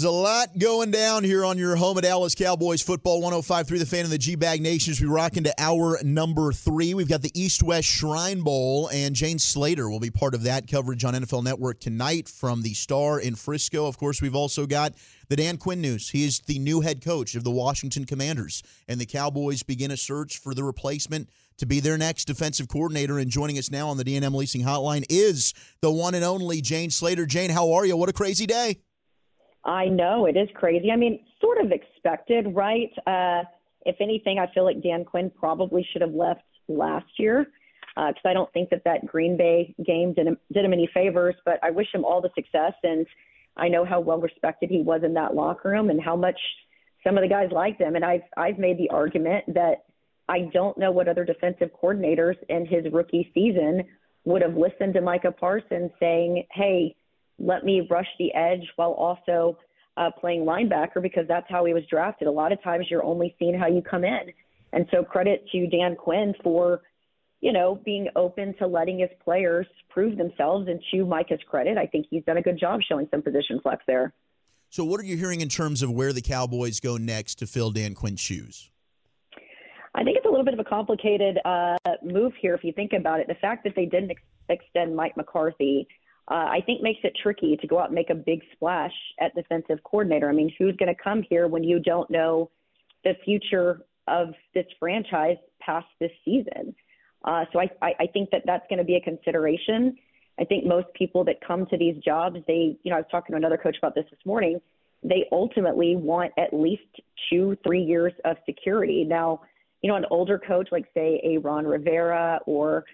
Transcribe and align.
There's 0.00 0.08
a 0.08 0.16
lot 0.16 0.58
going 0.58 0.90
down 0.90 1.24
here 1.24 1.44
on 1.44 1.58
your 1.58 1.76
home 1.76 1.98
at 1.98 2.04
Dallas 2.04 2.34
Cowboys 2.34 2.80
football 2.80 3.20
105 3.20 3.68
through 3.68 3.80
the 3.80 3.84
fan 3.84 4.06
of 4.06 4.10
the 4.10 4.16
G 4.16 4.34
Bag 4.34 4.62
Nation 4.62 4.92
as 4.92 4.98
we 4.98 5.06
rock 5.06 5.36
into 5.36 5.52
hour 5.58 5.98
number 6.02 6.54
three. 6.54 6.94
We've 6.94 7.06
got 7.06 7.20
the 7.20 7.38
East 7.38 7.62
West 7.62 7.86
Shrine 7.86 8.40
Bowl, 8.40 8.88
and 8.94 9.14
Jane 9.14 9.38
Slater 9.38 9.90
will 9.90 10.00
be 10.00 10.10
part 10.10 10.34
of 10.34 10.44
that 10.44 10.66
coverage 10.66 11.04
on 11.04 11.12
NFL 11.12 11.44
Network 11.44 11.80
tonight 11.80 12.30
from 12.30 12.62
the 12.62 12.72
Star 12.72 13.20
in 13.20 13.34
Frisco. 13.34 13.86
Of 13.86 13.98
course, 13.98 14.22
we've 14.22 14.34
also 14.34 14.64
got 14.64 14.94
the 15.28 15.36
Dan 15.36 15.58
Quinn 15.58 15.82
news. 15.82 16.08
He 16.08 16.24
is 16.24 16.40
the 16.46 16.58
new 16.58 16.80
head 16.80 17.04
coach 17.04 17.34
of 17.34 17.44
the 17.44 17.50
Washington 17.50 18.06
Commanders, 18.06 18.62
and 18.88 18.98
the 18.98 19.04
Cowboys 19.04 19.62
begin 19.62 19.90
a 19.90 19.98
search 19.98 20.38
for 20.38 20.54
the 20.54 20.64
replacement 20.64 21.28
to 21.58 21.66
be 21.66 21.78
their 21.78 21.98
next 21.98 22.24
defensive 22.24 22.68
coordinator. 22.68 23.18
And 23.18 23.30
joining 23.30 23.58
us 23.58 23.70
now 23.70 23.88
on 23.88 23.98
the 23.98 24.04
D&M 24.04 24.32
Leasing 24.32 24.62
Hotline 24.62 25.04
is 25.10 25.52
the 25.82 25.92
one 25.92 26.14
and 26.14 26.24
only 26.24 26.62
Jane 26.62 26.88
Slater. 26.88 27.26
Jane, 27.26 27.50
how 27.50 27.72
are 27.72 27.84
you? 27.84 27.98
What 27.98 28.08
a 28.08 28.14
crazy 28.14 28.46
day. 28.46 28.78
I 29.64 29.86
know 29.86 30.26
it 30.26 30.36
is 30.36 30.48
crazy. 30.54 30.90
I 30.90 30.96
mean, 30.96 31.20
sort 31.40 31.58
of 31.58 31.72
expected, 31.72 32.54
right? 32.54 32.90
Uh, 33.06 33.42
if 33.84 33.96
anything, 34.00 34.38
I 34.38 34.52
feel 34.52 34.64
like 34.64 34.82
Dan 34.82 35.04
Quinn 35.04 35.30
probably 35.38 35.86
should 35.92 36.02
have 36.02 36.14
left 36.14 36.42
last 36.68 37.06
year 37.18 37.46
because 37.94 38.14
uh, 38.24 38.28
I 38.28 38.32
don't 38.32 38.52
think 38.52 38.70
that 38.70 38.82
that 38.84 39.06
Green 39.06 39.36
Bay 39.36 39.74
game 39.84 40.12
did 40.14 40.26
him, 40.26 40.38
did 40.52 40.64
him 40.64 40.72
any 40.72 40.88
favors. 40.92 41.34
But 41.44 41.58
I 41.62 41.70
wish 41.70 41.88
him 41.92 42.04
all 42.04 42.20
the 42.20 42.30
success, 42.34 42.72
and 42.82 43.06
I 43.56 43.68
know 43.68 43.84
how 43.84 44.00
well 44.00 44.20
respected 44.20 44.70
he 44.70 44.82
was 44.82 45.02
in 45.04 45.14
that 45.14 45.34
locker 45.34 45.70
room 45.70 45.90
and 45.90 46.00
how 46.00 46.16
much 46.16 46.38
some 47.04 47.16
of 47.18 47.22
the 47.22 47.28
guys 47.28 47.50
liked 47.52 47.80
him. 47.80 47.96
And 47.96 48.04
I've 48.04 48.22
I've 48.36 48.58
made 48.58 48.78
the 48.78 48.90
argument 48.90 49.44
that 49.54 49.84
I 50.28 50.48
don't 50.52 50.78
know 50.78 50.90
what 50.90 51.08
other 51.08 51.24
defensive 51.24 51.70
coordinators 51.82 52.36
in 52.48 52.64
his 52.64 52.90
rookie 52.92 53.30
season 53.34 53.82
would 54.24 54.42
have 54.42 54.56
listened 54.56 54.94
to 54.94 55.00
Micah 55.00 55.32
Parsons 55.32 55.90
saying, 56.00 56.44
"Hey." 56.52 56.96
Let 57.40 57.64
me 57.64 57.86
rush 57.90 58.06
the 58.18 58.32
edge 58.34 58.66
while 58.76 58.92
also 58.92 59.56
uh, 59.96 60.10
playing 60.20 60.44
linebacker 60.44 61.02
because 61.02 61.24
that's 61.26 61.46
how 61.48 61.64
he 61.64 61.74
was 61.74 61.82
drafted. 61.90 62.28
A 62.28 62.30
lot 62.30 62.52
of 62.52 62.62
times 62.62 62.86
you're 62.90 63.02
only 63.02 63.34
seeing 63.38 63.58
how 63.58 63.66
you 63.66 63.82
come 63.82 64.04
in. 64.04 64.32
And 64.72 64.86
so 64.92 65.02
credit 65.02 65.44
to 65.52 65.66
Dan 65.66 65.96
Quinn 65.96 66.34
for, 66.44 66.82
you 67.40 67.52
know, 67.52 67.80
being 67.84 68.08
open 68.14 68.54
to 68.58 68.66
letting 68.66 69.00
his 69.00 69.10
players 69.24 69.66
prove 69.88 70.16
themselves. 70.16 70.68
And 70.68 70.80
to 70.92 71.04
Micah's 71.04 71.40
credit, 71.48 71.76
I 71.76 71.86
think 71.86 72.06
he's 72.08 72.24
done 72.24 72.36
a 72.36 72.42
good 72.42 72.58
job 72.58 72.80
showing 72.88 73.08
some 73.10 73.22
position 73.22 73.58
flex 73.62 73.82
there. 73.86 74.12
So, 74.68 74.84
what 74.84 75.00
are 75.00 75.04
you 75.04 75.16
hearing 75.16 75.40
in 75.40 75.48
terms 75.48 75.82
of 75.82 75.90
where 75.90 76.12
the 76.12 76.22
Cowboys 76.22 76.78
go 76.78 76.96
next 76.96 77.36
to 77.36 77.46
fill 77.48 77.72
Dan 77.72 77.92
Quinn's 77.94 78.20
shoes? 78.20 78.70
I 79.96 80.04
think 80.04 80.16
it's 80.16 80.26
a 80.26 80.28
little 80.28 80.44
bit 80.44 80.54
of 80.54 80.60
a 80.60 80.64
complicated 80.64 81.38
uh, 81.44 81.76
move 82.04 82.32
here 82.40 82.54
if 82.54 82.62
you 82.62 82.72
think 82.72 82.92
about 82.92 83.18
it. 83.18 83.26
The 83.26 83.34
fact 83.34 83.64
that 83.64 83.72
they 83.74 83.86
didn't 83.86 84.12
ex- 84.12 84.22
extend 84.48 84.94
Mike 84.94 85.16
McCarthy 85.16 85.88
uh, 86.30 86.46
I 86.48 86.60
think 86.64 86.80
makes 86.80 87.00
it 87.02 87.12
tricky 87.20 87.56
to 87.56 87.66
go 87.66 87.80
out 87.80 87.86
and 87.86 87.94
make 87.94 88.10
a 88.10 88.14
big 88.14 88.42
splash 88.52 88.92
at 89.20 89.34
defensive 89.34 89.82
coordinator. 89.82 90.28
I 90.28 90.32
mean, 90.32 90.52
who's 90.58 90.76
going 90.76 90.94
to 90.94 91.02
come 91.02 91.24
here 91.28 91.48
when 91.48 91.64
you 91.64 91.80
don't 91.80 92.08
know 92.08 92.50
the 93.02 93.14
future 93.24 93.80
of 94.06 94.28
this 94.54 94.66
franchise 94.78 95.38
past 95.60 95.88
this 95.98 96.12
season? 96.24 96.74
Uh, 97.24 97.44
so 97.52 97.58
I, 97.58 97.68
I, 97.82 97.92
I 98.00 98.06
think 98.06 98.30
that 98.30 98.42
that's 98.46 98.64
going 98.68 98.78
to 98.78 98.84
be 98.84 98.94
a 98.94 99.00
consideration. 99.00 99.96
I 100.38 100.44
think 100.44 100.64
most 100.64 100.86
people 100.94 101.24
that 101.24 101.40
come 101.46 101.66
to 101.66 101.76
these 101.76 101.96
jobs, 102.02 102.38
they, 102.46 102.78
you 102.82 102.90
know, 102.90 102.96
I 102.96 103.00
was 103.00 103.08
talking 103.10 103.32
to 103.32 103.36
another 103.36 103.58
coach 103.58 103.76
about 103.76 103.96
this 103.96 104.06
this 104.08 104.20
morning. 104.24 104.60
They 105.02 105.26
ultimately 105.32 105.96
want 105.96 106.32
at 106.38 106.54
least 106.54 106.82
two, 107.28 107.56
three 107.66 107.82
years 107.82 108.12
of 108.24 108.36
security. 108.46 109.04
Now, 109.04 109.40
you 109.82 109.90
know, 109.90 109.96
an 109.96 110.06
older 110.10 110.38
coach 110.38 110.68
like 110.70 110.86
say 110.94 111.20
a 111.24 111.38
Ron 111.38 111.66
Rivera 111.66 112.38
or, 112.46 112.84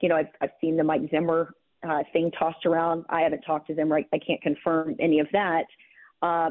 you 0.00 0.10
know, 0.10 0.16
I've, 0.16 0.28
I've 0.42 0.50
seen 0.60 0.76
the 0.76 0.84
Mike 0.84 1.08
Zimmer 1.10 1.54
uh, 1.88 2.02
thing 2.12 2.30
tossed 2.38 2.64
around. 2.66 3.04
I 3.08 3.22
haven't 3.22 3.42
talked 3.42 3.66
to 3.68 3.74
them, 3.74 3.90
right? 3.90 4.06
I 4.12 4.18
can't 4.18 4.40
confirm 4.42 4.96
any 5.00 5.20
of 5.20 5.28
that. 5.32 5.64
Uh, 6.22 6.50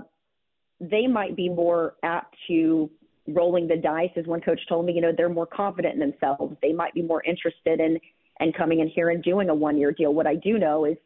they 0.79 1.07
might 1.07 1.35
be 1.35 1.49
more 1.49 1.95
apt 2.03 2.35
to 2.47 2.89
rolling 3.27 3.67
the 3.67 3.77
dice, 3.77 4.11
as 4.15 4.25
one 4.25 4.41
coach 4.41 4.59
told 4.67 4.85
me. 4.85 4.93
You 4.93 5.01
know, 5.01 5.11
they're 5.15 5.29
more 5.29 5.47
confident 5.47 5.95
in 5.95 5.99
themselves. 5.99 6.55
They 6.61 6.73
might 6.73 6.93
be 6.93 7.01
more 7.01 7.23
interested 7.23 7.79
in 7.79 7.99
and 8.39 8.53
coming 8.53 8.81
in 8.81 8.89
here 8.89 9.09
and 9.09 9.23
doing 9.23 9.49
a 9.49 9.55
one-year 9.55 9.93
deal. 9.93 10.13
What 10.13 10.27
I 10.27 10.35
do 10.35 10.57
know 10.57 10.85
is, 10.85 10.97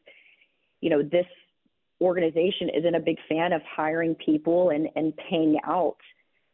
you 0.81 0.90
know, 0.90 1.03
this 1.03 1.28
organization 2.02 2.69
isn't 2.75 2.96
a 2.96 3.00
big 3.00 3.18
fan 3.28 3.53
of 3.53 3.62
hiring 3.63 4.16
people 4.16 4.69
and 4.69 4.88
and 4.96 5.13
paying 5.29 5.59
out 5.66 5.97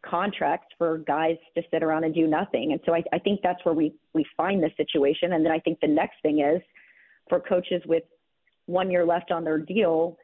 contracts 0.04 0.68
for 0.78 1.00
guys 1.00 1.38
to 1.56 1.64
sit 1.72 1.82
around 1.84 2.04
and 2.04 2.14
do 2.14 2.28
nothing. 2.28 2.72
And 2.74 2.82
so 2.86 2.94
I, 2.94 3.04
I 3.14 3.20
think 3.20 3.42
that's 3.42 3.64
where 3.64 3.74
we 3.74 3.94
we 4.14 4.26
find 4.36 4.62
this 4.62 4.72
situation. 4.78 5.34
And 5.34 5.46
then 5.46 5.52
I 5.52 5.60
think 5.60 5.80
the 5.80 5.88
next 5.88 6.16
thing 6.22 6.40
is 6.40 6.62
for 7.30 7.40
coaches 7.40 7.82
with 7.86 8.04
one 8.66 8.92
year 8.92 9.06
left 9.06 9.32
on 9.32 9.44
their 9.44 9.58
deal, 9.58 10.18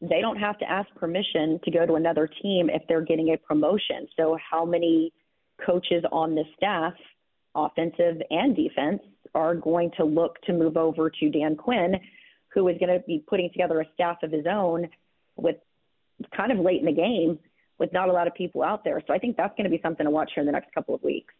they 0.00 0.20
don't 0.20 0.36
have 0.36 0.58
to 0.58 0.70
ask 0.70 0.88
permission 0.94 1.58
to 1.64 1.70
go 1.70 1.84
to 1.84 1.94
another 1.94 2.28
team 2.42 2.70
if 2.70 2.82
they're 2.88 3.02
getting 3.02 3.30
a 3.30 3.36
promotion. 3.36 4.06
So, 4.16 4.38
how 4.50 4.64
many 4.64 5.12
coaches 5.64 6.04
on 6.12 6.34
the 6.34 6.44
staff, 6.56 6.94
offensive 7.54 8.22
and 8.30 8.54
defense, 8.54 9.02
are 9.34 9.54
going 9.54 9.90
to 9.96 10.04
look 10.04 10.40
to 10.42 10.52
move 10.52 10.76
over 10.76 11.10
to 11.10 11.30
Dan 11.30 11.56
Quinn, 11.56 11.96
who 12.54 12.68
is 12.68 12.76
going 12.78 12.96
to 12.96 13.04
be 13.06 13.24
putting 13.26 13.50
together 13.50 13.80
a 13.80 13.86
staff 13.94 14.18
of 14.22 14.30
his 14.30 14.46
own 14.48 14.88
with 15.36 15.56
kind 16.36 16.52
of 16.52 16.58
late 16.58 16.80
in 16.80 16.86
the 16.86 16.92
game 16.92 17.38
with 17.78 17.92
not 17.92 18.08
a 18.08 18.12
lot 18.12 18.26
of 18.26 18.34
people 18.34 18.62
out 18.62 18.84
there. 18.84 19.02
So, 19.06 19.12
I 19.12 19.18
think 19.18 19.36
that's 19.36 19.56
going 19.56 19.64
to 19.64 19.70
be 19.70 19.80
something 19.82 20.04
to 20.04 20.10
watch 20.10 20.30
here 20.34 20.42
in 20.42 20.46
the 20.46 20.52
next 20.52 20.72
couple 20.72 20.94
of 20.94 21.02
weeks. 21.02 21.34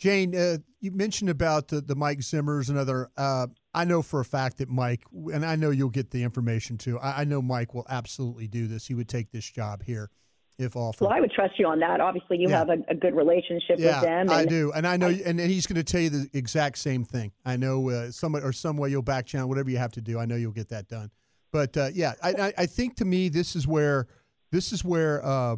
Jane, 0.00 0.34
uh, 0.34 0.56
you 0.80 0.92
mentioned 0.92 1.28
about 1.28 1.68
the, 1.68 1.82
the 1.82 1.94
Mike 1.94 2.20
Zimmers 2.20 2.70
and 2.70 2.78
other. 2.78 3.10
Uh, 3.18 3.48
I 3.74 3.84
know 3.84 4.00
for 4.00 4.20
a 4.20 4.24
fact 4.24 4.56
that 4.58 4.70
Mike, 4.70 5.02
and 5.12 5.44
I 5.44 5.56
know 5.56 5.70
you'll 5.70 5.90
get 5.90 6.10
the 6.10 6.22
information 6.22 6.78
too. 6.78 6.98
I, 6.98 7.20
I, 7.20 7.24
know 7.24 7.42
Mike 7.42 7.74
will 7.74 7.86
absolutely 7.88 8.48
do 8.48 8.66
this. 8.66 8.86
He 8.86 8.94
would 8.94 9.10
take 9.10 9.30
this 9.30 9.48
job 9.48 9.82
here 9.82 10.10
if 10.58 10.74
offered. 10.74 11.04
Well, 11.04 11.12
I 11.12 11.20
would 11.20 11.30
trust 11.30 11.58
you 11.58 11.66
on 11.66 11.80
that. 11.80 12.00
Obviously, 12.00 12.38
you 12.38 12.48
yeah. 12.48 12.58
have 12.58 12.70
a, 12.70 12.78
a, 12.88 12.94
good 12.94 13.14
relationship 13.14 13.78
yeah, 13.78 14.00
with 14.00 14.08
them. 14.08 14.20
And 14.20 14.30
I 14.30 14.46
do, 14.46 14.72
and 14.72 14.86
I 14.86 14.96
know, 14.96 15.08
and, 15.08 15.38
and 15.38 15.40
he's 15.40 15.66
going 15.66 15.76
to 15.76 15.84
tell 15.84 16.00
you 16.00 16.08
the 16.08 16.30
exact 16.32 16.78
same 16.78 17.04
thing. 17.04 17.32
I 17.44 17.58
know 17.58 17.90
uh, 17.90 18.10
some 18.10 18.34
or 18.34 18.52
some 18.54 18.78
way 18.78 18.88
you'll 18.88 19.02
back 19.02 19.26
channel 19.26 19.50
whatever 19.50 19.68
you 19.68 19.78
have 19.78 19.92
to 19.92 20.00
do. 20.00 20.18
I 20.18 20.24
know 20.24 20.36
you'll 20.36 20.52
get 20.52 20.70
that 20.70 20.88
done. 20.88 21.10
But 21.52 21.76
uh, 21.76 21.90
yeah, 21.92 22.14
I, 22.22 22.54
I, 22.56 22.66
think 22.66 22.96
to 22.96 23.04
me 23.04 23.28
this 23.28 23.54
is 23.54 23.66
where 23.66 24.06
this 24.50 24.72
is 24.72 24.82
where 24.82 25.22
uh, 25.26 25.56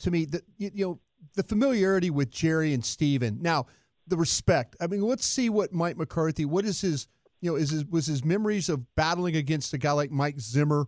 to 0.00 0.10
me 0.10 0.26
the 0.26 0.42
you, 0.58 0.70
you 0.74 0.84
know 0.84 1.00
the 1.34 1.42
familiarity 1.42 2.10
with 2.10 2.30
Jerry 2.30 2.74
and 2.74 2.84
Stephen. 2.84 3.38
Now 3.40 3.66
the 4.10 4.16
respect. 4.16 4.76
I 4.80 4.86
mean, 4.86 5.02
let's 5.02 5.24
see 5.24 5.48
what 5.48 5.72
Mike 5.72 5.96
McCarthy. 5.96 6.44
What 6.44 6.64
is 6.64 6.80
his? 6.80 7.08
You 7.40 7.52
know, 7.52 7.56
is 7.56 7.70
his 7.70 7.86
was 7.86 8.06
his 8.06 8.24
memories 8.24 8.68
of 8.68 8.94
battling 8.96 9.36
against 9.36 9.72
a 9.72 9.78
guy 9.78 9.92
like 9.92 10.10
Mike 10.10 10.38
Zimmer? 10.38 10.86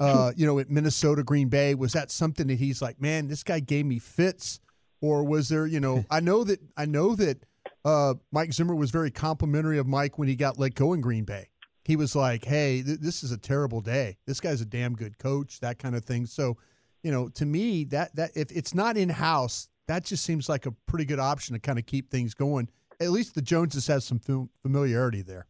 Uh, 0.00 0.32
you 0.34 0.46
know, 0.46 0.58
at 0.58 0.68
Minnesota, 0.68 1.22
Green 1.22 1.48
Bay. 1.48 1.76
Was 1.76 1.92
that 1.92 2.10
something 2.10 2.48
that 2.48 2.56
he's 2.56 2.82
like, 2.82 3.00
man, 3.00 3.28
this 3.28 3.44
guy 3.44 3.60
gave 3.60 3.86
me 3.86 4.00
fits? 4.00 4.58
Or 5.00 5.22
was 5.24 5.48
there, 5.48 5.66
you 5.66 5.80
know, 5.80 6.04
I 6.10 6.20
know 6.20 6.44
that 6.44 6.60
I 6.76 6.86
know 6.86 7.14
that 7.16 7.44
uh, 7.84 8.14
Mike 8.30 8.52
Zimmer 8.52 8.74
was 8.74 8.90
very 8.90 9.10
complimentary 9.10 9.78
of 9.78 9.86
Mike 9.86 10.18
when 10.18 10.28
he 10.28 10.36
got 10.36 10.58
let 10.58 10.74
go 10.74 10.92
in 10.92 11.00
Green 11.00 11.24
Bay. 11.24 11.48
He 11.84 11.96
was 11.96 12.14
like, 12.14 12.44
"Hey, 12.44 12.82
th- 12.82 13.00
this 13.00 13.24
is 13.24 13.32
a 13.32 13.36
terrible 13.36 13.80
day. 13.80 14.18
This 14.26 14.40
guy's 14.40 14.60
a 14.60 14.66
damn 14.66 14.94
good 14.94 15.18
coach." 15.18 15.58
That 15.60 15.78
kind 15.78 15.96
of 15.96 16.04
thing. 16.04 16.26
So, 16.26 16.56
you 17.02 17.10
know, 17.10 17.28
to 17.30 17.44
me, 17.44 17.84
that 17.86 18.14
that 18.14 18.30
if 18.36 18.52
it's 18.52 18.74
not 18.74 18.96
in 18.96 19.08
house, 19.08 19.68
that 19.88 20.04
just 20.04 20.24
seems 20.24 20.48
like 20.48 20.66
a 20.66 20.72
pretty 20.86 21.04
good 21.04 21.18
option 21.18 21.54
to 21.54 21.60
kind 21.60 21.78
of 21.78 21.86
keep 21.86 22.10
things 22.10 22.34
going. 22.34 22.68
At 23.00 23.10
least 23.10 23.34
the 23.34 23.42
Joneses 23.42 23.86
has 23.88 24.04
some 24.04 24.20
familiarity 24.62 25.22
there. 25.22 25.46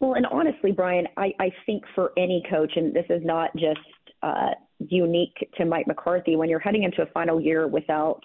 Well, 0.00 0.14
and 0.14 0.26
honestly, 0.26 0.72
Brian, 0.72 1.06
I, 1.16 1.32
I 1.40 1.50
think 1.64 1.84
for 1.94 2.12
any 2.16 2.42
coach, 2.50 2.72
and 2.76 2.92
this 2.92 3.06
is 3.08 3.22
not 3.24 3.50
just 3.56 3.78
uh, 4.22 4.50
unique 4.78 5.36
to 5.56 5.64
Mike 5.64 5.86
McCarthy, 5.86 6.36
when 6.36 6.50
you're 6.50 6.60
heading 6.60 6.82
into 6.82 7.02
a 7.02 7.06
final 7.06 7.40
year 7.40 7.66
without 7.66 8.20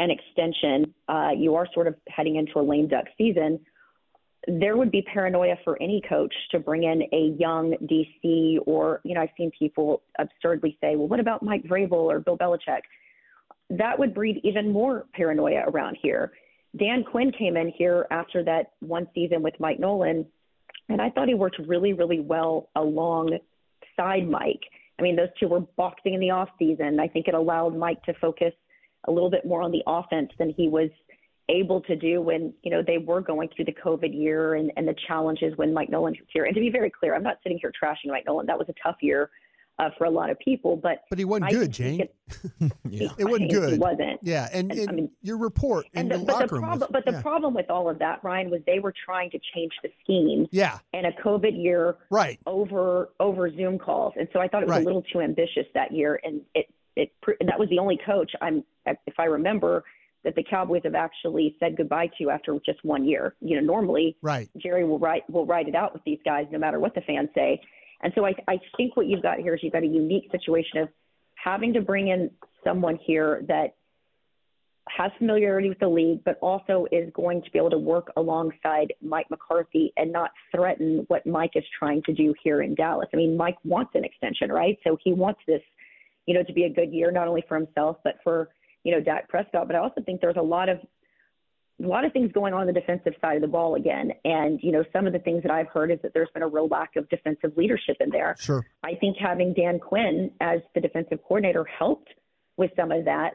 an 0.00 0.10
extension, 0.10 0.92
uh, 1.08 1.30
you 1.36 1.54
are 1.54 1.68
sort 1.72 1.86
of 1.86 1.94
heading 2.08 2.36
into 2.36 2.58
a 2.58 2.62
lame 2.62 2.88
duck 2.88 3.04
season. 3.16 3.60
There 4.48 4.76
would 4.76 4.90
be 4.90 5.02
paranoia 5.02 5.54
for 5.62 5.80
any 5.80 6.02
coach 6.08 6.34
to 6.50 6.58
bring 6.58 6.82
in 6.82 7.02
a 7.12 7.36
young 7.38 7.76
DC, 7.82 8.58
or, 8.66 9.00
you 9.04 9.14
know, 9.14 9.22
I've 9.22 9.30
seen 9.38 9.50
people 9.56 10.02
absurdly 10.18 10.76
say, 10.80 10.96
well, 10.96 11.08
what 11.08 11.20
about 11.20 11.42
Mike 11.42 11.62
Vrabel 11.62 11.92
or 11.92 12.20
Bill 12.20 12.36
Belichick? 12.36 12.80
That 13.70 13.98
would 13.98 14.14
breed 14.14 14.40
even 14.44 14.70
more 14.70 15.06
paranoia 15.14 15.64
around 15.68 15.96
here. 16.00 16.32
Dan 16.76 17.04
Quinn 17.04 17.30
came 17.32 17.56
in 17.56 17.72
here 17.76 18.06
after 18.10 18.42
that 18.44 18.72
one 18.80 19.06
season 19.14 19.42
with 19.42 19.54
Mike 19.60 19.78
Nolan, 19.78 20.26
and 20.88 21.00
I 21.00 21.10
thought 21.10 21.28
he 21.28 21.34
worked 21.34 21.58
really, 21.66 21.92
really 21.92 22.20
well 22.20 22.68
alongside 22.74 24.28
Mike. 24.28 24.60
I 24.98 25.02
mean, 25.02 25.16
those 25.16 25.28
two 25.38 25.48
were 25.48 25.60
boxing 25.60 26.14
in 26.14 26.20
the 26.20 26.30
off 26.30 26.48
season. 26.58 27.00
I 27.00 27.08
think 27.08 27.28
it 27.28 27.34
allowed 27.34 27.76
Mike 27.76 28.02
to 28.04 28.14
focus 28.14 28.52
a 29.06 29.12
little 29.12 29.30
bit 29.30 29.44
more 29.44 29.62
on 29.62 29.70
the 29.70 29.82
offense 29.86 30.30
than 30.38 30.50
he 30.50 30.68
was 30.68 30.90
able 31.50 31.80
to 31.82 31.94
do 31.94 32.22
when 32.22 32.54
you 32.62 32.70
know 32.70 32.82
they 32.84 32.98
were 32.98 33.20
going 33.20 33.48
through 33.54 33.66
the 33.66 33.74
COVID 33.84 34.14
year 34.14 34.54
and, 34.54 34.72
and 34.76 34.88
the 34.88 34.94
challenges 35.06 35.52
when 35.56 35.74
Mike 35.74 35.90
Nolan 35.90 36.14
was 36.14 36.28
here. 36.32 36.44
And 36.44 36.54
to 36.54 36.60
be 36.60 36.70
very 36.70 36.90
clear, 36.90 37.14
I'm 37.14 37.22
not 37.22 37.38
sitting 37.42 37.58
here 37.60 37.70
trashing 37.70 38.08
Mike 38.08 38.24
Nolan. 38.26 38.46
That 38.46 38.58
was 38.58 38.68
a 38.68 38.74
tough 38.82 38.96
year 39.00 39.30
uh, 39.78 39.90
for 39.98 40.04
a 40.04 40.10
lot 40.10 40.30
of 40.30 40.38
people. 40.38 40.76
But 40.76 41.04
but 41.10 41.18
he 41.18 41.24
wasn't 41.24 41.50
good, 41.50 41.70
Jane. 41.72 42.00
It, 42.00 42.14
yeah. 42.88 43.08
it 43.18 43.24
wasn't 43.24 43.50
good. 43.50 43.72
He 43.72 43.78
wasn't. 43.78 44.20
Yeah, 44.22 44.48
and, 44.52 44.70
and, 44.70 44.80
and 44.80 44.88
I 44.88 44.92
mean, 44.92 45.10
your 45.22 45.38
report 45.38 45.86
and 45.94 46.10
the, 46.10 46.18
the 46.18 46.24
but 46.24 46.38
the 46.40 46.48
problem, 46.48 46.80
was, 46.80 46.88
but 46.90 47.04
the 47.04 47.12
yeah. 47.12 47.22
problem 47.22 47.54
with 47.54 47.70
all 47.70 47.88
of 47.88 47.98
that, 47.98 48.22
Ryan, 48.22 48.50
was 48.50 48.60
they 48.66 48.78
were 48.78 48.94
trying 49.04 49.30
to 49.30 49.38
change 49.54 49.72
the 49.82 49.90
scheme. 50.02 50.46
Yeah. 50.50 50.78
In 50.92 51.06
a 51.06 51.12
COVID 51.12 51.60
year, 51.60 51.96
right? 52.10 52.38
Over 52.46 53.10
over 53.20 53.50
Zoom 53.54 53.78
calls, 53.78 54.14
and 54.16 54.28
so 54.32 54.40
I 54.40 54.48
thought 54.48 54.62
it 54.62 54.66
was 54.66 54.76
right. 54.76 54.82
a 54.82 54.86
little 54.86 55.04
too 55.12 55.20
ambitious 55.20 55.66
that 55.74 55.92
year, 55.92 56.20
and 56.22 56.40
it 56.54 56.66
it 56.96 57.12
that 57.46 57.58
was 57.58 57.68
the 57.70 57.78
only 57.78 57.98
coach 58.04 58.32
I'm 58.40 58.64
if 58.86 59.14
I 59.18 59.24
remember 59.24 59.84
that 60.24 60.34
the 60.34 60.42
Cowboys 60.42 60.80
have 60.84 60.94
actually 60.94 61.54
said 61.60 61.76
goodbye 61.76 62.10
to 62.18 62.30
after 62.30 62.58
just 62.64 62.82
one 62.82 63.04
year. 63.04 63.34
You 63.40 63.56
know, 63.56 63.66
normally 63.66 64.16
right. 64.22 64.48
Jerry 64.56 64.84
will 64.84 64.98
write 64.98 65.28
will 65.30 65.46
write 65.46 65.68
it 65.68 65.74
out 65.74 65.92
with 65.92 66.02
these 66.04 66.18
guys 66.24 66.46
no 66.50 66.58
matter 66.58 66.80
what 66.80 66.94
the 66.94 67.02
fans 67.02 67.28
say. 67.34 67.60
And 68.02 68.12
so 68.14 68.26
I, 68.26 68.34
I 68.48 68.58
think 68.76 68.96
what 68.96 69.06
you've 69.06 69.22
got 69.22 69.38
here 69.38 69.54
is 69.54 69.60
you've 69.62 69.72
got 69.72 69.82
a 69.82 69.86
unique 69.86 70.30
situation 70.30 70.78
of 70.78 70.88
having 71.36 71.72
to 71.74 71.80
bring 71.80 72.08
in 72.08 72.30
someone 72.62 72.98
here 73.04 73.42
that 73.48 73.74
has 74.88 75.10
familiarity 75.18 75.68
with 75.68 75.78
the 75.78 75.88
league, 75.88 76.22
but 76.24 76.38
also 76.40 76.86
is 76.92 77.10
going 77.14 77.42
to 77.42 77.50
be 77.50 77.58
able 77.58 77.70
to 77.70 77.78
work 77.78 78.12
alongside 78.16 78.92
Mike 79.02 79.26
McCarthy 79.30 79.92
and 79.96 80.12
not 80.12 80.30
threaten 80.54 81.04
what 81.08 81.26
Mike 81.26 81.52
is 81.54 81.64
trying 81.78 82.02
to 82.02 82.12
do 82.12 82.34
here 82.42 82.62
in 82.62 82.74
Dallas. 82.74 83.08
I 83.12 83.16
mean, 83.16 83.36
Mike 83.36 83.56
wants 83.64 83.92
an 83.94 84.04
extension, 84.04 84.52
right? 84.52 84.78
So 84.84 84.98
he 85.02 85.12
wants 85.12 85.40
this, 85.46 85.62
you 86.26 86.34
know, 86.34 86.42
to 86.42 86.52
be 86.52 86.64
a 86.64 86.70
good 86.70 86.92
year, 86.92 87.10
not 87.10 87.28
only 87.28 87.44
for 87.48 87.56
himself, 87.56 87.96
but 88.04 88.16
for, 88.22 88.50
you 88.82 88.92
know, 88.92 89.00
Dak 89.00 89.28
Prescott. 89.28 89.66
But 89.66 89.76
I 89.76 89.78
also 89.78 90.02
think 90.02 90.20
there's 90.20 90.36
a 90.36 90.42
lot 90.42 90.68
of 90.68 90.78
a 91.82 91.86
lot 91.86 92.04
of 92.04 92.12
things 92.12 92.30
going 92.32 92.54
on, 92.54 92.60
on 92.60 92.66
the 92.66 92.72
defensive 92.72 93.14
side 93.20 93.36
of 93.36 93.42
the 93.42 93.48
ball 93.48 93.74
again. 93.74 94.12
And, 94.24 94.60
you 94.62 94.70
know, 94.70 94.84
some 94.92 95.06
of 95.06 95.12
the 95.12 95.18
things 95.18 95.42
that 95.42 95.50
I've 95.50 95.66
heard 95.68 95.90
is 95.90 95.98
that 96.02 96.14
there's 96.14 96.28
been 96.32 96.42
a 96.42 96.48
real 96.48 96.68
lack 96.68 96.96
of 96.96 97.08
defensive 97.08 97.56
leadership 97.56 97.96
in 98.00 98.10
there. 98.10 98.36
Sure. 98.38 98.64
I 98.84 98.94
think 98.94 99.16
having 99.18 99.54
Dan 99.54 99.80
Quinn 99.80 100.30
as 100.40 100.60
the 100.74 100.80
defensive 100.80 101.18
coordinator 101.26 101.64
helped 101.64 102.08
with 102.56 102.70
some 102.76 102.92
of 102.92 103.04
that. 103.06 103.32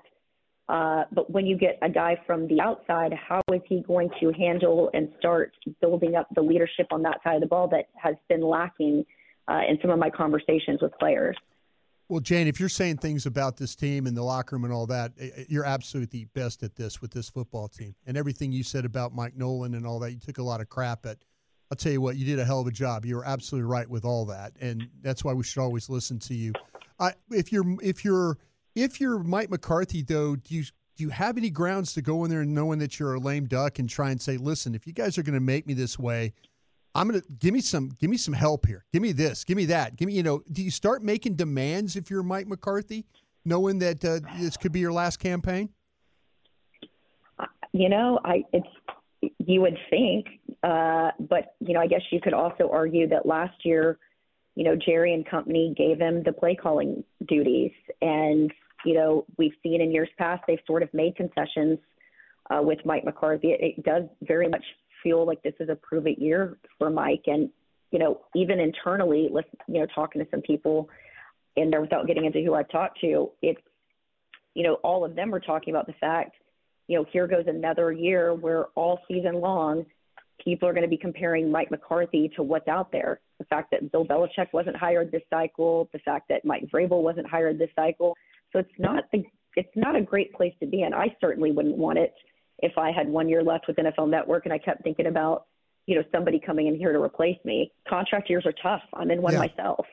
Uh, 0.69 1.03
but 1.11 1.29
when 1.31 1.47
you 1.47 1.57
get 1.57 1.79
a 1.81 1.89
guy 1.89 2.15
from 2.27 2.47
the 2.47 2.61
outside, 2.61 3.11
how 3.13 3.41
is 3.51 3.61
he 3.67 3.81
going 3.81 4.09
to 4.21 4.31
handle 4.31 4.89
and 4.93 5.09
start 5.19 5.51
building 5.81 6.15
up 6.15 6.27
the 6.35 6.41
leadership 6.41 6.87
on 6.91 7.01
that 7.01 7.17
side 7.23 7.35
of 7.35 7.41
the 7.41 7.47
ball 7.47 7.67
that 7.67 7.89
has 7.95 8.15
been 8.29 8.41
lacking 8.41 9.03
uh, 9.47 9.61
in 9.67 9.79
some 9.81 9.89
of 9.89 9.99
my 9.99 10.09
conversations 10.09 10.79
with 10.81 10.91
players? 10.99 11.35
Well, 12.09 12.19
Jane, 12.19 12.47
if 12.47 12.59
you're 12.59 12.69
saying 12.69 12.97
things 12.97 13.27
about 13.27 13.55
this 13.55 13.75
team 13.75 14.07
and 14.07 14.17
the 14.17 14.23
locker 14.23 14.55
room 14.55 14.65
and 14.65 14.73
all 14.73 14.87
that, 14.87 15.11
eh, 15.19 15.29
eh, 15.35 15.43
you're 15.47 15.63
absolutely 15.63 16.21
the 16.21 16.25
best 16.33 16.63
at 16.63 16.75
this 16.75 17.01
with 17.01 17.11
this 17.11 17.29
football 17.29 17.67
team. 17.67 17.93
And 18.07 18.17
everything 18.17 18.51
you 18.51 18.63
said 18.63 18.83
about 18.83 19.13
Mike 19.13 19.37
Nolan 19.37 19.75
and 19.75 19.85
all 19.85 19.99
that, 19.99 20.11
you 20.11 20.19
took 20.19 20.39
a 20.39 20.43
lot 20.43 20.59
of 20.59 20.67
crap 20.69 21.05
at. 21.05 21.19
I'll 21.71 21.77
tell 21.77 21.91
you 21.91 22.01
what, 22.01 22.17
you 22.17 22.25
did 22.25 22.39
a 22.39 22.45
hell 22.45 22.61
of 22.61 22.65
a 22.65 22.71
job. 22.71 23.05
You 23.05 23.17
were 23.17 23.25
absolutely 23.25 23.69
right 23.69 23.87
with 23.87 24.03
all 24.03 24.25
that, 24.25 24.53
and 24.59 24.89
that's 25.03 25.23
why 25.23 25.33
we 25.33 25.43
should 25.43 25.61
always 25.61 25.87
listen 25.87 26.17
to 26.17 26.33
you. 26.33 26.51
I, 26.99 27.13
if 27.29 27.51
you're 27.51 27.77
if 27.79 28.03
you're 28.03 28.39
if 28.73 28.99
you're 28.99 29.19
Mike 29.19 29.51
McCarthy, 29.51 30.01
though, 30.01 30.35
do 30.35 30.55
you 30.55 30.63
do 30.63 31.03
you 31.03 31.09
have 31.09 31.37
any 31.37 31.51
grounds 31.51 31.93
to 31.93 32.01
go 32.01 32.23
in 32.23 32.31
there 32.31 32.41
and 32.41 32.55
knowing 32.55 32.79
that 32.79 32.99
you're 32.99 33.13
a 33.13 33.19
lame 33.19 33.45
duck 33.45 33.77
and 33.77 33.87
try 33.87 34.09
and 34.09 34.19
say, 34.19 34.37
listen, 34.37 34.73
if 34.73 34.87
you 34.87 34.93
guys 34.93 35.19
are 35.19 35.23
going 35.23 35.35
to 35.35 35.39
make 35.39 35.67
me 35.67 35.75
this 35.75 35.99
way, 35.99 36.33
I'm 36.95 37.07
gonna 37.07 37.21
give 37.39 37.53
me 37.53 37.61
some 37.61 37.91
give 37.99 38.09
me 38.09 38.17
some 38.17 38.33
help 38.33 38.65
here. 38.65 38.85
Give 38.91 39.01
me 39.01 39.11
this. 39.11 39.43
Give 39.43 39.57
me 39.57 39.65
that. 39.65 39.95
Give 39.95 40.07
me 40.07 40.13
you 40.13 40.23
know. 40.23 40.41
Do 40.51 40.63
you 40.63 40.71
start 40.71 41.03
making 41.03 41.35
demands 41.35 41.95
if 41.95 42.09
you're 42.09 42.23
Mike 42.23 42.47
McCarthy, 42.47 43.05
knowing 43.45 43.79
that 43.79 44.03
uh, 44.03 44.19
this 44.39 44.57
could 44.57 44.71
be 44.71 44.79
your 44.79 44.91
last 44.91 45.17
campaign? 45.17 45.69
You 47.71 47.89
know, 47.89 48.19
I 48.25 48.43
it's 48.51 48.67
you 49.37 49.61
would 49.61 49.77
think, 49.89 50.27
uh, 50.63 51.11
but 51.19 51.53
you 51.59 51.73
know, 51.73 51.79
I 51.79 51.87
guess 51.87 52.01
you 52.11 52.19
could 52.21 52.33
also 52.33 52.69
argue 52.71 53.07
that 53.09 53.25
last 53.25 53.63
year, 53.63 53.99
you 54.55 54.63
know, 54.63 54.75
Jerry 54.75 55.13
and 55.13 55.25
company 55.27 55.73
gave 55.77 55.99
him 55.99 56.23
the 56.23 56.31
play 56.31 56.55
calling 56.55 57.03
duties, 57.27 57.71
and 58.01 58.51
you 58.83 58.95
know, 58.95 59.25
we've 59.37 59.53
seen 59.61 59.81
in 59.81 59.91
years 59.91 60.09
past 60.17 60.43
they've 60.47 60.59
sort 60.65 60.81
of 60.81 60.93
made 60.93 61.15
concessions 61.15 61.77
uh, 62.49 62.61
with 62.61 62.79
Mike 62.85 63.05
McCarthy. 63.05 63.49
It, 63.49 63.75
it 63.77 63.83
does 63.83 64.03
very 64.23 64.49
much 64.49 64.63
feel 65.03 65.25
like 65.25 65.41
this 65.43 65.53
is 65.59 65.69
a 65.69 65.75
prove 65.75 66.07
it 66.07 66.19
year 66.19 66.57
for 66.77 66.89
Mike. 66.89 67.23
And, 67.27 67.49
you 67.91 67.99
know, 67.99 68.21
even 68.35 68.59
internally, 68.59 69.29
let's, 69.31 69.47
you 69.67 69.79
know, 69.79 69.87
talking 69.93 70.23
to 70.23 70.29
some 70.31 70.41
people 70.41 70.89
in 71.55 71.69
there 71.69 71.81
without 71.81 72.07
getting 72.07 72.25
into 72.25 72.41
who 72.41 72.53
I've 72.53 72.69
talked 72.69 72.99
to, 73.01 73.31
it's, 73.41 73.61
you 74.53 74.63
know, 74.63 74.75
all 74.83 75.05
of 75.05 75.15
them 75.15 75.33
are 75.33 75.39
talking 75.39 75.73
about 75.73 75.87
the 75.87 75.93
fact, 75.93 76.35
you 76.87 76.97
know, 76.97 77.05
here 77.11 77.27
goes 77.27 77.45
another 77.47 77.91
year 77.91 78.33
where 78.33 78.65
all 78.75 78.99
season 79.07 79.35
long, 79.35 79.85
people 80.43 80.67
are 80.67 80.73
going 80.73 80.83
to 80.83 80.89
be 80.89 80.97
comparing 80.97 81.51
Mike 81.51 81.69
McCarthy 81.69 82.31
to 82.35 82.43
what's 82.43 82.67
out 82.67 82.91
there. 82.91 83.19
The 83.39 83.45
fact 83.45 83.71
that 83.71 83.91
Bill 83.91 84.05
Belichick 84.05 84.47
wasn't 84.53 84.75
hired 84.75 85.11
this 85.11 85.21
cycle, 85.29 85.89
the 85.93 85.99
fact 85.99 86.29
that 86.29 86.45
Mike 86.45 86.67
Vrabel 86.73 87.01
wasn't 87.01 87.29
hired 87.29 87.59
this 87.59 87.69
cycle. 87.75 88.15
So 88.51 88.59
it's 88.59 88.69
not 88.79 89.03
the, 89.11 89.23
it's 89.55 89.69
not 89.75 89.95
a 89.95 90.01
great 90.01 90.33
place 90.33 90.53
to 90.61 90.65
be 90.65 90.83
in. 90.83 90.93
I 90.93 91.15
certainly 91.21 91.51
wouldn't 91.51 91.77
want 91.77 91.99
it 91.99 92.13
if 92.61 92.77
I 92.77 92.91
had 92.91 93.07
one 93.07 93.29
year 93.29 93.43
left 93.43 93.67
with 93.67 93.77
NFL 93.77 94.09
Network 94.09 94.45
and 94.45 94.53
I 94.53 94.57
kept 94.57 94.83
thinking 94.83 95.07
about, 95.07 95.45
you 95.85 95.95
know, 95.95 96.03
somebody 96.11 96.39
coming 96.39 96.67
in 96.67 96.75
here 96.75 96.91
to 96.93 97.01
replace 97.01 97.37
me. 97.45 97.71
Contract 97.87 98.29
years 98.29 98.45
are 98.45 98.53
tough. 98.61 98.81
I'm 98.93 99.11
in 99.11 99.21
one 99.21 99.33
Yeah. 99.33 99.39
myself. 99.39 99.85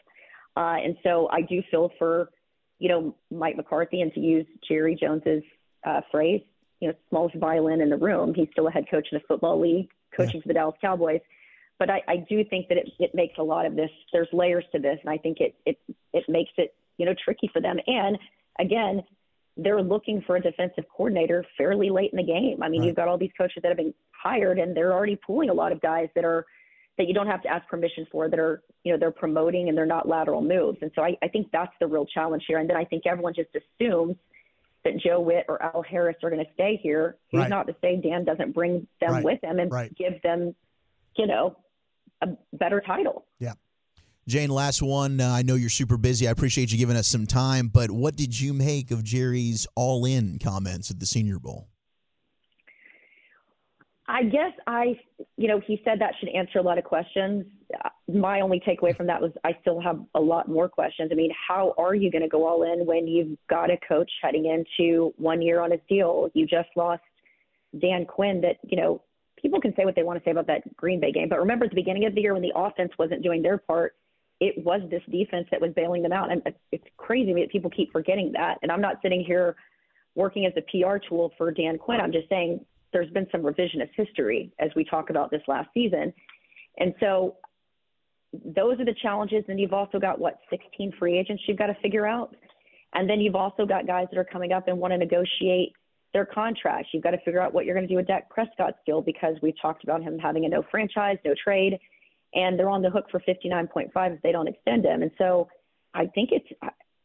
Uh, 0.57 0.77
and 0.83 0.97
so 1.03 1.29
I 1.31 1.43
do 1.43 1.63
feel 1.71 1.91
for, 1.99 2.31
you 2.79 2.89
know, 2.89 3.15
Mike 3.31 3.57
McCarthy 3.57 4.01
and 4.01 4.13
to 4.15 4.21
use 4.21 4.47
Jerry 4.69 4.95
Jones's 5.01 5.43
uh, 5.85 6.01
phrase, 6.11 6.43
you 6.81 6.89
know, 6.89 6.95
smallest 7.11 7.37
violin 7.37 7.81
in 7.81 7.91
the 7.91 7.97
room. 7.97 8.35
He's 8.35 8.49
still 8.53 8.67
a 8.67 8.71
head 8.71 8.87
coach 8.91 9.07
in 9.13 9.19
the 9.19 9.25
football 9.29 9.61
league, 9.61 9.89
coaching 10.17 10.41
for 10.43 10.49
the 10.49 10.55
Dallas 10.55 10.77
Cowboys. 10.81 11.21
But 11.79 11.91
I, 11.91 12.03
I 12.09 12.17
do 12.29 12.43
think 12.45 12.69
that 12.69 12.79
it, 12.79 12.89
it 12.99 13.15
makes 13.15 13.35
a 13.39 13.43
lot 13.43 13.67
of 13.67 13.77
this. 13.77 13.91
There's 14.13 14.29
layers 14.33 14.65
to 14.73 14.79
this, 14.79 14.99
and 15.03 15.11
I 15.11 15.19
think 15.19 15.41
it 15.41 15.55
it 15.67 15.79
it 16.15 16.25
makes 16.27 16.53
it 16.57 16.75
you 16.97 17.05
know 17.05 17.15
tricky 17.23 17.51
for 17.53 17.61
them. 17.61 17.77
And 17.87 18.19
again, 18.59 19.03
they're 19.57 19.83
looking 19.83 20.21
for 20.27 20.37
a 20.37 20.41
defensive 20.41 20.85
coordinator 20.95 21.45
fairly 21.57 21.89
late 21.89 22.11
in 22.13 22.17
the 22.19 22.23
game. 22.23 22.63
I 22.63 22.69
mean, 22.69 22.81
Right. 22.83 22.87
you've 22.89 22.97
got 22.97 23.09
all 23.09 23.17
these 23.19 23.33
coaches 23.39 23.63
that 23.63 23.69
have 23.69 23.77
been 23.79 23.95
hired, 24.11 24.59
and 24.59 24.77
they're 24.77 24.93
already 24.93 25.17
pulling 25.17 25.49
a 25.51 25.55
lot 25.55 25.73
of 25.73 25.81
guys 25.81 26.09
that 26.15 26.25
are 26.25 26.45
that 26.99 27.07
you 27.09 27.13
don't 27.15 27.27
have 27.27 27.43
to 27.43 27.49
ask 27.49 27.67
permission 27.69 28.07
for 28.11 28.29
that 28.31 28.39
are 28.39 28.63
you 28.83 28.91
know 28.93 28.99
they're 28.99 29.11
promoting 29.11 29.69
and 29.69 29.77
they're 29.77 29.85
not 29.87 30.09
lateral 30.09 30.41
moves. 30.41 30.79
And 30.81 30.91
so 30.95 31.03
I, 31.03 31.17
I 31.23 31.29
think 31.29 31.51
that's 31.53 31.73
the 31.81 31.87
real 31.87 32.07
challenge 32.07 32.45
here. 32.47 32.59
And 32.59 32.69
then 32.69 32.77
I 32.77 32.85
think 32.85 33.07
everyone 33.07 33.35
just 33.35 33.51
assumes 33.55 34.17
that 34.85 34.97
Joe 34.99 35.21
Whitt 35.21 35.45
or 35.49 35.63
Al 35.63 35.83
Harris 35.83 36.17
are 36.23 36.31
going 36.31 36.45
to 36.45 36.51
stay 36.55 36.77
here. 36.83 37.17
Who's 37.33 37.41
Right. 37.41 37.51
not 37.51 37.67
to 37.67 37.77
say 37.83 37.97
Dan 37.97 38.25
doesn't 38.25 38.53
bring 38.53 38.87
them 39.01 39.13
Right. 39.13 39.25
with 39.25 39.43
him 39.43 39.59
and 39.59 39.71
Right. 39.71 39.95
give 39.95 40.23
them, 40.23 40.55
you 41.17 41.27
know, 41.27 41.57
a 42.23 42.29
better 42.55 42.81
title. 42.81 43.27
Jane, 44.29 44.51
last 44.51 44.83
one. 44.83 45.21
Uh, 45.21 45.29
I 45.29 45.43
know 45.43 45.55
you're 45.55 45.71
super 45.71 45.97
busy. 45.97 46.27
I 46.27 46.33
appreciate 46.33 46.73
you 46.73 46.79
giving 46.79 46.97
us 46.97 47.07
some 47.07 47.27
time, 47.27 47.69
but 47.69 47.93
what 47.93 48.17
did 48.17 48.41
you 48.41 48.53
make 48.53 48.91
of 48.91 49.05
Jerry's 49.05 49.67
all 49.77 50.05
in 50.05 50.39
comments 50.43 50.91
at 50.91 50.99
the 50.99 51.07
Senior 51.07 51.39
Bowl? 51.39 51.69
I 54.09 54.25
guess 54.25 54.53
I, 54.67 54.99
you 55.37 55.49
know, 55.49 55.61
he 55.65 55.81
said 55.85 56.01
that 56.01 56.15
should 56.19 56.29
answer 56.29 56.59
a 56.59 56.63
lot 56.63 56.79
of 56.79 56.85
questions. 56.85 57.45
Uh, 57.85 57.89
My 58.09 58.41
only 58.41 58.61
takeaway 58.61 58.97
from 58.97 59.07
that 59.09 59.21
was 59.21 59.33
I 59.45 59.57
still 59.61 59.81
have 59.81 60.01
a 60.15 60.21
lot 60.21 60.49
more 60.49 60.69
questions. 60.69 61.11
I 61.13 61.17
mean, 61.17 61.33
how 61.49 61.75
are 61.77 61.95
you 61.95 62.11
going 62.11 62.23
to 62.23 62.29
go 62.29 62.47
all 62.47 62.63
in 62.63 62.87
when 62.87 63.07
you've 63.07 63.37
got 63.49 63.71
a 63.71 63.77
coach 63.89 64.11
heading 64.23 64.47
into 64.47 65.13
one 65.17 65.43
year 65.43 65.61
on 65.61 65.73
his 65.73 65.81
deal? 65.89 66.31
You 66.35 66.47
just 66.47 66.69
lost 66.77 67.03
Dan 67.81 68.07
Quinn 68.07 68.41
that, 68.43 68.59
you 68.63 68.77
know, 68.77 69.03
people 69.41 69.61
can 69.61 69.75
say 69.77 69.85
what 69.85 69.95
they 69.95 70.03
want 70.03 70.19
to 70.19 70.25
say 70.25 70.31
about 70.31 70.47
that 70.47 70.77
Green 70.77 71.01
Bay 71.01 71.13
game, 71.13 71.29
but 71.29 71.39
remember 71.39 71.65
at 71.65 71.71
the 71.71 71.77
beginning 71.77 72.07
of 72.07 72.15
the 72.15 72.21
year 72.21 72.33
when 72.33 72.43
the 72.43 72.53
offense 72.57 72.93
wasn't 72.99 73.23
doing 73.23 73.43
their 73.43 73.59
part, 73.59 73.95
it 74.41 74.65
was 74.65 74.83
this 74.91 75.03
defense 75.11 75.47
that 75.51 75.61
was 75.61 75.73
bailing 75.75 76.03
them 76.03 76.13
out. 76.13 76.31
And 76.31 76.43
it's- 76.47 76.91
crazy 76.97 77.27
to 77.27 77.35
me 77.35 77.43
that 77.43 77.51
people 77.51 77.71
keep 77.71 77.93
forgetting 77.93 78.33
that. 78.33 78.59
And 78.63 78.73
I'm 78.73 78.81
not 78.81 79.01
sitting 79.01 79.21
here 79.21 79.57
working 80.15 80.47
as 80.47 80.53
a 80.57 80.63
PR 80.63 80.99
tool 80.99 81.33
for 81.39 81.51
Dan 81.51 81.79
Quinn. 81.79 82.01
I'm 82.01 82.13
just 82.13 82.29
saying 82.29 82.65
there's 82.93 83.11
been 83.11 83.29
some 83.31 83.43
revisionist 83.43 83.91
history 83.95 84.51
as 84.59 84.75
we 84.75 84.85
talk 84.85 85.11
about 85.11 85.31
this 85.31 85.43
last 85.47 85.69
season. 85.73 86.13
And 86.79 86.95
so 87.01 87.37
those 88.45 88.81
are 88.81 88.85
the 88.85 88.95
challenges. 88.95 89.45
And 89.49 89.61
you've 89.61 89.73
also 89.73 89.99
got 89.99 90.19
what, 90.19 90.41
16 90.51 90.93
free 90.93 91.19
agents 91.19 91.43
you've 91.47 91.59
got 91.59 91.69
to 91.69 91.75
figure 91.75 92.07
out. 92.07 92.35
And 92.95 93.09
then 93.09 93.21
you've 93.21 93.37
also 93.37 93.67
got 93.67 93.87
guys 93.87 94.09
that 94.11 94.19
are 94.19 94.25
coming 94.25 94.53
up 94.53 94.69
and 94.69 94.79
want 94.79 94.93
to 94.93 94.99
negotiate 94.99 95.73
their 96.13 96.25
contracts. 96.25 96.89
You've 96.93 97.03
got 97.03 97.11
to 97.11 97.19
figure 97.19 97.41
out 97.41 97.53
what 97.53 97.67
you're 97.67 97.75
going 97.75 97.87
to 97.87 97.93
do 97.93 97.97
with 97.97 98.07
Dak 98.07 98.31
Prescott's 98.31 98.79
deal 98.87 99.03
because 99.03 99.37
we 99.43 99.53
talked 99.61 99.85
about 99.85 100.03
him 100.03 100.19
having 100.19 100.45
a 100.47 100.49
no 100.49 100.63
franchise, 100.71 101.19
no 101.25 101.35
trade, 101.43 101.79
and 102.35 102.59
they're 102.59 102.69
on 102.69 102.83
the 102.83 102.91
hook 102.91 103.07
for 103.11 103.21
59.5 103.21 104.15
if 104.15 104.23
they 104.23 104.33
don't 104.33 104.49
extend 104.49 104.85
him. 104.85 105.03
And 105.03 105.11
so 105.19 105.49
I 105.95 106.07
think 106.07 106.31
it's, 106.33 106.49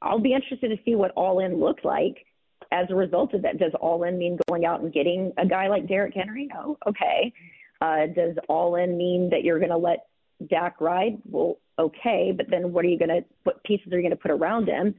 I'll 0.02 0.20
be 0.20 0.34
interested 0.34 0.70
to 0.70 0.78
see 0.84 0.96
what 0.96 1.12
all 1.12 1.40
in 1.40 1.60
looks 1.60 1.84
like 1.84 2.26
as 2.72 2.88
a 2.90 2.96
result 2.96 3.34
of 3.34 3.42
that. 3.44 3.60
Does 3.60 3.72
all 3.80 4.04
in 4.04 4.18
mean 4.18 4.38
going 4.48 4.66
out 4.66 4.82
and 4.82 4.94
getting 4.94 5.32
a 5.38 5.46
guy 5.46 5.68
like 5.68 5.88
Derrick 5.88 6.14
Henry? 6.14 6.50
No. 6.54 6.78
Okay. 6.88 7.34
Uh, 7.82 8.08
does 8.08 8.36
all 8.48 8.76
in 8.76 8.98
mean 8.98 9.30
that 9.32 9.44
you're 9.44 9.60
going 9.60 9.72
to 9.72 9.78
let 9.78 10.06
Dak 10.50 10.80
ride? 10.82 11.18
Well, 11.26 11.58
okay. 11.80 12.34
But 12.36 12.48
then 12.50 12.74
what 12.74 12.86
are 12.86 12.90
you 12.90 13.00
going 13.00 13.10
to, 13.10 13.26
what 13.44 13.64
pieces 13.64 13.92
are 13.92 13.98
you 13.98 14.04
going 14.04 14.12
to 14.12 14.22
put 14.22 14.32
around 14.32 14.68
him? 14.68 14.96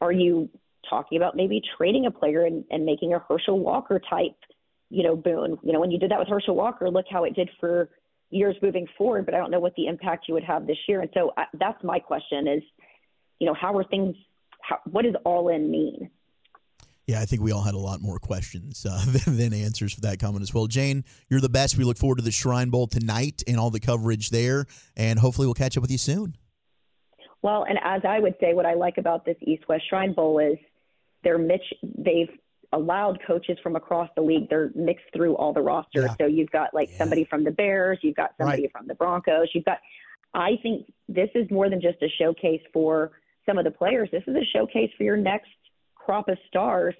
Are 0.00 0.12
you 0.12 0.48
talking 0.88 1.16
about 1.16 1.36
maybe 1.36 1.62
trading 1.76 2.06
a 2.06 2.10
player 2.10 2.44
and, 2.44 2.64
and 2.70 2.84
making 2.84 3.14
a 3.14 3.20
Herschel 3.20 3.58
Walker 3.58 4.00
type, 4.10 4.36
you 4.90 5.02
know, 5.02 5.16
boon? 5.16 5.58
You 5.62 5.72
know, 5.72 5.80
when 5.80 5.90
you 5.90 5.98
did 5.98 6.10
that 6.10 6.18
with 6.18 6.28
Herschel 6.28 6.56
Walker, 6.56 6.90
look 6.90 7.06
how 7.10 7.24
it 7.24 7.34
did 7.34 7.50
for 7.60 7.88
years 8.32 8.56
moving 8.62 8.86
forward, 8.96 9.26
but 9.26 9.34
I 9.34 9.38
don't 9.38 9.50
know 9.50 9.60
what 9.60 9.74
the 9.76 9.86
impact 9.86 10.26
you 10.28 10.34
would 10.34 10.44
have 10.44 10.66
this 10.66 10.78
year. 10.88 11.00
And 11.00 11.10
so 11.14 11.32
I, 11.36 11.44
that's 11.54 11.82
my 11.84 11.98
question 11.98 12.48
is, 12.48 12.62
you 13.38 13.46
know, 13.46 13.54
how 13.54 13.76
are 13.76 13.84
things? 13.84 14.16
How, 14.60 14.78
what 14.90 15.02
does 15.02 15.14
all 15.24 15.48
in 15.48 15.70
mean? 15.70 16.10
Yeah, 17.06 17.20
I 17.20 17.24
think 17.24 17.42
we 17.42 17.50
all 17.50 17.62
had 17.62 17.74
a 17.74 17.78
lot 17.78 18.00
more 18.00 18.18
questions 18.18 18.86
uh, 18.88 19.04
than, 19.06 19.36
than, 19.36 19.52
answers 19.52 19.92
for 19.92 20.00
that 20.02 20.20
comment 20.20 20.42
as 20.42 20.54
well. 20.54 20.66
Jane, 20.66 21.04
you're 21.28 21.40
the 21.40 21.48
best. 21.48 21.76
We 21.76 21.84
look 21.84 21.98
forward 21.98 22.18
to 22.18 22.24
the 22.24 22.30
Shrine 22.30 22.70
Bowl 22.70 22.86
tonight 22.86 23.42
and 23.46 23.58
all 23.58 23.70
the 23.70 23.80
coverage 23.80 24.30
there, 24.30 24.66
and 24.96 25.18
hopefully 25.18 25.46
we'll 25.46 25.54
catch 25.54 25.76
up 25.76 25.82
with 25.82 25.90
you 25.90 25.98
soon. 25.98 26.36
Well, 27.42 27.64
and 27.68 27.78
as 27.82 28.02
I 28.08 28.20
would 28.20 28.34
say, 28.40 28.54
what 28.54 28.66
I 28.66 28.74
like 28.74 28.98
about 28.98 29.24
this 29.24 29.36
East 29.40 29.64
West 29.68 29.82
Shrine 29.88 30.12
Bowl 30.12 30.38
is 30.38 30.56
they're 31.24 31.38
Mitch. 31.38 31.74
They've 31.82 32.30
allowed 32.72 33.18
coaches 33.26 33.58
from 33.62 33.76
across 33.76 34.08
the 34.16 34.22
league. 34.22 34.48
They're 34.48 34.70
mixed 34.74 35.06
through 35.14 35.36
all 35.36 35.52
the 35.52 35.62
rosters. 35.62 36.04
Yeah. 36.04 36.14
So 36.20 36.26
you've 36.26 36.50
got 36.50 36.72
like 36.72 36.90
yeah. 36.90 36.98
somebody 36.98 37.24
from 37.24 37.44
the 37.44 37.50
Bears, 37.50 37.98
you've 38.02 38.16
got 38.16 38.32
somebody 38.38 38.62
right. 38.62 38.72
from 38.72 38.86
the 38.86 38.94
Broncos, 38.94 39.48
you've 39.54 39.64
got. 39.64 39.78
I 40.34 40.52
think 40.62 40.90
this 41.08 41.28
is 41.34 41.50
more 41.50 41.68
than 41.68 41.80
just 41.80 42.02
a 42.02 42.08
showcase 42.18 42.62
for 42.72 43.12
some 43.46 43.58
of 43.58 43.64
the 43.64 43.70
players. 43.70 44.08
This 44.12 44.22
is 44.26 44.34
a 44.34 44.44
showcase 44.56 44.90
for 44.96 45.04
your 45.04 45.16
next 45.16 45.50
crop 45.94 46.28
of 46.28 46.38
stars 46.48 46.94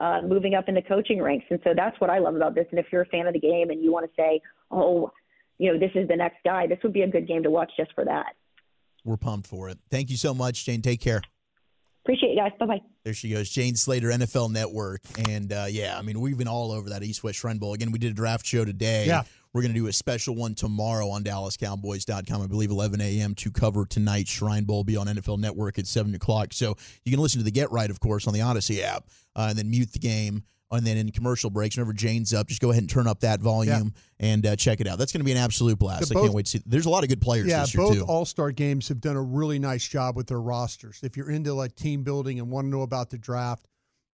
uh, 0.00 0.20
moving 0.22 0.54
up 0.54 0.68
in 0.68 0.74
the 0.74 0.82
coaching 0.82 1.20
ranks. 1.20 1.46
And 1.50 1.58
so 1.64 1.70
that's 1.74 2.00
what 2.00 2.10
I 2.10 2.18
love 2.18 2.36
about 2.36 2.54
this. 2.54 2.66
And 2.70 2.78
if 2.78 2.86
you're 2.92 3.02
a 3.02 3.06
fan 3.06 3.26
of 3.26 3.32
the 3.32 3.40
game 3.40 3.70
and 3.70 3.82
you 3.82 3.92
want 3.92 4.06
to 4.06 4.12
say, 4.16 4.40
oh, 4.70 5.10
you 5.58 5.72
know, 5.72 5.78
this 5.78 5.90
is 5.94 6.06
the 6.08 6.16
next 6.16 6.38
guy, 6.44 6.66
this 6.66 6.78
would 6.82 6.92
be 6.92 7.02
a 7.02 7.08
good 7.08 7.26
game 7.26 7.42
to 7.42 7.50
watch 7.50 7.72
just 7.76 7.92
for 7.94 8.04
that. 8.04 8.34
We're 9.04 9.16
pumped 9.16 9.48
for 9.48 9.68
it. 9.68 9.78
Thank 9.90 10.10
you 10.10 10.16
so 10.16 10.34
much, 10.34 10.64
Jane. 10.64 10.82
Take 10.82 11.00
care. 11.00 11.22
Appreciate 12.08 12.30
you 12.30 12.36
guys. 12.36 12.52
Bye 12.58 12.64
bye. 12.64 12.80
There 13.04 13.12
she 13.12 13.28
goes, 13.28 13.50
Jane 13.50 13.76
Slater, 13.76 14.08
NFL 14.08 14.50
Network. 14.50 15.02
And 15.28 15.52
uh, 15.52 15.66
yeah, 15.68 15.98
I 15.98 16.00
mean, 16.00 16.18
we've 16.20 16.38
been 16.38 16.48
all 16.48 16.72
over 16.72 16.88
that 16.88 17.02
East 17.02 17.22
West 17.22 17.38
Shrine 17.38 17.58
Bowl. 17.58 17.74
Again, 17.74 17.92
we 17.92 17.98
did 17.98 18.12
a 18.12 18.14
draft 18.14 18.46
show 18.46 18.64
today. 18.64 19.04
Yeah. 19.06 19.24
We're 19.52 19.60
going 19.60 19.74
to 19.74 19.78
do 19.78 19.88
a 19.88 19.92
special 19.92 20.34
one 20.34 20.54
tomorrow 20.54 21.10
on 21.10 21.22
DallasCowboys.com. 21.22 22.40
I 22.40 22.46
believe 22.46 22.70
11 22.70 23.02
a.m. 23.02 23.34
to 23.34 23.50
cover 23.50 23.84
tonight's 23.84 24.30
Shrine 24.30 24.64
Bowl. 24.64 24.84
Be 24.84 24.96
on 24.96 25.06
NFL 25.06 25.38
Network 25.38 25.78
at 25.78 25.86
7 25.86 26.14
o'clock. 26.14 26.54
So 26.54 26.76
you 27.04 27.12
can 27.12 27.20
listen 27.20 27.40
to 27.40 27.44
the 27.44 27.50
Get 27.50 27.70
Right, 27.70 27.90
of 27.90 28.00
course, 28.00 28.26
on 28.26 28.32
the 28.32 28.40
Audacy 28.40 28.80
app, 28.80 29.04
uh, 29.36 29.48
and 29.50 29.58
then 29.58 29.68
mute 29.68 29.92
the 29.92 29.98
game. 29.98 30.44
And 30.70 30.86
then 30.86 30.96
in 30.96 31.10
commercial 31.10 31.48
breaks, 31.48 31.76
whenever 31.76 31.92
Jane's 31.92 32.34
up, 32.34 32.46
just 32.46 32.60
go 32.60 32.70
ahead 32.70 32.82
and 32.82 32.90
turn 32.90 33.06
up 33.06 33.20
that 33.20 33.40
volume 33.40 33.94
yeah. 34.18 34.26
and 34.32 34.46
uh, 34.46 34.56
check 34.56 34.80
it 34.80 34.86
out. 34.86 34.98
That's 34.98 35.12
going 35.12 35.20
to 35.20 35.24
be 35.24 35.32
an 35.32 35.38
absolute 35.38 35.78
blast. 35.78 36.12
Both, 36.12 36.18
I 36.18 36.20
can't 36.26 36.34
wait 36.34 36.46
to 36.46 36.50
see. 36.50 36.62
There's 36.66 36.86
a 36.86 36.90
lot 36.90 37.04
of 37.04 37.08
good 37.08 37.22
players 37.22 37.46
yeah, 37.46 37.60
this 37.60 37.74
year, 37.74 37.84
both 37.84 37.94
too. 37.94 38.04
All 38.04 38.24
Star 38.24 38.52
games 38.52 38.88
have 38.88 39.00
done 39.00 39.16
a 39.16 39.22
really 39.22 39.58
nice 39.58 39.86
job 39.86 40.14
with 40.14 40.26
their 40.26 40.40
rosters. 40.40 41.00
If 41.02 41.16
you're 41.16 41.30
into 41.30 41.54
like 41.54 41.74
team 41.74 42.02
building 42.02 42.38
and 42.38 42.50
want 42.50 42.66
to 42.66 42.68
know 42.68 42.82
about 42.82 43.08
the 43.08 43.18
draft, 43.18 43.66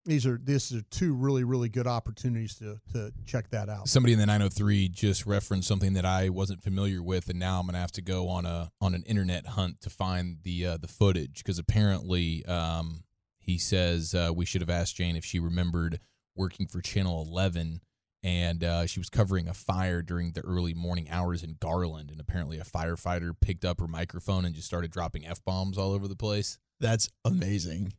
these 0.04 0.26
are 0.26 0.38
this 0.42 0.72
are 0.72 0.82
two 0.90 1.14
really 1.14 1.44
really 1.44 1.68
good 1.68 1.86
opportunities 1.86 2.54
to 2.56 2.78
to 2.92 3.12
check 3.24 3.48
that 3.50 3.68
out. 3.68 3.88
Somebody 3.88 4.12
in 4.12 4.18
the 4.18 4.26
903 4.26 4.88
just 4.88 5.26
referenced 5.26 5.66
something 5.66 5.94
that 5.94 6.04
I 6.04 6.28
wasn't 6.28 6.62
familiar 6.62 7.02
with, 7.02 7.28
and 7.28 7.38
now 7.38 7.60
I'm 7.60 7.66
gonna 7.66 7.78
have 7.78 7.92
to 7.92 8.02
go 8.02 8.28
on 8.28 8.46
a 8.46 8.70
on 8.80 8.94
an 8.94 9.02
internet 9.04 9.46
hunt 9.46 9.80
to 9.82 9.90
find 9.90 10.38
the 10.42 10.66
uh, 10.66 10.76
the 10.76 10.88
footage 10.88 11.38
because 11.38 11.58
apparently 11.58 12.44
um, 12.46 13.04
he 13.38 13.58
says 13.58 14.14
uh, 14.14 14.30
we 14.34 14.44
should 14.44 14.60
have 14.60 14.70
asked 14.70 14.96
Jane 14.96 15.16
if 15.16 15.24
she 15.24 15.38
remembered 15.38 16.00
working 16.36 16.66
for 16.66 16.80
Channel 16.80 17.26
11 17.30 17.80
and 18.24 18.64
uh, 18.64 18.86
she 18.86 18.98
was 18.98 19.10
covering 19.10 19.48
a 19.48 19.54
fire 19.54 20.00
during 20.00 20.32
the 20.32 20.40
early 20.40 20.72
morning 20.72 21.08
hours 21.10 21.42
in 21.42 21.56
Garland, 21.60 22.10
and 22.10 22.18
apparently 22.18 22.58
a 22.58 22.64
firefighter 22.64 23.32
picked 23.38 23.66
up 23.66 23.78
her 23.80 23.86
microphone 23.86 24.46
and 24.46 24.54
just 24.54 24.66
started 24.66 24.90
dropping 24.90 25.26
f 25.26 25.44
bombs 25.44 25.76
all 25.76 25.92
over 25.92 26.08
the 26.08 26.16
place. 26.16 26.58
That's 26.80 27.10
amazing. 27.26 27.92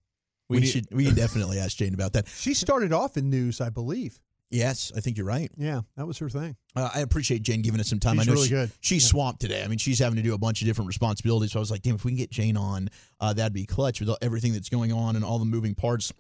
We, 0.50 0.60
we 0.60 0.66
should 0.66 0.88
we 0.92 1.12
definitely 1.12 1.60
ask 1.60 1.78
Jane 1.78 1.94
about 1.94 2.14
that. 2.14 2.28
She 2.36 2.56
started 2.56 2.92
off 2.92 3.18
in 3.18 3.30
news, 3.30 3.62
I 3.62 3.70
believe. 3.70 4.20
Yes, 4.50 4.92
I 4.96 5.00
think 5.00 5.18
you're 5.18 5.26
right. 5.28 5.52
Yeah, 5.58 5.82
that 5.96 6.08
was 6.08 6.18
her 6.20 6.30
thing. 6.30 6.56
Uh, 6.76 6.90
I 6.94 7.02
appreciate 7.02 7.44
Jane 7.44 7.62
giving 7.62 7.80
us 7.80 7.90
some 7.90 8.00
time. 8.00 8.18
She's 8.18 8.28
I 8.28 8.32
know 8.32 8.34
really 8.34 8.48
she, 8.48 8.54
good. 8.54 8.72
she's 8.80 9.04
yeah. 9.04 9.10
swamped 9.10 9.42
today. 9.42 9.64
I 9.64 9.68
mean, 9.68 9.78
she's 9.78 10.00
having 10.00 10.18
to 10.18 10.24
do 10.24 10.34
a 10.34 10.38
bunch 10.40 10.62
of 10.62 10.68
different 10.68 10.88
responsibilities. 10.88 11.52
So 11.52 11.60
I 11.60 11.62
was 11.62 11.72
like, 11.72 11.82
damn, 11.82 11.96
if 11.96 12.06
we 12.06 12.12
can 12.12 12.18
get 12.18 12.32
Jane 12.32 12.58
on, 12.58 12.90
uh, 13.20 13.34
that'd 13.34 13.54
be 13.54 13.66
clutch 13.66 14.00
with 14.00 14.10
everything 14.22 14.54
that's 14.54 14.70
going 14.70 14.92
on 14.92 15.16
and 15.16 15.26
all 15.26 15.38
the 15.38 15.46
moving 15.46 15.76
parts. 15.76 16.12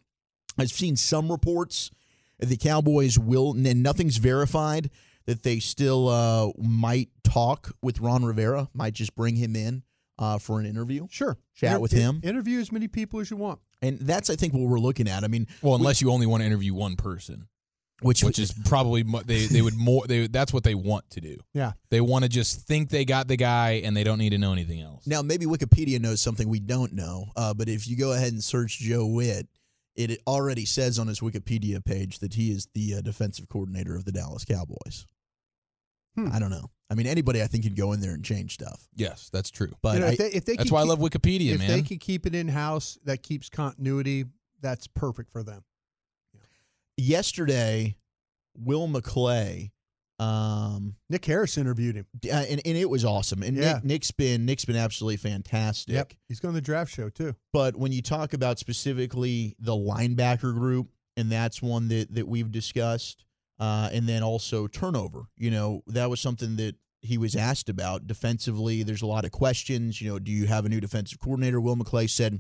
I've 0.58 0.70
seen 0.70 0.96
some 0.96 1.32
reports 1.32 1.92
the 2.40 2.58
Cowboys 2.58 3.18
will, 3.18 3.52
and 3.52 3.84
nothing's 3.84 4.18
verified, 4.18 4.90
that 5.26 5.44
they 5.44 5.60
still 5.60 6.08
uh, 6.10 6.52
might 6.58 7.10
talk 7.24 7.72
with 7.82 8.00
Ron 8.00 8.24
Rivera, 8.24 8.70
might 8.74 8.94
just 8.94 9.16
bring 9.16 9.36
him 9.36 9.56
in 9.56 9.84
uh, 10.20 10.38
for 10.38 10.60
an 10.60 10.66
interview. 10.66 11.08
Sure. 11.10 11.38
Chat 11.56 11.72
Inter- 11.72 11.80
with 11.80 11.92
him. 11.92 12.22
Interview 12.24 12.60
as 12.60 12.72
many 12.72 12.88
people 12.88 13.20
as 13.20 13.32
you 13.32 13.38
want. 13.38 13.60
And 13.82 14.00
that's, 14.00 14.30
I 14.30 14.36
think, 14.36 14.54
what 14.54 14.64
we're 14.64 14.80
looking 14.80 15.08
at. 15.08 15.24
I 15.24 15.28
mean, 15.28 15.48
well, 15.62 15.76
unless 15.76 16.02
we, 16.02 16.08
you 16.08 16.14
only 16.14 16.26
want 16.26 16.42
to 16.42 16.48
interview 16.48 16.74
one 16.74 16.96
person, 16.96 17.48
which 18.02 18.24
which 18.24 18.40
is 18.40 18.54
probably 18.66 19.04
they 19.26 19.46
they 19.46 19.62
would 19.62 19.76
more 19.76 20.06
they 20.08 20.28
that's 20.28 20.52
what 20.54 20.64
they 20.64 20.76
want 20.76 21.10
to 21.12 21.22
do. 21.22 21.38
Yeah, 21.54 21.74
they 21.90 22.02
want 22.02 22.24
to 22.24 22.30
just 22.30 22.62
think 22.62 22.90
they 22.90 23.06
got 23.06 23.28
the 23.28 23.38
guy 23.38 23.82
and 23.84 23.96
they 23.96 24.04
don't 24.04 24.18
need 24.18 24.32
to 24.32 24.38
know 24.38 24.54
anything 24.54 24.82
else. 24.82 25.06
Now, 25.06 25.22
maybe 25.22 25.46
Wikipedia 25.46 26.00
knows 26.00 26.22
something 26.22 26.50
we 26.50 26.60
don't 26.60 26.94
know, 26.94 27.28
uh, 27.36 27.54
but 27.54 27.70
if 27.70 27.88
you 27.88 27.98
go 27.98 28.14
ahead 28.14 28.32
and 28.32 28.44
search 28.44 28.80
Joe 28.80 29.06
Whitt, 29.06 29.48
it 29.96 30.20
already 30.28 30.66
says 30.66 31.00
on 31.00 31.08
his 31.08 31.20
Wikipedia 31.20 31.84
page 31.84 32.20
that 32.20 32.34
he 32.34 32.52
is 32.52 32.68
the 32.74 32.96
uh, 32.96 33.02
defensive 33.02 33.48
coordinator 33.50 33.96
of 33.96 34.06
the 34.06 34.12
Dallas 34.12 34.46
Cowboys. 34.46 35.08
Hmm. 36.16 36.30
I 36.32 36.40
don't 36.40 36.50
know. 36.50 36.70
I 36.90 36.96
mean, 36.96 37.08
anybody 37.08 37.42
I 37.42 37.48
think 37.48 37.64
could 37.64 37.76
go 37.76 37.94
in 37.94 38.00
there 38.00 38.14
and 38.14 38.24
change 38.24 38.54
stuff. 38.54 38.88
Yes, 38.96 39.30
that's 39.34 39.50
true. 39.50 39.72
But 39.82 39.96
you 39.96 40.00
know, 40.02 40.08
I, 40.08 40.12
if 40.12 40.18
they, 40.18 40.28
if 40.28 40.46
they 40.46 40.56
that's 40.56 40.72
why 40.72 40.82
keep, 40.82 40.86
I 40.86 40.90
love 40.90 41.00
Wikipedia, 41.00 41.54
if 41.54 41.60
man. 41.60 41.70
If 41.70 41.76
they 41.76 41.82
can 41.82 41.98
keep 41.98 42.26
it 42.26 42.36
in 42.36 42.48
house, 42.48 42.98
that 43.06 43.24
keeps 43.24 43.50
continuity. 43.50 44.26
That's 44.62 44.88
perfect 44.88 45.32
for 45.32 45.44
them. 45.44 45.64
Yeah. 46.34 46.42
Yesterday, 46.98 47.96
Will 48.58 48.88
McClay 48.88 49.72
um, 50.18 50.96
Nick 51.10 51.26
Harris 51.26 51.58
interviewed 51.58 51.96
him, 51.96 52.06
uh, 52.26 52.46
and, 52.50 52.62
and 52.66 52.78
it 52.78 52.90
was 52.90 53.04
awesome. 53.04 53.44
And 53.44 53.58
yeah. 53.58 53.74
Nick, 53.74 53.84
Nick's 53.84 54.12
been 54.12 54.46
Nick's 54.46 54.66
been 54.66 54.78
absolutely 54.78 55.18
fantastic. 55.18 55.94
Yep, 55.94 56.14
he's 56.28 56.40
going 56.40 56.54
to 56.54 56.62
the 56.62 56.66
draft 56.66 56.92
show 56.92 57.10
too. 57.10 57.36
But 57.52 57.76
when 57.76 57.92
you 57.92 58.02
talk 58.02 58.34
about 58.34 58.58
specifically 58.58 59.56
the 59.60 59.74
linebacker 59.74 60.54
group, 60.54 60.88
and 61.18 61.32
that's 61.32 61.62
one 61.62 61.90
that 61.90 62.14
that 62.16 62.28
we've 62.28 62.50
discussed, 62.50 63.26
uh, 63.60 63.90
and 63.92 64.08
then 64.08 64.24
also 64.24 64.68
turnover. 64.68 65.26
You 65.38 65.52
know, 65.52 65.84
that 65.88 66.10
was 66.10 66.22
something 66.22 66.56
that 66.58 66.76
he 67.02 67.18
was 67.18 67.36
asked 67.36 67.70
about 67.70 68.08
defensively. 68.08 68.84
There's 68.84 69.02
a 69.02 69.08
lot 69.08 69.26
of 69.26 69.32
questions. 69.32 70.02
You 70.02 70.12
know, 70.12 70.20
do 70.20 70.32
you 70.32 70.48
have 70.48 70.66
a 70.66 70.70
new 70.70 70.80
defensive 70.80 71.20
coordinator? 71.20 71.60
Will 71.60 71.76
McClay 71.76 72.10
said, 72.10 72.40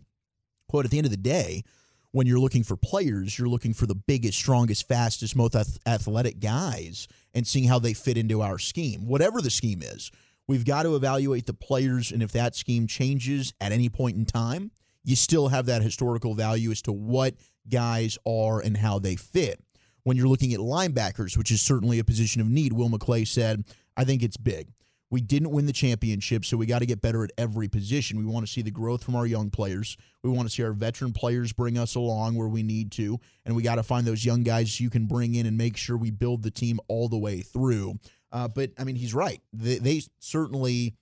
"quote 0.70 0.86
At 0.86 0.91
the 0.91 0.98
end 0.98 1.08
of 1.08 1.12
the 1.12 1.17
day." 1.17 1.63
When 2.15 2.25
you're 2.25 2.39
looking 2.39 2.63
for 2.63 2.77
players, 2.77 3.38
you're 3.38 3.50
looking 3.50 3.74
for 3.74 3.88
the 3.88 3.93
biggest, 3.93 4.38
strongest, 4.38 4.88
fastest, 4.88 5.36
most 5.36 5.53
athletic 5.86 6.39
guys 6.39 7.10
and 7.34 7.45
seeing 7.45 7.67
how 7.67 7.77
they 7.77 7.91
fit 7.91 8.17
into 8.17 8.41
our 8.41 8.57
scheme. 8.57 9.05
Whatever 9.05 9.41
the 9.41 9.50
scheme 9.50 9.81
is, 9.81 10.13
we've 10.48 10.63
got 10.63 10.84
to 10.84 10.95
evaluate 10.95 11.45
the 11.45 11.53
players. 11.53 12.13
And 12.13 12.24
if 12.24 12.31
that 12.31 12.55
scheme 12.55 12.88
changes 12.88 13.53
at 13.60 13.74
any 13.74 13.89
point 13.89 14.15
in 14.15 14.24
time, 14.24 14.72
you 15.03 15.17
still 15.17 15.50
have 15.50 15.65
that 15.65 15.81
historical 15.81 16.36
value 16.36 16.72
as 16.72 16.81
to 16.84 16.93
what 16.93 17.36
guys 17.67 18.17
are 18.25 18.62
and 18.62 18.77
how 18.77 18.98
they 18.98 19.17
fit. 19.17 19.60
When 20.03 20.15
you're 20.15 20.29
looking 20.29 20.53
at 20.53 20.62
linebackers, 20.62 21.36
which 21.36 21.51
is 21.51 21.60
certainly 21.60 22.00
a 22.00 22.05
position 22.05 22.39
of 22.39 22.48
need, 22.48 22.72
Will 22.72 22.89
McClay 22.89 23.27
said, 23.27 23.65
I 23.98 24.05
think 24.05 24.24
it's 24.24 24.38
big. 24.38 24.69
We 25.12 25.21
didn't 25.21 25.51
win 25.51 25.65
the 25.65 25.74
championship, 25.74 26.45
so 26.45 26.57
we 26.57 26.65
got 26.65 26.79
to 26.79 26.85
get 26.85 27.01
better 27.01 27.24
at 27.24 27.31
every 27.38 27.67
position. 27.67 28.17
We 28.17 28.25
want 28.25 28.45
to 28.45 28.51
see 28.51 28.63
the 28.63 28.71
growth 28.71 29.03
from 29.03 29.15
our 29.15 29.25
young 29.25 29.51
players. 29.51 29.97
We 30.24 30.31
want 30.31 30.50
to 30.50 30.53
see 30.53 30.63
our 30.63 30.74
veteran 30.74 31.13
players 31.13 31.53
bring 31.53 31.77
us 31.77 31.95
along 31.95 32.35
where 32.35 32.47
we 32.47 32.63
need 32.63 32.91
to, 32.93 33.19
and 33.45 33.55
we 33.55 33.62
got 33.62 33.75
to 33.75 33.83
find 33.83 34.05
those 34.05 34.25
young 34.25 34.43
guys 34.43 34.79
you 34.79 34.89
can 34.89 35.05
bring 35.05 35.35
in 35.35 35.45
and 35.45 35.57
make 35.57 35.77
sure 35.77 35.95
we 35.95 36.12
build 36.12 36.41
the 36.43 36.51
team 36.51 36.79
all 36.88 37.07
the 37.07 37.17
way 37.17 37.41
through. 37.41 38.00
Uh, 38.31 38.47
but 38.47 38.71
I 38.79 38.83
mean, 38.83 38.95
he's 38.95 39.13
right. 39.13 39.41
They, 39.53 39.77
they 39.77 40.01
certainly 40.19 40.95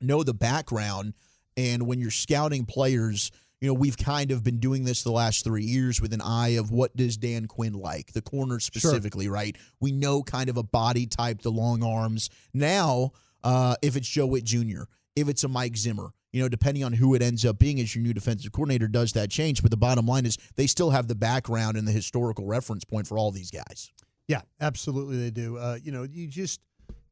know 0.00 0.22
the 0.22 0.34
background, 0.34 1.14
and 1.56 1.86
when 1.86 2.00
you're 2.00 2.10
scouting 2.10 2.66
players 2.66 3.32
you 3.60 3.66
know, 3.66 3.74
we've 3.74 3.98
kind 3.98 4.30
of 4.30 4.44
been 4.44 4.60
doing 4.60 4.84
this 4.84 5.02
the 5.02 5.10
last 5.10 5.42
three 5.42 5.64
years 5.64 6.00
with 6.00 6.12
an 6.12 6.20
eye 6.20 6.50
of 6.50 6.70
what 6.70 6.94
does 6.96 7.16
Dan 7.16 7.46
Quinn 7.46 7.72
like, 7.72 8.12
the 8.12 8.22
corner 8.22 8.60
specifically, 8.60 9.24
sure. 9.24 9.34
right? 9.34 9.56
We 9.80 9.90
know 9.90 10.22
kind 10.22 10.48
of 10.48 10.56
a 10.56 10.62
body 10.62 11.06
type, 11.06 11.42
the 11.42 11.50
long 11.50 11.82
arms. 11.82 12.30
Now 12.54 13.12
uh, 13.44 13.76
if 13.82 13.96
it's 13.96 14.08
Joe 14.08 14.26
Whitt 14.26 14.44
Jr., 14.44 14.82
if 15.16 15.28
it's 15.28 15.44
a 15.44 15.48
Mike 15.48 15.76
Zimmer, 15.76 16.12
you 16.32 16.42
know, 16.42 16.48
depending 16.48 16.84
on 16.84 16.92
who 16.92 17.14
it 17.14 17.22
ends 17.22 17.44
up 17.44 17.58
being 17.58 17.80
as 17.80 17.94
your 17.94 18.02
new 18.02 18.12
defensive 18.12 18.52
coordinator, 18.52 18.86
does 18.86 19.12
that 19.12 19.30
change? 19.30 19.62
But 19.62 19.70
the 19.70 19.76
bottom 19.76 20.06
line 20.06 20.26
is 20.26 20.36
they 20.56 20.66
still 20.66 20.90
have 20.90 21.08
the 21.08 21.14
background 21.14 21.76
and 21.76 21.88
the 21.88 21.92
historical 21.92 22.46
reference 22.46 22.84
point 22.84 23.06
for 23.06 23.18
all 23.18 23.30
these 23.30 23.50
guys. 23.50 23.92
Yeah, 24.26 24.42
absolutely, 24.60 25.16
they 25.18 25.30
do. 25.30 25.56
Uh, 25.56 25.78
you 25.82 25.90
know, 25.90 26.02
you 26.02 26.26
just 26.28 26.60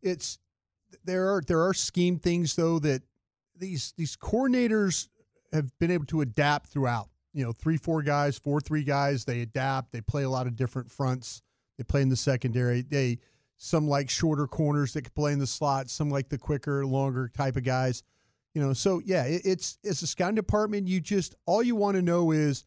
it's 0.02 0.38
there 1.04 1.34
are 1.34 1.42
there 1.46 1.62
are 1.62 1.74
scheme 1.74 2.18
things 2.18 2.54
though 2.54 2.78
that 2.80 3.02
these 3.58 3.94
these 3.96 4.16
coordinators 4.16 5.08
have 5.52 5.76
been 5.78 5.90
able 5.90 6.06
to 6.06 6.20
adapt 6.20 6.68
throughout. 6.68 7.08
You 7.32 7.44
know, 7.44 7.52
three 7.52 7.78
four 7.78 8.02
guys, 8.02 8.38
four 8.38 8.60
three 8.60 8.84
guys, 8.84 9.24
they 9.24 9.40
adapt. 9.40 9.92
They 9.92 10.02
play 10.02 10.24
a 10.24 10.30
lot 10.30 10.46
of 10.46 10.56
different 10.56 10.90
fronts. 10.90 11.42
They 11.78 11.84
play 11.84 12.02
in 12.02 12.08
the 12.10 12.16
secondary. 12.16 12.82
They 12.82 13.18
some 13.56 13.88
like 13.88 14.10
shorter 14.10 14.46
corners 14.46 14.92
that 14.92 15.02
can 15.02 15.12
play 15.14 15.32
in 15.32 15.38
the 15.38 15.46
slot. 15.46 15.88
Some 15.90 16.10
like 16.10 16.28
the 16.28 16.38
quicker, 16.38 16.84
longer 16.86 17.28
type 17.28 17.56
of 17.56 17.64
guys. 17.64 18.02
You 18.54 18.62
know, 18.62 18.72
so 18.72 19.00
yeah, 19.04 19.24
it, 19.24 19.42
it's 19.44 19.78
it's 19.82 20.02
a 20.02 20.06
scouting 20.06 20.34
department. 20.34 20.88
You 20.88 21.00
just 21.00 21.34
all 21.46 21.62
you 21.62 21.76
want 21.76 21.96
to 21.96 22.02
know 22.02 22.30
is 22.32 22.64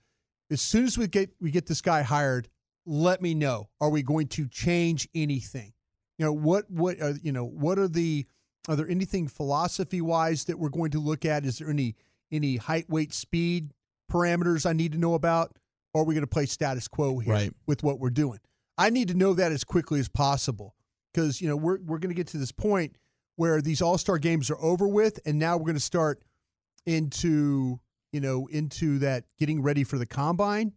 as 0.51 0.61
soon 0.61 0.85
as 0.85 0.97
we 0.97 1.07
get 1.07 1.31
we 1.39 1.51
get 1.51 1.65
this 1.65 1.81
guy 1.81 2.01
hired, 2.01 2.47
let 2.85 3.21
me 3.21 3.33
know. 3.33 3.69
Are 3.81 3.89
we 3.89 4.03
going 4.03 4.27
to 4.29 4.47
change 4.47 5.07
anything? 5.15 5.73
You 6.17 6.25
know 6.25 6.33
what 6.33 6.69
what 6.69 7.01
are, 7.01 7.13
you 7.21 7.31
know 7.31 7.45
what 7.45 7.79
are 7.79 7.87
the 7.87 8.25
are 8.67 8.75
there 8.75 8.87
anything 8.89 9.27
philosophy 9.27 10.01
wise 10.01 10.45
that 10.45 10.59
we're 10.59 10.69
going 10.69 10.91
to 10.91 10.99
look 10.99 11.25
at? 11.25 11.45
Is 11.45 11.57
there 11.59 11.69
any 11.69 11.95
any 12.31 12.57
height, 12.57 12.89
weight, 12.89 13.13
speed 13.13 13.71
parameters 14.11 14.65
I 14.65 14.73
need 14.73 14.91
to 14.91 14.97
know 14.97 15.13
about, 15.15 15.57
or 15.93 16.01
are 16.01 16.05
we 16.05 16.13
going 16.13 16.23
to 16.23 16.27
play 16.27 16.45
status 16.45 16.87
quo 16.87 17.19
here 17.19 17.33
Right. 17.33 17.53
with 17.65 17.83
what 17.83 17.99
we're 17.99 18.09
doing? 18.09 18.39
I 18.77 18.89
need 18.91 19.07
to 19.09 19.13
know 19.13 19.33
that 19.33 19.51
as 19.51 19.63
quickly 19.63 19.99
as 19.99 20.07
possible 20.07 20.75
because 21.13 21.41
you 21.41 21.47
know 21.47 21.55
we're 21.55 21.79
we're 21.79 21.99
going 21.99 22.09
to 22.09 22.15
get 22.15 22.27
to 22.27 22.37
this 22.37 22.51
point 22.51 22.95
where 23.35 23.61
these 23.61 23.81
All 23.81 23.97
Star 23.97 24.17
games 24.17 24.49
are 24.49 24.59
over 24.59 24.87
with, 24.87 25.19
and 25.25 25.39
now 25.39 25.57
we're 25.57 25.65
going 25.65 25.75
to 25.75 25.79
start 25.79 26.21
into 26.85 27.79
you 28.11 28.21
know 28.21 28.47
into 28.47 28.99
that 28.99 29.25
getting 29.37 29.61
ready 29.61 29.83
for 29.83 29.97
the 29.97 30.05
combine, 30.05 30.73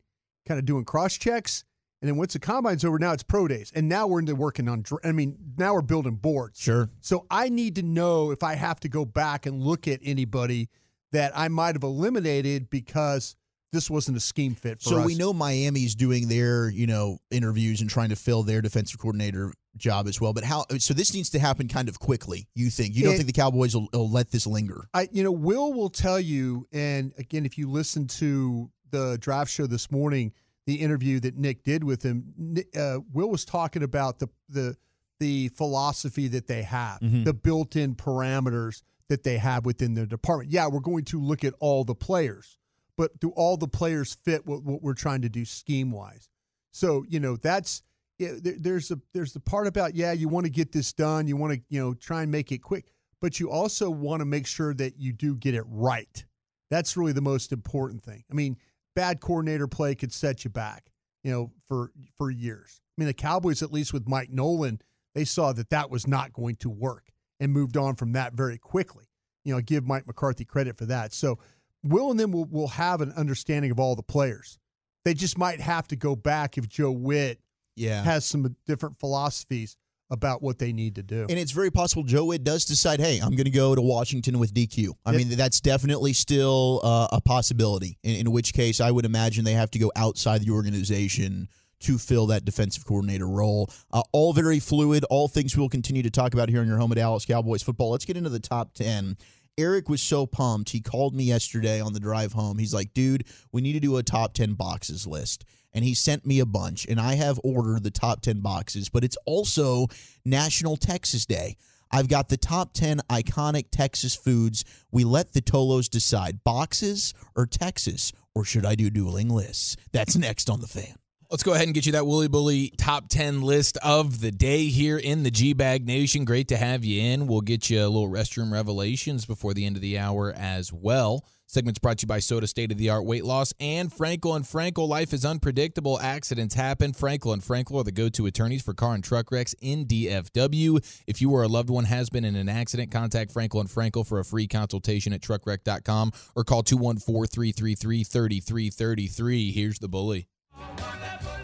kind 0.46 0.58
of 0.58 0.64
doing 0.64 0.84
cross 0.84 1.16
checks, 1.16 1.64
and 2.02 2.08
then 2.08 2.16
once 2.16 2.32
the 2.32 2.40
combine's 2.40 2.84
over, 2.84 2.98
now 2.98 3.12
it's 3.12 3.22
pro 3.22 3.46
days, 3.46 3.70
and 3.76 3.88
now 3.88 4.08
we're 4.08 4.18
into 4.18 4.34
working 4.34 4.68
on. 4.68 4.84
I 5.04 5.12
mean, 5.12 5.36
now 5.56 5.74
we're 5.74 5.82
building 5.82 6.16
boards. 6.16 6.60
Sure. 6.60 6.90
So 7.00 7.26
I 7.30 7.48
need 7.48 7.76
to 7.76 7.82
know 7.82 8.32
if 8.32 8.42
I 8.42 8.54
have 8.54 8.80
to 8.80 8.88
go 8.88 9.04
back 9.04 9.46
and 9.46 9.62
look 9.62 9.86
at 9.86 10.00
anybody 10.02 10.68
that 11.12 11.30
I 11.36 11.46
might 11.46 11.76
have 11.76 11.84
eliminated 11.84 12.70
because 12.70 13.36
this 13.72 13.88
wasn't 13.90 14.16
a 14.16 14.20
scheme 14.20 14.54
fit 14.54 14.80
for 14.82 14.90
So 14.90 14.98
us. 15.00 15.06
we 15.06 15.14
know 15.14 15.32
Miami's 15.32 15.94
doing 15.94 16.28
their, 16.28 16.68
you 16.70 16.86
know, 16.86 17.18
interviews 17.30 17.80
and 17.80 17.88
trying 17.88 18.10
to 18.10 18.16
fill 18.16 18.42
their 18.42 18.60
defensive 18.60 19.00
coordinator 19.00 19.52
job 19.76 20.06
as 20.06 20.20
well. 20.20 20.32
But 20.32 20.44
how? 20.44 20.66
So 20.78 20.92
this 20.94 21.14
needs 21.14 21.30
to 21.30 21.38
happen 21.38 21.68
kind 21.68 21.88
of 21.88 21.98
quickly. 21.98 22.46
You 22.54 22.68
think? 22.70 22.94
You 22.94 23.04
don't 23.04 23.14
It- 23.14 23.16
think 23.18 23.26
the 23.28 23.32
Cowboys 23.32 23.74
will, 23.74 23.88
will 23.92 24.10
let 24.10 24.30
this 24.30 24.46
linger? 24.46 24.84
I, 24.92 25.08
you 25.12 25.22
know, 25.24 25.32
Will 25.32 25.72
will 25.72 25.88
tell 25.90 26.20
you, 26.20 26.66
and 26.72 27.12
again, 27.18 27.46
if 27.46 27.56
you 27.56 27.70
listen 27.70 28.06
to 28.08 28.70
the 28.90 29.16
draft 29.20 29.50
show 29.50 29.66
this 29.66 29.90
morning, 29.90 30.32
the 30.66 30.74
interview 30.74 31.18
that 31.20 31.36
Nick 31.38 31.64
did 31.64 31.82
with 31.82 32.02
him, 32.02 32.54
uh, 32.76 32.98
Will 33.12 33.30
was 33.30 33.44
talking 33.44 33.82
about 33.82 34.18
the 34.18 34.28
the 34.48 34.76
the 35.18 35.48
philosophy 35.50 36.26
that 36.28 36.46
they 36.48 36.62
have, 36.64 36.98
Mhm. 37.00 37.24
the 37.24 37.32
built-in 37.32 37.94
parameters 37.94 38.82
that 39.08 39.22
they 39.22 39.38
have 39.38 39.64
within 39.64 39.94
their 39.94 40.06
department. 40.06 40.50
Yeah, 40.50 40.66
we're 40.66 40.80
going 40.80 41.04
to 41.06 41.20
look 41.20 41.44
at 41.44 41.54
all 41.60 41.84
the 41.84 41.94
players, 41.94 42.58
but 42.96 43.18
do 43.20 43.30
all 43.30 43.56
the 43.56 43.68
players 43.68 44.14
fit 44.14 44.46
what, 44.46 44.62
what 44.62 44.82
we're 44.82 44.94
trying 44.94 45.22
to 45.22 45.28
do 45.28 45.44
scheme-wise? 45.44 46.28
So 46.72 47.04
you 47.08 47.20
know, 47.20 47.36
that's 47.36 47.82
there's 48.18 48.90
a 48.90 49.00
there's 49.12 49.32
the 49.32 49.40
part 49.40 49.66
about 49.66 49.94
yeah, 49.94 50.12
you 50.12 50.28
want 50.28 50.46
to 50.46 50.50
get 50.50 50.72
this 50.72 50.92
done, 50.92 51.26
you 51.26 51.36
want 51.36 51.54
to 51.54 51.60
you 51.68 51.80
know 51.80 51.94
try 51.94 52.22
and 52.22 52.30
make 52.30 52.52
it 52.52 52.58
quick, 52.58 52.86
but 53.20 53.40
you 53.40 53.50
also 53.50 53.90
want 53.90 54.20
to 54.20 54.26
make 54.26 54.46
sure 54.46 54.74
that 54.74 54.98
you 54.98 55.12
do 55.12 55.36
get 55.36 55.54
it 55.54 55.64
right. 55.66 56.24
That's 56.70 56.96
really 56.96 57.12
the 57.12 57.20
most 57.20 57.52
important 57.52 58.02
thing. 58.02 58.24
I 58.30 58.34
mean, 58.34 58.56
bad 58.94 59.20
coordinator 59.20 59.66
play 59.68 59.94
could 59.94 60.12
set 60.12 60.44
you 60.44 60.50
back, 60.50 60.90
you 61.22 61.30
know, 61.30 61.52
for 61.68 61.92
for 62.16 62.30
years. 62.30 62.80
I 62.96 63.00
mean, 63.00 63.06
the 63.06 63.14
Cowboys, 63.14 63.62
at 63.62 63.72
least 63.72 63.92
with 63.92 64.08
Mike 64.08 64.30
Nolan, 64.30 64.80
they 65.14 65.24
saw 65.24 65.52
that 65.52 65.70
that 65.70 65.90
was 65.90 66.06
not 66.06 66.32
going 66.32 66.56
to 66.56 66.70
work 66.70 67.10
and 67.40 67.52
moved 67.52 67.76
on 67.76 67.96
from 67.96 68.12
that 68.12 68.34
very 68.34 68.58
quickly. 68.58 69.06
You 69.44 69.54
know, 69.54 69.60
give 69.60 69.86
Mike 69.86 70.06
McCarthy 70.06 70.44
credit 70.44 70.76
for 70.76 70.86
that. 70.86 71.12
So, 71.12 71.38
Will 71.84 72.10
and 72.10 72.18
them 72.20 72.32
will 72.32 72.44
will 72.46 72.68
have 72.68 73.00
an 73.00 73.12
understanding 73.16 73.70
of 73.70 73.80
all 73.80 73.96
the 73.96 74.02
players. 74.02 74.58
They 75.04 75.14
just 75.14 75.36
might 75.36 75.60
have 75.60 75.88
to 75.88 75.96
go 75.96 76.14
back 76.14 76.56
if 76.58 76.68
Joe 76.68 76.92
Whitt 76.92 77.40
Yeah. 77.76 78.02
has 78.04 78.24
some 78.24 78.54
different 78.66 78.98
philosophies 79.00 79.76
about 80.10 80.42
what 80.42 80.58
they 80.58 80.72
need 80.74 80.94
to 80.96 81.02
do. 81.02 81.22
And 81.30 81.38
it's 81.38 81.52
very 81.52 81.70
possible 81.70 82.02
Joe 82.02 82.26
Whitt 82.26 82.44
does 82.44 82.66
decide, 82.66 83.00
hey, 83.00 83.18
I'm 83.18 83.30
going 83.34 83.46
to 83.46 83.50
go 83.50 83.74
to 83.74 83.80
Washington 83.80 84.38
with 84.38 84.52
DQ. 84.52 84.92
I 85.06 85.12
Yep. 85.12 85.18
mean, 85.18 85.36
that's 85.38 85.60
definitely 85.60 86.12
still 86.12 86.80
uh, 86.84 87.08
a 87.12 87.20
possibility. 87.20 87.98
In, 88.02 88.26
in 88.26 88.30
which 88.30 88.52
case, 88.52 88.78
I 88.80 88.90
would 88.90 89.06
imagine 89.06 89.44
they 89.44 89.54
have 89.54 89.70
to 89.70 89.78
go 89.78 89.90
outside 89.96 90.42
the 90.42 90.50
organization 90.50 91.48
to 91.80 91.96
fill 91.98 92.26
that 92.26 92.44
defensive 92.44 92.84
coordinator 92.84 93.26
role. 93.26 93.70
Uh, 93.90 94.02
all 94.12 94.32
very 94.34 94.60
fluid. 94.60 95.04
All 95.10 95.28
things 95.28 95.56
we'll 95.56 95.68
continue 95.70 96.02
to 96.02 96.10
talk 96.10 96.34
about 96.34 96.48
here 96.50 96.60
on 96.60 96.68
your 96.68 96.76
home 96.78 96.92
at 96.92 96.96
Dallas 96.96 97.24
Cowboys 97.24 97.62
football. 97.62 97.90
Let's 97.90 98.04
get 98.04 98.16
into 98.18 98.30
the 98.30 98.38
top 98.38 98.74
ten. 98.74 99.16
Eric 99.58 99.88
was 99.88 100.02
so 100.02 100.26
pumped. 100.26 100.70
He 100.70 100.80
called 100.80 101.14
me 101.14 101.24
yesterday 101.24 101.80
on 101.80 101.92
the 101.92 102.00
drive 102.00 102.32
home. 102.32 102.58
He's 102.58 102.74
like, 102.74 102.94
dude, 102.94 103.24
we 103.52 103.60
need 103.60 103.74
to 103.74 103.80
do 103.80 103.96
a 103.96 104.02
top 104.02 104.34
10 104.34 104.54
boxes 104.54 105.06
list. 105.06 105.44
And 105.74 105.84
he 105.84 105.94
sent 105.94 106.26
me 106.26 106.38
a 106.40 106.46
bunch, 106.46 106.86
and 106.86 107.00
I 107.00 107.14
have 107.14 107.40
ordered 107.42 107.82
the 107.82 107.90
top 107.90 108.20
10 108.20 108.40
boxes, 108.40 108.88
but 108.90 109.04
it's 109.04 109.16
also 109.24 109.86
National 110.24 110.76
Texas 110.76 111.24
Day. 111.24 111.56
I've 111.90 112.08
got 112.08 112.28
the 112.28 112.36
top 112.36 112.72
10 112.72 113.00
iconic 113.10 113.66
Texas 113.70 114.14
foods. 114.14 114.64
We 114.90 115.04
let 115.04 115.32
the 115.32 115.42
Tolos 115.42 115.88
decide 115.88 116.44
boxes 116.44 117.14
or 117.36 117.46
Texas, 117.46 118.12
or 118.34 118.44
should 118.44 118.64
I 118.66 118.74
do 118.74 118.90
dueling 118.90 119.28
lists? 119.28 119.76
That's 119.92 120.16
next 120.16 120.48
on 120.48 120.60
the 120.60 120.66
fan. 120.66 120.94
Let's 121.32 121.44
go 121.44 121.54
ahead 121.54 121.64
and 121.64 121.72
get 121.72 121.86
you 121.86 121.92
that 121.92 122.06
Wooly 122.06 122.28
Bully 122.28 122.74
top 122.76 123.08
10 123.08 123.40
list 123.40 123.78
of 123.78 124.20
the 124.20 124.30
day 124.30 124.66
here 124.66 124.98
in 124.98 125.22
the 125.22 125.30
G 125.30 125.54
Bag 125.54 125.86
Nation. 125.86 126.26
Great 126.26 126.48
to 126.48 126.58
have 126.58 126.84
you 126.84 127.00
in. 127.00 127.26
We'll 127.26 127.40
get 127.40 127.70
you 127.70 127.80
a 127.80 127.88
little 127.88 128.10
restroom 128.10 128.52
revelations 128.52 129.24
before 129.24 129.54
the 129.54 129.64
end 129.64 129.76
of 129.76 129.80
the 129.80 129.98
hour 129.98 130.34
as 130.36 130.74
well. 130.74 131.24
Segment's 131.46 131.78
brought 131.78 131.96
to 132.00 132.04
you 132.04 132.08
by 132.08 132.18
Soda 132.18 132.46
State 132.46 132.70
of 132.70 132.76
the 132.76 132.90
Art 132.90 133.06
Weight 133.06 133.24
Loss 133.24 133.54
and 133.60 133.90
Frenkel 133.90 134.36
and 134.36 134.44
Frenkel. 134.44 134.86
Life 134.86 135.14
is 135.14 135.24
unpredictable. 135.24 135.98
Accidents 136.00 136.54
happen. 136.54 136.92
Frenkel 136.92 137.32
and 137.32 137.40
Frenkel 137.40 137.80
are 137.80 137.84
the 137.84 137.92
go-to 137.92 138.26
attorneys 138.26 138.60
for 138.60 138.74
car 138.74 138.92
and 138.92 139.02
truck 139.02 139.32
wrecks 139.32 139.54
in 139.62 139.86
DFW. 139.86 141.02
If 141.06 141.22
you 141.22 141.30
or 141.30 141.44
a 141.44 141.48
loved 141.48 141.70
one 141.70 141.84
has 141.84 142.10
been 142.10 142.26
in 142.26 142.36
an 142.36 142.50
accident, 142.50 142.90
contact 142.90 143.32
Frenkel 143.32 143.60
and 143.60 143.70
Frenkel 143.70 144.06
for 144.06 144.20
a 144.20 144.24
free 144.26 144.46
consultation 144.46 145.14
at 145.14 145.22
truckwreck.com 145.22 146.12
or 146.36 146.44
call 146.44 146.62
214-333-3333. 146.62 149.54
Here's 149.54 149.78
the 149.78 149.88
bully. 149.88 150.28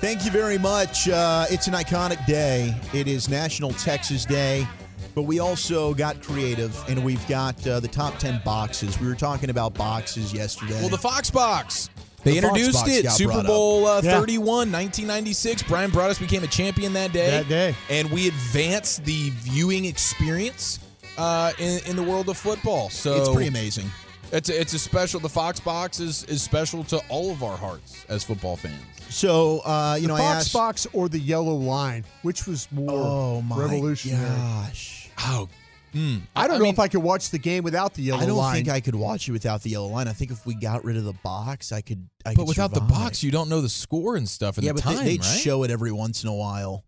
Thank 0.00 0.24
you 0.24 0.30
very 0.30 0.58
much. 0.58 1.08
Uh, 1.08 1.46
it's 1.50 1.66
an 1.66 1.74
iconic 1.74 2.24
day. 2.26 2.74
It 2.94 3.08
is 3.08 3.28
National 3.28 3.70
Texas 3.72 4.24
Day, 4.24 4.66
but 5.14 5.22
we 5.22 5.40
also 5.40 5.92
got 5.94 6.22
creative 6.22 6.76
and 6.88 7.04
we've 7.04 7.26
got 7.26 7.64
uh, 7.66 7.80
the 7.80 7.88
top 7.88 8.16
10 8.18 8.40
boxes. 8.44 9.00
We 9.00 9.08
were 9.08 9.16
talking 9.16 9.50
about 9.50 9.74
boxes 9.74 10.32
yesterday. 10.32 10.78
Well, 10.80 10.88
the 10.88 10.98
Fox 10.98 11.30
Box. 11.30 11.90
They 12.24 12.32
The 12.32 12.38
introduced 12.38 12.72
Box 12.74 12.90
it. 12.90 13.10
Super. 13.10 13.42
Bowl 13.42 13.86
uh, 13.86 14.00
Yeah. 14.02 14.18
31, 14.18 14.44
1996. 14.72 15.62
Bryan 15.64 15.90
Broaddus 15.90 16.18
became 16.20 16.42
a 16.44 16.48
champion 16.48 16.92
that 16.92 17.12
day. 17.12 17.30
That 17.30 17.48
day. 17.48 17.74
And 17.90 18.10
we 18.10 18.28
advanced 18.28 19.04
the 19.04 19.30
viewing 19.30 19.84
experience 19.84 20.80
uh, 21.16 21.52
in, 21.58 21.80
in 21.86 21.96
the 21.96 22.02
world 22.02 22.28
of 22.28 22.36
football. 22.36 22.90
So 22.90 23.14
it's 23.16 23.28
pretty 23.28 23.48
amazing. 23.48 23.90
It's 24.30 24.48
a, 24.50 24.60
it's 24.60 24.74
a 24.74 24.78
special. 24.78 25.20
The 25.20 25.28
Fox 25.28 25.58
Box 25.58 26.00
is, 26.00 26.24
is 26.24 26.42
special 26.42 26.84
to 26.84 27.00
all 27.08 27.30
of 27.30 27.42
our 27.42 27.56
hearts 27.56 28.04
as 28.08 28.24
football 28.24 28.56
fans. 28.56 28.74
So, 29.11 29.61
uh, 29.61 29.97
you 29.97 30.03
the 30.03 30.09
know, 30.09 30.14
I 30.14 30.18
Fox 30.18 30.37
asked. 30.47 30.53
box 30.53 30.87
or 30.92 31.09
the 31.09 31.18
yellow 31.18 31.55
line, 31.55 32.05
which 32.23 32.47
was 32.47 32.71
more 32.71 32.90
oh, 32.90 33.42
my 33.42 33.59
revolutionary. 33.59 34.25
gosh. 34.29 35.11
Oh, 35.21 35.49
mm. 35.94 36.21
I 36.37 36.47
don't 36.47 36.59
know 36.59 36.64
mean, 36.64 36.75
if 36.75 36.79
I 36.79 36.88
could 36.88 37.03
watch 37.03 37.31
the 37.31 37.38
game 37.38 37.64
without 37.64 37.94
the 37.94 38.03
yellow 38.03 38.18
line. 38.18 38.25
I 38.25 38.29
don't 38.29 38.37
line. 38.38 38.55
think 38.57 38.68
I 38.68 38.81
could 38.81 38.94
watch 38.94 39.29
it 39.29 39.33
without 39.33 39.62
the 39.62 39.71
yellow 39.71 39.88
line. 39.88 40.09
I 40.09 40.12
think 40.12 40.31
if 40.31 40.44
we 40.47 40.55
got 40.55 40.85
rid 40.85 40.97
of 40.97 41.05
the 41.05 41.14
box, 41.25 41.73
I 41.73 41.81
could. 41.81 42.07
I 42.27 42.35
But 42.35 42.42
could 42.42 42.49
without 42.49 42.73
the 42.73 42.81
box, 42.81 43.23
you 43.23 43.31
don't 43.31 43.49
know 43.49 43.61
the 43.62 43.68
score 43.68 44.16
and 44.16 44.29
stuff 44.29 44.59
and 44.59 44.64
yeah, 44.66 44.73
the 44.73 44.83
but 44.83 44.94
time, 44.94 45.05
they, 45.05 45.12
would 45.12 45.25
right? 45.25 45.38
show 45.38 45.62
it 45.62 45.71
every 45.71 45.92
once 45.92 46.23
in 46.23 46.29
a 46.29 46.35
while, 46.35 46.85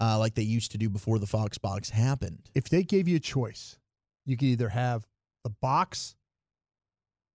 uh, 0.00 0.18
like 0.18 0.34
they 0.34 0.42
used 0.42 0.72
to 0.72 0.78
do 0.78 0.88
before 0.90 1.18
the 1.18 1.26
Fox 1.26 1.56
box 1.58 1.88
happened. 1.90 2.50
if 2.54 2.68
they 2.68 2.82
gave 2.82 3.06
you 3.06 3.16
a 3.16 3.20
choice, 3.20 3.78
you 4.26 4.36
could 4.36 4.46
either 4.48 4.68
have 4.68 5.06
the 5.44 5.50
box 5.62 6.16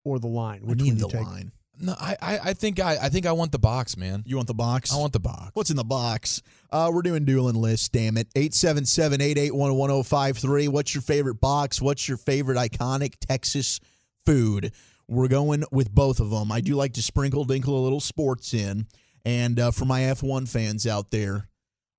or 0.05 0.19
the 0.19 0.27
line. 0.27 0.61
I 0.65 0.67
Which 0.71 0.81
need 0.81 0.95
you 0.95 0.95
the 0.95 1.09
take? 1.09 1.25
line. 1.25 1.53
No, 1.81 1.95
I, 2.01 2.17
I 2.21 2.39
I 2.39 2.53
think 2.55 2.81
I 2.81 2.97
I 3.03 3.09
think 3.09 3.27
I 3.27 3.33
want 3.33 3.53
the 3.53 3.59
box, 3.59 3.97
man. 3.97 4.23
You 4.27 4.37
want 4.37 4.49
the 4.49 4.55
box? 4.55 4.93
I 4.93 4.97
want 4.99 5.13
the 5.13 5.21
box. 5.21 5.51
What's 5.55 5.71
in 5.71 5.77
the 5.77 5.85
box? 5.85 6.43
Uh, 6.71 6.91
we're 6.93 7.03
doing 7.03 7.25
dueling 7.25 7.57
lists, 7.57 7.89
damn 7.89 8.17
it. 8.17 8.29
877 8.35 9.21
881 9.21 9.75
1053. 9.77 10.69
What's 10.69 10.95
your 10.95 11.03
favorite 11.03 11.41
box? 11.41 11.81
What's 11.83 12.09
your 12.09 12.17
favorite 12.17 12.57
iconic 12.59 13.15
Texas 13.21 13.81
food? 14.27 14.73
We're 15.07 15.29
going 15.29 15.65
with 15.71 15.95
both 15.95 16.19
of 16.21 16.31
them. 16.31 16.51
I 16.51 16.61
do 16.61 16.75
like 16.77 16.95
to 16.95 17.03
sprinkle, 17.03 17.45
dinkle 17.47 17.69
a 17.69 17.71
little 17.73 18.01
sports 18.01 18.55
in. 18.55 18.87
And 19.25 19.59
uh, 19.61 19.71
for 19.71 19.85
my 19.85 20.01
F1 20.03 20.49
fans 20.49 20.87
out 20.87 21.11
there, 21.11 21.49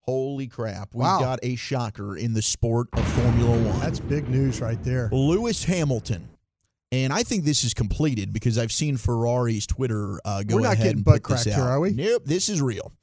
holy 0.01 0.47
crap, 0.47 0.89
we've 0.93 1.01
Wow. 1.03 1.19
got 1.19 1.39
a 1.43 1.55
shocker 1.55 2.17
in 2.17 2.33
the 2.33 2.41
sport 2.41 2.87
of 2.93 3.07
Formula 3.13 3.51
One. 3.69 3.79
That's 3.79 3.99
big 3.99 4.27
news 4.29 4.59
right 4.61 4.81
there. 4.83 5.09
Lewis 5.11 5.63
Hamilton. 5.63 6.29
And 6.95 7.11
I 7.11 7.23
think 7.23 7.43
this 7.43 7.65
is 7.65 7.73
completed 7.73 8.31
because 8.31 8.57
I've 8.57 8.71
seen 8.71 8.95
Ferrari's 8.95 9.67
Twitter 9.67 10.19
uh, 10.23 10.43
go 10.43 10.55
We're 10.55 10.61
not 10.61 10.73
ahead 10.73 10.85
getting 10.85 10.97
and 10.99 11.05
butt 11.05 11.23
put 11.23 11.33
this 11.33 11.43
cracked 11.43 11.57
out. 11.59 11.63
here, 11.63 11.71
are 11.71 11.79
we? 11.81 11.91
Nope, 11.91 12.23
this 12.25 12.47
is 12.47 12.61
real. 12.61 12.93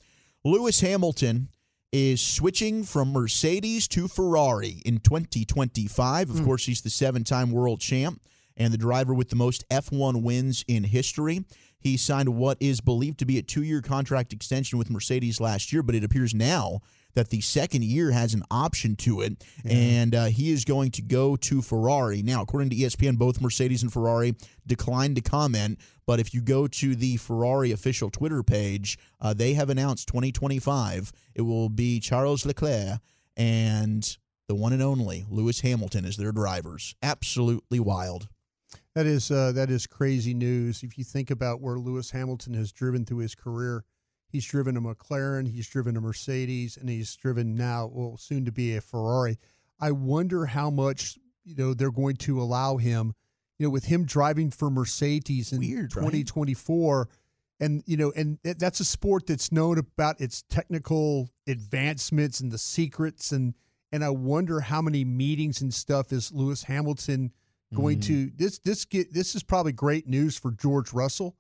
Lewis 0.45 0.81
Hamilton 0.81 1.49
is 1.93 2.23
switching 2.23 2.85
from 2.85 3.13
Mercedes 3.13 3.87
to 3.89 4.09
Ferrari 4.09 4.81
in 4.87 4.99
2025. 4.99 6.29
Hmm. 6.29 6.39
Of 6.39 6.45
course, 6.45 6.65
he's 6.65 6.81
the 6.81 6.89
seven-time 6.89 7.53
world 7.53 7.81
champ 7.81 8.23
and 8.57 8.73
the 8.73 8.79
driver 8.79 9.13
with 9.13 9.29
the 9.29 9.37
most 9.37 9.69
F1 9.69 10.23
wins 10.23 10.65
in 10.67 10.85
history. 10.85 11.45
He 11.79 11.99
signed 11.99 12.31
what 12.31 12.57
is 12.61 12.81
believed 12.81 13.19
to 13.19 13.27
be 13.27 13.37
a 13.37 13.43
two-year 13.43 13.83
contract 13.83 14.33
extension 14.33 14.79
with 14.79 14.89
Mercedes 14.89 15.39
last 15.39 15.71
year, 15.71 15.83
but 15.83 15.95
it 15.95 16.05
appears 16.05 16.33
now 16.35 16.81
that 17.15 17.31
the 17.31 17.41
second 17.41 17.85
year 17.85 18.11
has 18.11 18.35
an 18.35 18.43
option 18.51 18.97
to 18.97 19.21
it, 19.21 19.45
and 19.65 20.15
uh, 20.15 20.25
he 20.27 20.51
is 20.51 20.65
going 20.65 20.91
to 20.93 21.03
go 21.03 21.37
to 21.37 21.63
Ferrari. 21.63 22.23
Now, 22.23 22.43
according 22.43 22.71
to 22.71 22.77
ESPN, 22.77 23.19
both 23.19 23.41
Mercedes 23.41 23.83
and 23.83 23.93
Ferrari 23.93 24.35
declined 24.67 25.17
to 25.17 25.23
comment, 25.23 25.79
but 26.07 26.21
if 26.21 26.35
you 26.35 26.41
go 26.41 26.67
to 26.67 26.95
the 26.95 27.17
Ferrari 27.17 27.73
official 27.73 28.11
Twitter 28.11 28.43
page, 28.43 28.99
uh, 29.21 29.35
they 29.35 29.55
have 29.55 29.71
announced 29.71 30.09
2025. 30.09 31.13
It 31.35 31.43
will 31.43 31.69
be 31.69 32.01
Charles 32.01 32.45
Leclerc 32.45 33.01
and 33.37 34.17
the 34.49 34.55
one 34.55 34.73
and 34.73 34.83
only 34.83 35.25
Lewis 35.31 35.61
Hamilton 35.61 36.05
as 36.05 36.17
their 36.17 36.33
drivers. 36.33 36.95
Absolutely 37.03 37.81
wild. 37.81 38.29
That 38.95 39.07
is 39.07 39.31
uh, 39.31 39.53
that 39.53 39.71
is 39.71 39.87
crazy 39.87 40.35
news. 40.35 40.83
If 40.83 40.99
you 40.99 41.05
think 41.05 41.31
about 41.31 41.61
where 41.61 41.79
Lewis 41.79 42.11
Hamilton 42.11 42.55
has 42.55 42.73
driven 42.73 43.05
through 43.05 43.19
his 43.19 43.35
career, 43.35 43.85
he's 44.33 44.47
driven 44.47 44.77
a 44.77 44.81
McLaren, 44.81 45.47
he's 45.49 45.69
driven 45.69 45.97
a 45.97 46.01
Mercedes, 46.01 46.77
and 46.77 46.89
he's 46.89 47.15
driven 47.15 47.55
now, 47.55 47.91
well, 47.93 48.17
soon 48.17 48.45
to 48.47 48.53
be 48.53 48.75
a 48.75 48.81
Ferrari. 48.81 49.39
I 49.79 49.93
wonder 49.93 50.47
how 50.47 50.71
much 50.71 51.19
you 51.45 51.55
know 51.55 51.75
they're 51.75 51.91
going 51.93 52.17
to 52.17 52.41
allow 52.41 52.79
him. 52.79 53.15
You 53.59 53.67
know, 53.67 53.71
with 53.71 53.85
him 53.85 54.05
driving 54.07 54.51
for 54.51 54.71
Mercedes 54.71 55.53
in 55.53 55.61
Weird, 55.61 55.95
right? 55.95 56.03
2024, 56.03 57.09
and 57.61 57.83
you 57.87 57.97
know, 57.97 58.13
and 58.17 58.39
that's 58.43 58.81
a 58.81 58.85
sport 58.85 59.27
that's 59.27 59.53
known 59.53 59.79
about 59.79 60.21
its 60.21 60.43
technical 60.49 61.29
advancements 61.47 62.41
and 62.41 62.51
the 62.51 62.59
secrets, 62.59 63.31
and 63.31 63.55
and 63.93 64.03
I 64.03 64.11
wonder 64.11 64.61
how 64.61 64.83
many 64.83 65.05
meetings 65.05 65.61
and 65.61 65.73
stuff 65.73 66.13
is 66.13 66.33
Lewis 66.33 66.65
Hamilton 66.65 67.33
going 67.75 68.01
Mm-hmm. 68.01 68.27
to 68.29 68.31
this 68.37 68.59
this 68.59 68.85
get 68.85 69.13
this 69.13 69.35
is 69.35 69.43
probably 69.43 69.73
great 69.73 70.09
news 70.09 70.37
for 70.37 70.51
George 70.51 70.93
Russell. 70.93 71.37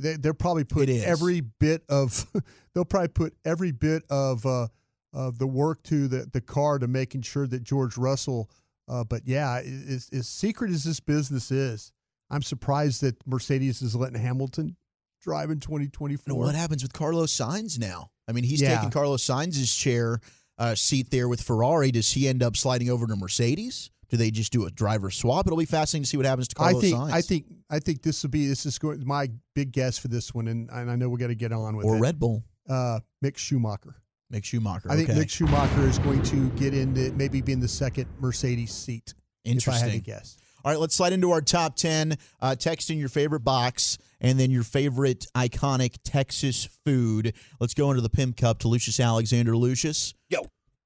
They, 0.00 0.16
they'll 0.16 0.34
probably 0.34 0.64
put 0.64 0.88
every 0.88 1.40
bit 1.40 1.82
of 1.88 2.26
they'll 2.74 2.84
probably 2.84 3.08
put 3.08 3.34
every 3.44 3.72
bit 3.72 4.02
of 4.10 4.44
uh, 4.44 4.68
of 5.12 5.38
the 5.38 5.46
work 5.46 5.82
to 5.84 6.08
the 6.08 6.28
the 6.32 6.40
car 6.40 6.78
to 6.78 6.88
making 6.88 7.22
sure 7.22 7.46
that 7.46 7.62
George 7.62 7.96
Russell. 7.96 8.50
Uh, 8.88 9.04
but 9.04 9.22
yeah, 9.24 9.58
as, 9.64 10.08
as 10.12 10.28
secret 10.28 10.70
as 10.72 10.82
this 10.82 10.98
business 10.98 11.50
is, 11.52 11.92
I'm 12.28 12.42
surprised 12.42 13.02
that 13.02 13.14
Mercedes 13.26 13.82
is 13.82 13.94
letting 13.94 14.20
Hamilton 14.20 14.76
drive 15.22 15.50
in 15.50 15.52
And 15.54 15.62
2024. 15.62 16.34
what 16.36 16.54
happens 16.56 16.82
with 16.82 16.92
Carlos 16.92 17.32
Sainz 17.36 17.78
now? 17.78 18.10
I 18.26 18.32
mean, 18.32 18.42
he's 18.44 18.60
Yeah. 18.60 18.74
taking 18.76 18.90
Carlos 18.90 19.24
Sainz's 19.24 19.72
chair 19.74 20.18
uh, 20.58 20.74
seat 20.74 21.10
there 21.10 21.28
with 21.28 21.40
Ferrari. 21.40 21.90
Does 21.92 22.10
he 22.12 22.26
end 22.26 22.42
up 22.42 22.56
sliding 22.56 22.90
over 22.90 23.06
to 23.06 23.14
Mercedes? 23.16 23.90
Do 24.10 24.16
they 24.16 24.30
just 24.30 24.52
do 24.52 24.66
a 24.66 24.70
driver 24.70 25.10
swap? 25.10 25.46
It'll 25.46 25.58
be 25.58 25.64
fascinating 25.64 26.02
to 26.02 26.08
see 26.08 26.16
what 26.16 26.26
happens 26.26 26.48
to 26.48 26.54
Carlos 26.54 26.78
I 26.78 26.80
think 26.80 26.96
Sainz. 26.96 27.12
I 27.12 27.20
think 27.20 27.46
I 27.70 27.78
think 27.78 28.02
this 28.02 28.22
will 28.22 28.30
be 28.30 28.46
this 28.46 28.66
is 28.66 28.78
going 28.78 29.06
my 29.06 29.30
big 29.54 29.72
guess 29.72 29.98
for 29.98 30.08
this 30.08 30.34
one, 30.34 30.48
and, 30.48 30.68
and 30.70 30.90
I 30.90 30.96
know 30.96 31.08
we 31.08 31.18
got 31.18 31.28
to 31.28 31.34
get 31.34 31.52
on 31.52 31.76
with 31.76 31.86
or 31.86 31.94
it. 31.94 31.98
Or 31.98 32.02
Red 32.02 32.18
Bull. 32.18 32.42
uh, 32.68 33.00
Mick 33.24 33.36
Schumacher. 33.36 33.94
Mick 34.32 34.44
Schumacher. 34.44 34.90
I 34.90 34.96
think. 34.96 35.08
Mick 35.10 35.30
Schumacher 35.30 35.86
is 35.88 35.98
going 36.00 36.22
to 36.24 36.50
get 36.50 36.74
into 36.74 37.12
maybe 37.12 37.40
being 37.40 37.60
the 37.60 37.68
second 37.68 38.06
Mercedes 38.20 38.72
seat. 38.72 39.14
If 39.44 39.68
I 39.68 39.72
had 39.72 39.78
to 39.78 39.84
Interesting. 39.84 40.00
guess. 40.00 40.36
All 40.64 40.70
right, 40.70 40.78
let's 40.78 40.94
slide 40.94 41.14
into 41.14 41.30
our 41.30 41.40
top 41.40 41.76
10. 41.76 42.18
Uh, 42.40 42.54
text 42.54 42.90
in 42.90 42.98
your 42.98 43.08
favorite 43.08 43.40
box 43.40 43.96
and 44.20 44.38
then 44.38 44.50
your 44.50 44.62
favorite 44.62 45.26
iconic 45.34 45.96
Texas 46.04 46.68
food. 46.84 47.32
Let's 47.60 47.72
go 47.72 47.90
into 47.90 48.02
the 48.02 48.10
Pimp 48.10 48.36
Cup 48.36 48.58
to 48.60 48.68
Lucius 48.68 49.00
Alexander. 49.00 49.56
Lucius, 49.56 50.12
Yo. 50.28 50.40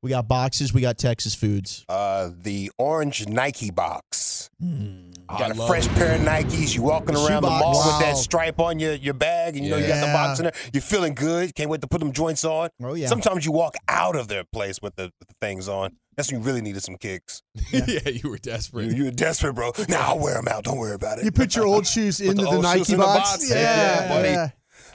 We 0.04 0.10
got 0.10 0.28
boxes, 0.28 0.74
we 0.74 0.82
got 0.82 0.98
Texas 0.98 1.34
foods. 1.34 1.82
Uh, 1.88 2.28
the 2.42 2.70
orange 2.76 3.26
Nike 3.26 3.70
box. 3.70 4.50
You 4.60 5.12
got 5.26 5.58
I 5.58 5.64
a 5.64 5.66
fresh 5.66 5.88
pair 5.88 6.14
of 6.14 6.20
Nikes. 6.20 6.74
You 6.74 6.82
walking 6.82 7.16
around 7.16 7.42
the 7.42 7.48
mall 7.48 7.82
with 7.86 8.00
that 8.00 8.18
stripe 8.18 8.60
on 8.60 8.78
your, 8.78 8.92
your 8.92 9.14
bag, 9.14 9.56
and 9.56 9.64
you 9.64 9.70
know 9.70 9.78
you 9.78 9.86
got 9.86 10.06
the 10.06 10.12
box 10.12 10.38
in 10.40 10.44
there. 10.44 10.52
You're 10.74 10.82
feeling 10.82 11.14
good. 11.14 11.54
Can't 11.54 11.70
wait 11.70 11.80
to 11.80 11.86
put 11.86 12.00
them 12.00 12.12
joints 12.12 12.44
on. 12.44 12.68
Oh, 12.82 12.92
yeah. 12.92 13.06
Sometimes 13.06 13.46
you 13.46 13.52
walk 13.52 13.76
out 13.88 14.14
of 14.14 14.28
their 14.28 14.44
place 14.44 14.78
with 14.82 14.94
the, 14.96 15.04
with 15.18 15.28
the 15.28 15.34
things 15.40 15.68
on. 15.68 15.96
That's 16.18 16.30
when 16.30 16.42
you 16.42 16.46
really 16.46 16.60
needed 16.60 16.82
some 16.82 16.96
kicks. 16.98 17.42
yeah, 17.72 18.06
you 18.10 18.28
were 18.28 18.36
desperate. 18.36 18.94
you 18.94 19.06
were 19.06 19.10
desperate, 19.10 19.54
bro. 19.54 19.72
Now 19.88 20.08
I'll 20.10 20.18
wear 20.18 20.34
them 20.34 20.48
out. 20.48 20.64
Don't 20.64 20.76
worry 20.76 20.94
about 20.94 21.18
it. 21.18 21.24
You 21.24 21.32
put 21.32 21.56
your 21.56 21.64
old 21.64 21.86
shoes 21.94 22.20
into 22.20 22.44
the 22.44 22.50
the, 22.50 22.60
Nike 22.60 22.78
shoes 22.80 22.90
in 22.90 22.98
the 22.98 23.04
box. 23.06 23.30
box. 23.38 23.50
Yeah, 23.50 24.08
buddy. 24.08 24.52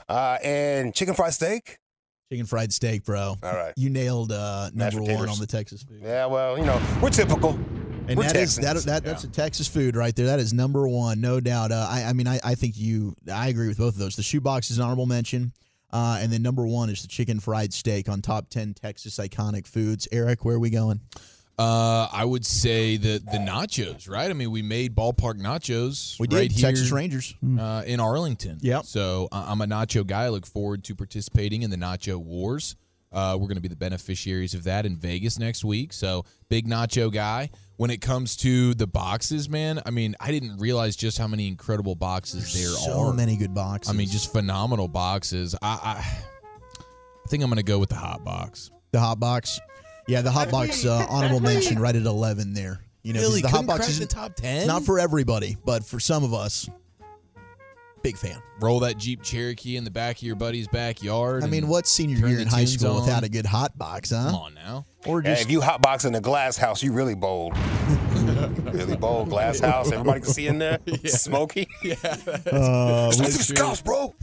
uh, 0.08 0.38
and 0.44 0.94
chicken 0.94 1.14
fried 1.14 1.34
steak. 1.34 1.79
Chicken 2.30 2.46
fried 2.46 2.72
steak, 2.72 3.04
bro. 3.04 3.36
All 3.42 3.52
right. 3.54 3.72
You 3.76 3.90
nailed 3.90 4.30
uh, 4.30 4.70
number 4.72 5.02
one 5.02 5.28
on 5.28 5.40
the 5.40 5.48
Texas 5.48 5.82
food. 5.82 6.00
Yeah, 6.00 6.26
well, 6.26 6.56
you 6.56 6.64
know 6.64 6.80
we're 7.02 7.10
typical. 7.10 7.58
And 8.06 8.16
We're 8.16 8.24
that 8.24 8.36
is 8.36 8.56
that, 8.56 8.62
Texans. 8.62 8.84
that 8.86 9.04
that's 9.04 9.24
a 9.24 9.28
Texas 9.28 9.66
food 9.66 9.96
right 9.96 10.14
there. 10.14 10.26
That 10.26 10.38
is 10.38 10.52
number 10.52 10.86
one, 10.88 11.20
no 11.20 11.40
doubt. 11.40 11.72
Uh, 11.72 11.86
I 11.90 12.04
I 12.04 12.12
mean 12.12 12.28
I, 12.28 12.38
I 12.44 12.54
think 12.54 12.76
you 12.76 13.16
I 13.32 13.48
agree 13.48 13.66
with 13.66 13.78
both 13.78 13.94
of 13.94 13.98
those. 13.98 14.14
The 14.14 14.22
shoebox 14.22 14.70
is 14.70 14.78
an 14.78 14.84
honorable 14.84 15.06
mention, 15.06 15.52
uh, 15.92 16.18
and 16.20 16.32
then 16.32 16.40
number 16.42 16.64
one 16.66 16.88
is 16.88 17.02
the 17.02 17.08
chicken 17.08 17.40
fried 17.40 17.72
steak 17.72 18.08
on 18.08 18.22
top 18.22 18.48
ten 18.48 18.74
Texas 18.74 19.16
iconic 19.18 19.66
foods. 19.66 20.06
Eric, 20.12 20.44
where 20.44 20.54
are 20.54 20.60
we 20.60 20.70
going? 20.70 21.00
Uh, 21.60 22.08
I 22.10 22.24
would 22.24 22.46
say 22.46 22.96
the 22.96 23.18
the 23.18 23.36
nachos, 23.36 24.08
right? 24.08 24.30
I 24.30 24.32
mean, 24.32 24.50
we 24.50 24.62
made 24.62 24.94
ballpark 24.94 25.34
nachos. 25.38 26.18
We 26.18 26.26
did 26.26 26.36
right 26.36 26.50
Texas 26.56 26.88
here, 26.88 26.96
Rangers. 26.96 27.34
uh, 27.58 27.82
in 27.86 28.00
Arlington. 28.00 28.56
Yep. 28.62 28.86
So 28.86 29.28
I'm 29.30 29.60
a 29.60 29.66
nacho 29.66 30.06
guy. 30.06 30.22
I 30.24 30.28
look 30.30 30.46
forward 30.46 30.84
to 30.84 30.94
participating 30.94 31.60
in 31.60 31.68
the 31.68 31.76
Nacho 31.76 32.16
Wars. 32.16 32.76
Uh, 33.12 33.36
we're 33.38 33.48
going 33.48 33.56
to 33.56 33.60
be 33.60 33.68
the 33.68 33.76
beneficiaries 33.76 34.54
of 34.54 34.64
that 34.64 34.86
in 34.86 34.96
Vegas 34.96 35.38
next 35.38 35.62
week. 35.64 35.92
So 35.92 36.24
big 36.48 36.66
nacho 36.66 37.12
guy. 37.12 37.50
When 37.76 37.90
it 37.90 38.00
comes 38.00 38.36
to 38.38 38.72
the 38.74 38.86
boxes, 38.86 39.48
man, 39.50 39.82
I 39.84 39.90
mean, 39.90 40.14
I 40.20 40.30
didn't 40.30 40.58
realize 40.58 40.96
just 40.96 41.18
how 41.18 41.26
many 41.26 41.46
incredible 41.48 41.94
boxes 41.94 42.54
there 42.54 42.68
so 42.68 42.90
are. 42.92 43.06
So 43.08 43.12
many 43.12 43.36
good 43.36 43.52
boxes. 43.52 43.92
I 43.92 43.96
mean, 43.96 44.08
just 44.08 44.32
phenomenal 44.32 44.86
boxes. 44.88 45.54
I, 45.60 45.68
I, 45.82 45.90
I 47.24 47.28
think 47.28 47.42
I'm 47.42 47.50
going 47.50 47.56
to 47.56 47.62
go 47.62 47.78
with 47.78 47.88
the 47.90 47.96
hot 47.96 48.24
box. 48.24 48.70
the 48.92 49.00
hot 49.00 49.18
box. 49.20 49.60
Yeah, 50.10 50.22
the 50.22 50.30
hot 50.32 50.50
box 50.50 50.84
uh, 50.84 51.06
honorable 51.08 51.38
mention 51.54 51.78
right 51.78 51.94
at 51.94 52.02
eleven 52.02 52.52
there. 52.52 52.80
You 53.02 53.12
know, 53.12 53.20
Really? 53.20 53.40
the 53.42 53.48
hot 53.48 53.58
Couldn't 53.58 53.66
box 53.68 53.78
crack 53.78 53.90
is 53.90 53.98
the 54.00 54.06
top 54.06 54.34
10? 54.34 54.66
Not 54.66 54.82
for 54.84 54.98
everybody, 54.98 55.56
but 55.64 55.86
for 55.86 55.98
some 55.98 56.22
of 56.24 56.34
us, 56.34 56.68
big 58.02 58.18
fan. 58.18 58.42
Roll 58.60 58.80
that 58.80 58.98
Jeep 58.98 59.22
Cherokee 59.22 59.76
in 59.76 59.84
the 59.84 59.90
back 59.90 60.16
of 60.16 60.22
your 60.22 60.36
buddy's 60.36 60.68
backyard. 60.68 61.42
I 61.42 61.46
mean, 61.46 61.62
and 61.62 61.70
what's 61.70 61.88
senior 61.90 62.26
year 62.28 62.40
in 62.40 62.46
high 62.48 62.66
school 62.66 62.96
on. 62.96 63.02
without 63.02 63.22
a 63.24 63.28
good 63.30 63.46
hot 63.46 63.78
box, 63.78 64.10
huh? 64.10 64.26
Come 64.26 64.34
on 64.34 64.54
now. 64.54 64.84
Or 65.06 65.22
Hey, 65.22 65.30
just 65.30 65.42
if 65.44 65.50
you 65.50 65.62
hot 65.62 65.80
box 65.80 66.04
in 66.04 66.14
a 66.14 66.20
glass 66.20 66.58
house, 66.58 66.82
you 66.82 66.92
really 66.92 67.14
bold. 67.14 67.54
really 68.72 68.96
bold 68.96 69.28
glass 69.30 69.60
house. 69.60 69.90
Everybody 69.92 70.20
can 70.20 70.30
see 70.30 70.46
in 70.46 70.58
there. 70.58 70.78
Smoky. 71.06 71.68
Yeah. 71.82 71.94
uh, 72.04 73.06
Let's 73.08 73.18
we- 73.20 73.26
the 73.26 73.32
scouts, 73.32 73.80
bro. 73.82 74.14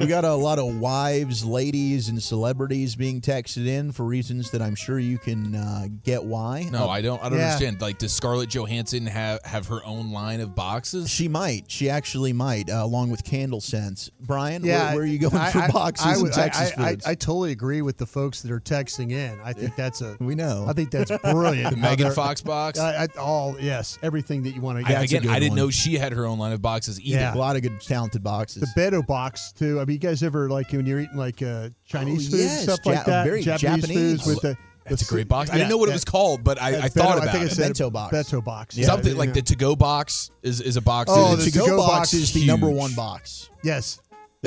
we 0.00 0.06
got 0.06 0.24
a 0.24 0.34
lot 0.34 0.58
of 0.58 0.78
wives, 0.80 1.44
ladies, 1.44 2.08
and 2.08 2.22
celebrities 2.22 2.94
being 2.94 3.20
texted 3.20 3.66
in 3.66 3.92
for 3.92 4.04
reasons 4.04 4.50
that 4.50 4.60
I'm 4.62 4.74
sure 4.74 4.98
you 4.98 5.18
can 5.18 5.54
uh, 5.54 5.86
get 6.04 6.22
why. 6.24 6.68
No, 6.70 6.84
Uh, 6.84 6.88
I 6.88 7.00
don't. 7.00 7.22
I 7.22 7.28
don't 7.28 7.38
Yeah. 7.38 7.46
understand. 7.46 7.80
Like, 7.80 7.98
does 7.98 8.12
Scarlett 8.12 8.50
Johansson 8.50 9.06
have 9.06 9.40
have 9.44 9.66
her 9.68 9.84
own 9.84 10.12
line 10.12 10.40
of 10.40 10.54
boxes? 10.54 11.08
She 11.10 11.28
might. 11.28 11.70
She 11.70 11.88
actually 11.90 12.32
might, 12.32 12.70
uh, 12.70 12.84
along 12.84 13.10
with 13.10 13.24
Candle 13.24 13.60
Scents. 13.60 14.10
Brian, 14.20 14.64
Yeah, 14.64 14.86
where, 14.88 14.94
where 14.96 15.02
are 15.04 15.06
you 15.06 15.18
going 15.18 15.34
I- 15.36 15.50
for 15.50 15.58
I- 15.60 15.68
boxes 15.70 16.06
I, 16.06 16.12
and 16.14 16.22
would- 16.22 16.32
Texas 16.32 16.72
I, 16.76 16.82
I, 16.82 16.90
foods? 16.90 17.06
I 17.06 17.14
totally 17.14 17.52
agree 17.52 17.82
with 17.82 17.96
the 17.96 18.06
folks 18.06 18.42
that 18.42 18.50
are 18.52 18.60
texting 18.60 19.12
in. 19.12 19.38
I 19.44 19.52
think 19.52 19.74
that's 19.76 20.00
a. 20.02 20.16
we 20.20 20.34
know. 20.34 20.66
I 20.68 20.72
think 20.72 20.90
that's 20.90 21.10
brilliant. 21.22 21.70
the 21.70 21.76
Megan 21.76 22.12
Fox 22.12 22.40
box. 22.42 22.78
I, 22.78 23.04
I, 23.04 23.06
all 23.18 23.56
yes, 23.66 23.98
everything 24.02 24.42
that 24.44 24.50
you 24.54 24.60
want 24.60 24.78
to 24.78 24.86
I, 24.86 24.88
that's 25.00 25.12
a 25.12 25.16
again, 25.16 25.22
good 25.22 25.30
I 25.32 25.38
didn't 25.40 25.50
one. 25.50 25.58
know 25.58 25.70
she 25.70 25.98
had 25.98 26.12
her 26.12 26.24
own 26.26 26.38
line 26.38 26.52
of 26.52 26.62
boxes 26.62 27.00
either. 27.00 27.18
Yeah. 27.18 27.34
a 27.34 27.36
lot 27.36 27.56
of 27.56 27.62
good, 27.62 27.80
talented 27.80 28.22
boxes. 28.22 28.62
The 28.74 28.80
Beto 28.80 29.06
box 29.06 29.52
too. 29.52 29.80
I 29.80 29.84
mean, 29.84 29.94
you 29.94 29.98
guys 29.98 30.22
ever 30.22 30.48
like 30.48 30.70
when 30.72 30.86
you're 30.86 31.00
eating 31.00 31.16
like 31.16 31.42
uh, 31.42 31.70
Chinese 31.84 32.28
Oh, 32.28 32.30
food 32.30 32.40
yes, 32.40 32.54
and 32.68 32.70
stuff 32.70 32.86
Ja- 32.86 32.92
like 32.92 33.04
that? 33.06 33.24
very 33.24 33.42
Japanese, 33.42 33.80
Japanese. 33.82 34.22
foods 34.22 34.26
with 34.26 34.40
the. 34.42 34.56
That's 34.88 35.02
a 35.02 35.06
great 35.06 35.26
box. 35.26 35.50
I 35.50 35.54
didn't 35.56 35.68
know 35.70 35.78
what 35.78 35.88
it 35.88 35.92
was 35.94 36.04
called, 36.04 36.44
but 36.44 36.62
I, 36.62 36.82
I 36.84 36.88
thought 36.88 37.16
about 37.18 37.26
I 37.30 37.32
think 37.32 37.42
it. 37.42 37.46
it's 37.46 37.56
Bento 37.58 37.90
box. 37.90 38.14
Beto 38.16 38.44
box. 38.44 38.78
Yeah. 38.78 38.86
Something 38.86 39.14
yeah, 39.14 39.18
like 39.18 39.34
the 39.34 39.42
to-go 39.42 39.74
box 39.74 40.30
is, 40.44 40.60
is 40.60 40.76
a 40.76 40.80
box. 40.80 41.10
Oh, 41.12 41.34
that 41.34 41.42
the 41.44 41.50
to-go 41.50 41.64
to-go 41.64 41.76
box 41.78 41.90
box 41.90 42.14
is 42.14 42.22
is 42.22 42.32
the 42.34 42.46
number 42.46 42.68
huge. 42.68 42.78
one 42.78 42.94
box. 42.94 43.50
yes. 43.64 43.98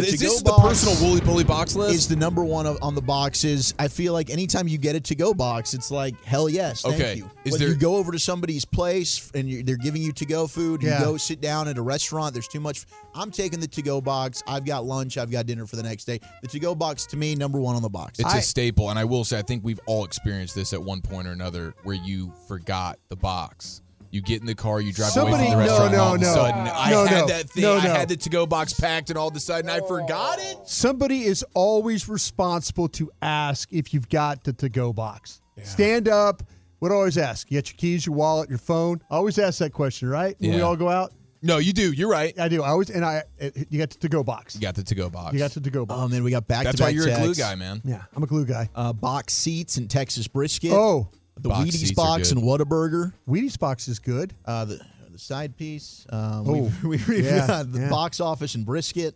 The 0.02 0.08
is 0.08 0.20
to-go 0.20 0.32
this 0.32 0.42
the 0.42 0.50
box 0.50 0.62
personal 0.86 1.08
Wooly 1.10 1.22
Bully 1.22 1.44
box 1.44 1.76
list? 1.76 1.96
Is 1.96 2.08
the 2.08 2.16
number 2.16 2.44
one 2.44 2.66
of- 2.66 2.78
on 2.82 2.96
the 2.96 3.02
boxes. 3.02 3.74
I 3.80 3.88
feel 3.88 4.14
like 4.14 4.30
anytime 4.30 4.68
you 4.68 4.78
get 4.78 4.96
a 4.96 5.00
to-go 5.00 5.34
box, 5.34 5.74
it's 5.74 5.92
like 5.92 6.16
hell 6.24 6.50
yes, 6.50 6.82
thank 6.82 6.96
Okay. 6.96 7.16
you. 7.16 7.30
Is 7.46 7.52
When 7.54 7.60
there- 7.60 7.70
you 7.70 7.76
go 7.76 7.96
over 7.96 8.12
to 8.12 8.20
somebody's 8.20 8.66
place 8.66 9.30
and 9.34 9.50
you 9.50 9.64
they're 9.64 9.78
giving 9.78 10.02
you 10.02 10.12
to-go 10.12 10.48
food, 10.48 10.82
you 10.84 10.90
go 10.90 11.18
sit 11.18 11.42
down 11.42 11.68
at 11.68 11.78
a 11.78 11.82
restaurant. 11.82 12.34
There's 12.34 12.48
too 12.48 12.60
much. 12.60 12.86
I'm 13.16 13.32
taking 13.32 13.60
the 13.60 13.68
to-go 13.68 14.02
box. 14.02 14.44
I've 14.48 14.66
got 14.66 14.86
lunch. 14.86 15.18
I've 15.18 15.32
got 15.32 15.46
dinner 15.46 15.66
for 15.66 15.76
the 15.76 15.84
next 15.84 16.06
day. 16.06 16.20
The 16.42 16.48
to-go 16.48 16.76
box 16.76 17.06
to 17.08 17.18
me, 17.18 17.36
number 17.36 17.60
one 17.60 17.76
on 17.76 17.82
the 17.82 17.90
box. 17.90 18.20
It's 18.20 18.34
I- 18.34 18.38
a 18.40 18.42
staple, 18.42 18.90
and 18.90 19.00
I 19.00 19.04
will 19.06 19.24
say 19.24 19.40
I 19.40 19.42
think 19.42 19.64
we've 19.64 19.80
all 19.86 20.06
experienced 20.06 20.56
this 20.56 20.74
at 20.74 20.82
one 20.82 21.02
point 21.02 21.28
or 21.28 21.32
another, 21.32 21.74
where 21.84 21.96
you 21.96 22.32
forgot 22.48 22.98
the 23.10 23.16
box. 23.16 23.82
You 24.12 24.22
get 24.22 24.42
in 24.42 24.48
the 24.48 24.56
car, 24.56 24.82
you 24.82 24.92
drive 24.92 25.16
away 25.18 25.32
from 25.32 25.42
the 25.42 25.50
no, 25.52 25.58
restaurant, 25.58 25.84
and 25.84 25.94
no, 25.94 26.04
all 26.04 26.16
of 26.16 26.22
a 26.22 26.24
no. 26.24 26.34
sudden 26.34 26.68
I 26.74 26.90
No, 26.92 27.06
had 27.06 27.20
no. 27.22 27.28
that 27.28 27.50
thing. 27.50 27.64
No, 27.64 27.76
I 27.78 27.84
no. 27.84 27.94
had 27.94 28.10
the 28.10 28.18
to-go 28.18 28.46
box 28.48 28.74
packed, 28.74 29.10
and 29.10 29.18
all 29.20 29.28
of 29.28 29.36
a 29.36 29.40
sudden 29.40 29.70
I 29.70 29.82
forgot 29.82 30.40
it. 30.40 30.58
Somebody 30.66 31.24
is 31.26 31.44
always 31.54 32.10
responsible 32.10 32.88
to 32.90 33.12
ask 33.22 33.72
if 33.72 33.94
you've 33.94 34.10
got 34.10 34.44
the 34.44 34.54
to-go 34.54 34.94
box. 34.94 35.42
Stand 35.64 36.08
up. 36.08 36.42
What 36.80 36.90
do 36.90 36.94
I 36.96 36.98
always 36.98 37.18
ask? 37.18 37.52
You 37.52 37.58
got 37.60 37.70
your 37.70 37.78
keys, 37.78 38.06
your 38.06 38.16
wallet, 38.16 38.50
your 38.50 38.58
phone. 38.58 39.02
I 39.12 39.16
always 39.18 39.38
ask 39.38 39.60
that 39.60 39.74
question, 39.74 40.08
right? 40.10 40.36
When 40.40 40.52
we 40.56 40.62
all 40.62 40.76
go 40.78 40.90
out. 40.90 41.12
No, 41.42 41.58
you 41.58 41.72
do. 41.72 41.94
You're 41.94 42.10
right. 42.10 42.38
I 42.38 42.50
do. 42.50 42.64
I 42.64 42.70
always 42.70 42.90
and 42.90 43.06
I. 43.06 43.24
You 43.70 43.78
got 43.80 43.92
the 43.92 43.98
to-go 44.00 44.24
box. 44.24 44.56
You 44.56 44.62
got 44.62 44.76
the 44.76 44.84
to-go 44.84 45.10
box. 45.10 45.34
You 45.34 45.40
got 45.40 45.52
the 45.52 45.62
to-go 45.62 45.86
box. 45.86 46.02
Um, 46.02 46.12
then 46.12 46.24
we 46.24 46.32
got 46.32 46.48
back 46.48 46.66
That's 46.66 46.78
to 46.78 46.84
why 46.84 46.90
you're 46.90 47.08
a 47.08 47.16
glue 47.16 47.34
guy, 47.36 47.56
man. 47.56 47.82
yeah, 47.86 48.02
I'm 48.14 48.24
a 48.24 48.28
glue 48.28 48.46
guy. 48.46 48.70
Uh, 48.76 48.92
box 48.92 49.34
seats 49.34 49.78
and 49.78 49.90
Texas 49.90 50.28
brisket. 50.28 50.72
Oh, 50.74 51.10
the 51.42 51.50
Box 51.50 51.70
Wheaties 51.70 51.74
seats 51.74 51.92
are 51.92 51.96
box 51.96 52.30
good. 52.30 52.38
and 52.38 52.48
Whataburger. 52.48 53.14
Wheaties 53.28 53.58
box 53.60 53.88
is 53.88 54.00
good. 54.00 54.34
Uh, 54.46 54.66
the 54.66 54.82
the 55.12 55.18
side 55.20 55.58
piece. 55.58 56.06
Um, 56.10 56.44
Oh, 56.48 56.72
we've, 56.84 57.08
we've 57.08 57.26
yeah, 57.26 57.48
got 57.48 57.72
the 57.72 57.80
yeah. 57.82 57.90
box 57.90 58.20
office 58.20 58.56
and 58.56 58.66
brisket. 58.66 59.16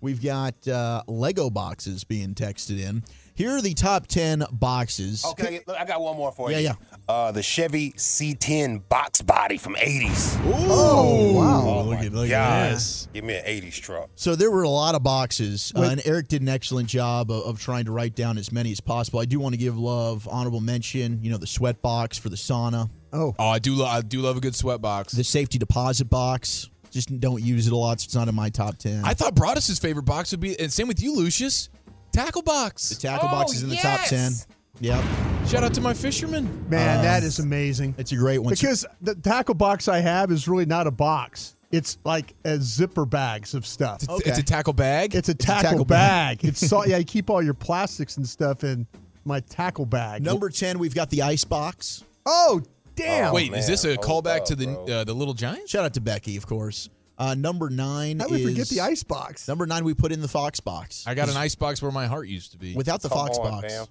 We've 0.00 0.22
got 0.22 0.66
uh, 0.68 1.02
Lego 1.08 1.50
boxes 1.50 2.04
being 2.04 2.34
texted 2.34 2.80
in. 2.80 3.02
Here 3.34 3.50
are 3.50 3.60
the 3.62 3.74
top 3.74 4.06
10 4.08 4.44
boxes. 4.52 5.24
Okay, 5.24 5.46
I, 5.46 5.50
get- 5.50 5.68
look, 5.68 5.76
I 5.78 5.84
got 5.84 6.00
one 6.00 6.16
more 6.16 6.32
for 6.32 6.50
Yeah, 6.50 6.58
you. 6.58 6.64
yeah. 6.64 6.74
Uh, 7.08 7.30
the 7.32 7.42
Chevy 7.42 7.92
C10 7.92 8.82
box 8.88 9.22
body 9.22 9.56
from 9.56 9.74
80s. 9.76 10.40
Oh, 10.68 11.34
wow. 11.34 11.62
Oh, 11.64 11.82
look 11.84 12.00
at, 12.00 12.12
look 12.12 12.30
at 12.30 12.70
this. 12.70 13.08
Give 13.14 13.24
me 13.24 13.34
an 13.36 13.44
80s 13.44 13.74
truck. 13.80 14.10
So 14.16 14.34
there 14.36 14.50
were 14.50 14.62
a 14.64 14.68
lot 14.68 14.94
of 14.96 15.02
boxes, 15.04 15.72
uh, 15.76 15.82
and 15.82 16.02
Eric 16.04 16.28
did 16.28 16.42
an 16.42 16.48
excellent 16.48 16.88
job 16.88 17.30
of, 17.30 17.42
of 17.44 17.60
trying 17.60 17.84
to 17.86 17.92
write 17.92 18.14
down 18.16 18.38
as 18.38 18.50
many 18.52 18.72
as 18.72 18.80
possible. 18.80 19.20
I 19.20 19.24
do 19.24 19.38
want 19.40 19.52
to 19.54 19.56
give 19.58 19.78
love, 19.78 20.26
honorable 20.30 20.60
mention, 20.60 21.20
you 21.22 21.30
know, 21.30 21.38
the 21.38 21.46
sweat 21.46 21.80
box 21.80 22.18
for 22.18 22.28
the 22.28 22.36
sauna, 22.36 22.90
Oh, 23.12 23.34
Oh, 23.38 23.48
I 23.48 23.58
do. 23.58 23.74
Lo- 23.74 23.86
I 23.86 24.02
do 24.02 24.20
love 24.20 24.36
a 24.36 24.40
good 24.40 24.54
sweat 24.54 24.82
box. 24.82 25.12
the 25.14 25.24
safety 25.24 25.56
deposit 25.58 26.10
box. 26.10 26.68
Just 26.90 27.18
don't 27.20 27.42
use 27.42 27.66
it 27.66 27.72
a 27.72 27.76
lot, 27.76 28.00
so 28.00 28.04
it's 28.06 28.14
not 28.14 28.28
in 28.28 28.34
my 28.34 28.48
top 28.50 28.78
10. 28.78 29.04
I 29.04 29.14
thought 29.14 29.34
Broaddus' 29.34 29.80
favorite 29.80 30.04
box 30.04 30.30
would 30.32 30.40
be, 30.40 30.58
and 30.58 30.72
same 30.72 30.88
with 30.88 31.02
you, 31.02 31.14
Lucius. 31.14 31.68
Tackle 32.12 32.42
box. 32.42 32.88
the 32.88 32.94
tackle 32.96 33.28
Oh, 33.28 33.32
box 33.32 33.52
is 33.54 33.62
in 33.62 33.68
the 33.68 33.76
top 33.76 34.00
10. 34.06 34.32
yes. 34.32 34.46
Yep. 34.80 35.04
Shout 35.48 35.64
out 35.64 35.74
to 35.74 35.80
my 35.80 35.92
fisherman. 35.92 36.66
man, 36.70 36.98
uh, 36.98 37.02
that 37.02 37.22
is 37.24 37.38
amazing. 37.40 37.94
It's 37.98 38.12
a 38.12 38.16
great 38.16 38.38
one. 38.38 38.52
Because 38.54 38.86
the 39.02 39.14
tackle 39.14 39.54
box 39.54 39.88
I 39.88 39.98
have 40.00 40.30
is 40.30 40.46
really 40.48 40.66
not 40.66 40.86
a 40.86 40.90
box. 40.90 41.56
It's 41.70 41.98
like 42.04 42.34
a 42.44 42.58
zipper 42.58 43.04
bags 43.04 43.54
of 43.54 43.66
stuff. 43.66 44.02
It's, 44.02 44.08
Okay. 44.12 44.30
it's 44.30 44.38
a 44.38 44.42
tackle 44.42 44.72
bag. 44.72 45.14
It's 45.14 45.28
a 45.28 45.34
tackle, 45.34 45.70
tackle 45.70 45.84
bag. 45.84 46.44
it's 46.44 46.66
so 46.66 46.84
yeah, 46.86 46.96
you 46.98 47.04
keep 47.04 47.28
all 47.28 47.42
your 47.42 47.54
plastics 47.54 48.16
and 48.16 48.26
stuff 48.26 48.62
in 48.64 48.86
my 49.24 49.40
tackle 49.40 49.84
bag. 49.84 50.22
Number 50.22 50.48
10, 50.48 50.78
we've 50.78 50.94
got 50.94 51.10
the 51.10 51.22
ice 51.22 51.44
box. 51.44 52.04
Oh, 52.24 52.62
damn. 52.98 53.30
Oh, 53.30 53.34
Wait, 53.34 53.52
is 53.54 53.66
this 53.66 53.84
a 53.84 53.94
hold 53.96 54.24
callback 54.24 54.40
up, 54.40 54.44
to 54.46 54.56
the 54.56 54.68
uh, 54.70 55.04
the 55.04 55.14
Little 55.14 55.34
Giants? 55.34 55.70
Shout 55.70 55.84
out 55.84 55.94
to 55.94 56.00
Becky, 56.00 56.36
of 56.36 56.46
course. 56.46 56.88
Uh, 57.18 57.34
number 57.34 57.68
nine 57.68 58.20
How 58.20 58.28
did 58.28 58.34
we 58.34 58.44
forget 58.44 58.68
the 58.68 58.80
ice 58.80 59.02
box? 59.02 59.48
Number 59.48 59.66
nine, 59.66 59.84
we 59.84 59.92
put 59.92 60.12
in 60.12 60.20
the 60.20 60.28
Fox 60.28 60.60
box. 60.60 61.04
I 61.06 61.14
got 61.14 61.28
an 61.28 61.36
ice 61.36 61.56
box 61.56 61.82
where 61.82 61.90
my 61.90 62.06
heart 62.06 62.28
used 62.28 62.52
to 62.52 62.58
be. 62.58 62.74
Without 62.74 63.02
the 63.02 63.08
Come 63.08 63.18
Fox 63.18 63.38
on, 63.38 63.50
box, 63.50 63.74
fam. 63.74 63.86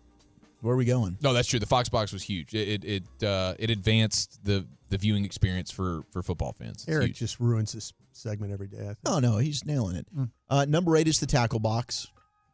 where 0.62 0.74
are 0.74 0.78
we 0.78 0.86
going? 0.86 1.17
no, 1.22 1.34
that's 1.34 1.48
true. 1.48 1.60
The 1.60 1.65
Fox 1.65 1.89
box 1.89 2.13
was 2.13 2.24
huge. 2.24 2.54
It 2.54 2.84
it 2.86 3.04
it, 3.22 3.28
uh, 3.28 3.56
it 3.60 3.70
advanced 3.70 4.39
the 4.46 4.65
the 4.89 4.98
viewing 4.98 5.26
experience 5.26 5.72
for 5.72 6.04
for 6.12 6.24
football 6.24 6.54
fans. 6.54 6.84
It's 6.84 6.89
Eric 6.89 7.08
huge. 7.08 7.17
just 7.20 7.39
ruins 7.39 7.74
this 7.74 7.91
segment 8.13 8.54
every 8.54 8.67
day. 8.67 8.80
I 8.80 8.86
think. 8.86 8.98
Oh 9.06 9.20
no, 9.20 9.38
he's 9.38 9.65
nailing 9.65 9.98
it. 9.98 10.08
Uh, 10.50 10.65
number 10.65 10.96
eight 10.96 11.08
is 11.08 11.20
the 11.20 11.28
tackle 11.28 11.60
box. 11.60 12.08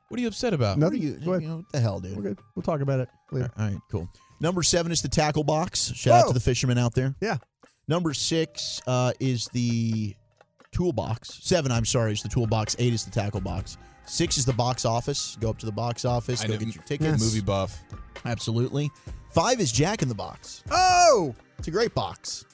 What 0.10 0.20
are 0.20 0.22
you 0.22 0.28
upset 0.28 0.54
about? 0.54 0.78
Nothing. 0.78 1.02
You, 1.02 1.12
Go 1.14 1.32
ahead. 1.32 1.44
you 1.44 1.50
know, 1.50 1.56
what 1.58 1.72
the 1.72 1.80
hell, 1.80 2.00
dude? 2.00 2.16
We're 2.16 2.22
good. 2.24 2.40
We'll 2.56 2.64
talk 2.64 2.82
about 2.82 3.00
it 3.00 3.10
later. 3.32 3.52
All 3.58 3.66
right, 3.66 3.78
cool. 3.90 4.08
Number 4.44 4.62
seven 4.62 4.92
is 4.92 5.02
the 5.02 5.08
tackle 5.08 5.46
box. 5.46 5.94
Shout 5.96 6.26
out 6.26 6.28
to 6.28 6.34
the 6.34 6.40
fishermen 6.42 6.78
out 6.78 6.94
there. 6.94 7.16
Yeah. 7.22 7.38
Number 7.88 8.14
six 8.14 8.82
uh, 8.86 9.14
is 9.22 9.48
the 9.54 10.14
toolbox. 10.74 11.40
Seven, 11.42 11.72
I'm 11.72 11.86
sorry, 11.86 12.12
is 12.12 12.22
the 12.22 12.28
toolbox. 12.28 12.76
Eight 12.78 12.92
is 12.94 13.06
the 13.06 13.12
tackle 13.12 13.40
box. 13.40 13.78
Six 14.06 14.38
is 14.38 14.44
the 14.44 14.52
box 14.52 14.84
office. 14.84 15.38
Go 15.40 15.50
up 15.50 15.60
to 15.60 15.66
the 15.66 15.72
box 15.72 16.04
office. 16.04 16.44
I 16.44 16.48
Go 16.48 16.54
know- 16.54 16.60
get 16.60 16.76
your 16.76 16.84
ticket. 16.84 17.08
Yes. 17.08 17.22
Movie 17.22 17.40
buff. 17.40 17.82
Absolutely. 18.26 18.92
Five 19.32 19.62
is 19.62 19.72
Jack 19.72 20.02
in 20.02 20.10
the 20.10 20.14
Box. 20.16 20.62
Oh, 20.70 21.34
It's 21.58 21.70
a 21.70 21.72
great 21.72 21.96
box. 21.96 22.46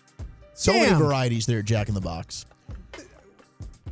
So 0.53 0.73
many 0.73 0.93
varieties 0.95 1.45
there, 1.47 1.61
Jack 1.63 1.89
in 1.89 1.95
the 1.95 2.01
Box. 2.01 2.45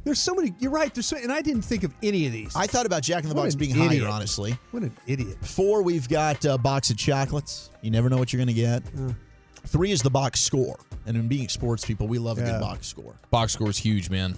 There's 0.08 0.20
so 0.20 0.34
many. 0.34 0.54
You're 0.60 0.72
right. 0.72 0.93
There's 0.93 1.06
so, 1.06 1.17
and 1.17 1.32
I 1.32 1.41
didn't 1.41 1.63
think 1.63 1.84
of 1.84 1.93
any 2.02 2.26
of 2.26 2.32
these. 2.32 2.56
I 2.56 2.65
thought 2.65 2.86
about 2.86 3.04
Jack 3.04 3.24
in 3.24 3.30
the 3.30 3.36
What 3.36 3.43
Box 3.43 3.56
being 3.56 3.72
idiot. 3.72 4.04
higher, 4.04 4.08
honestly. 4.12 4.58
what 4.72 4.82
an 4.84 4.91
idiot. 5.06 5.38
Four, 5.41 5.82
we've 5.84 6.08
got 6.08 6.43
a 6.46 6.58
box 6.58 6.89
of 6.89 6.98
chocolates. 6.98 7.70
You 7.82 7.91
never 7.91 8.10
know 8.10 8.17
what 8.17 8.32
you're 8.32 8.38
going 8.39 8.48
to 8.48 8.54
get. 8.54 8.84
Uh. 8.98 9.12
Three 9.65 9.91
is 9.91 10.02
the 10.02 10.10
box 10.10 10.39
score. 10.41 10.80
And 11.06 11.17
in 11.17 11.28
being 11.28 11.50
sports 11.50 11.84
people, 11.86 12.08
we 12.08 12.20
love 12.20 12.38
a 12.38 12.41
Yeah. 12.41 12.52
good 12.54 12.62
box 12.62 12.88
score. 12.88 13.15
Box 13.32 13.52
score 13.54 13.70
is 13.70 13.78
huge, 13.78 14.10
man. 14.10 14.38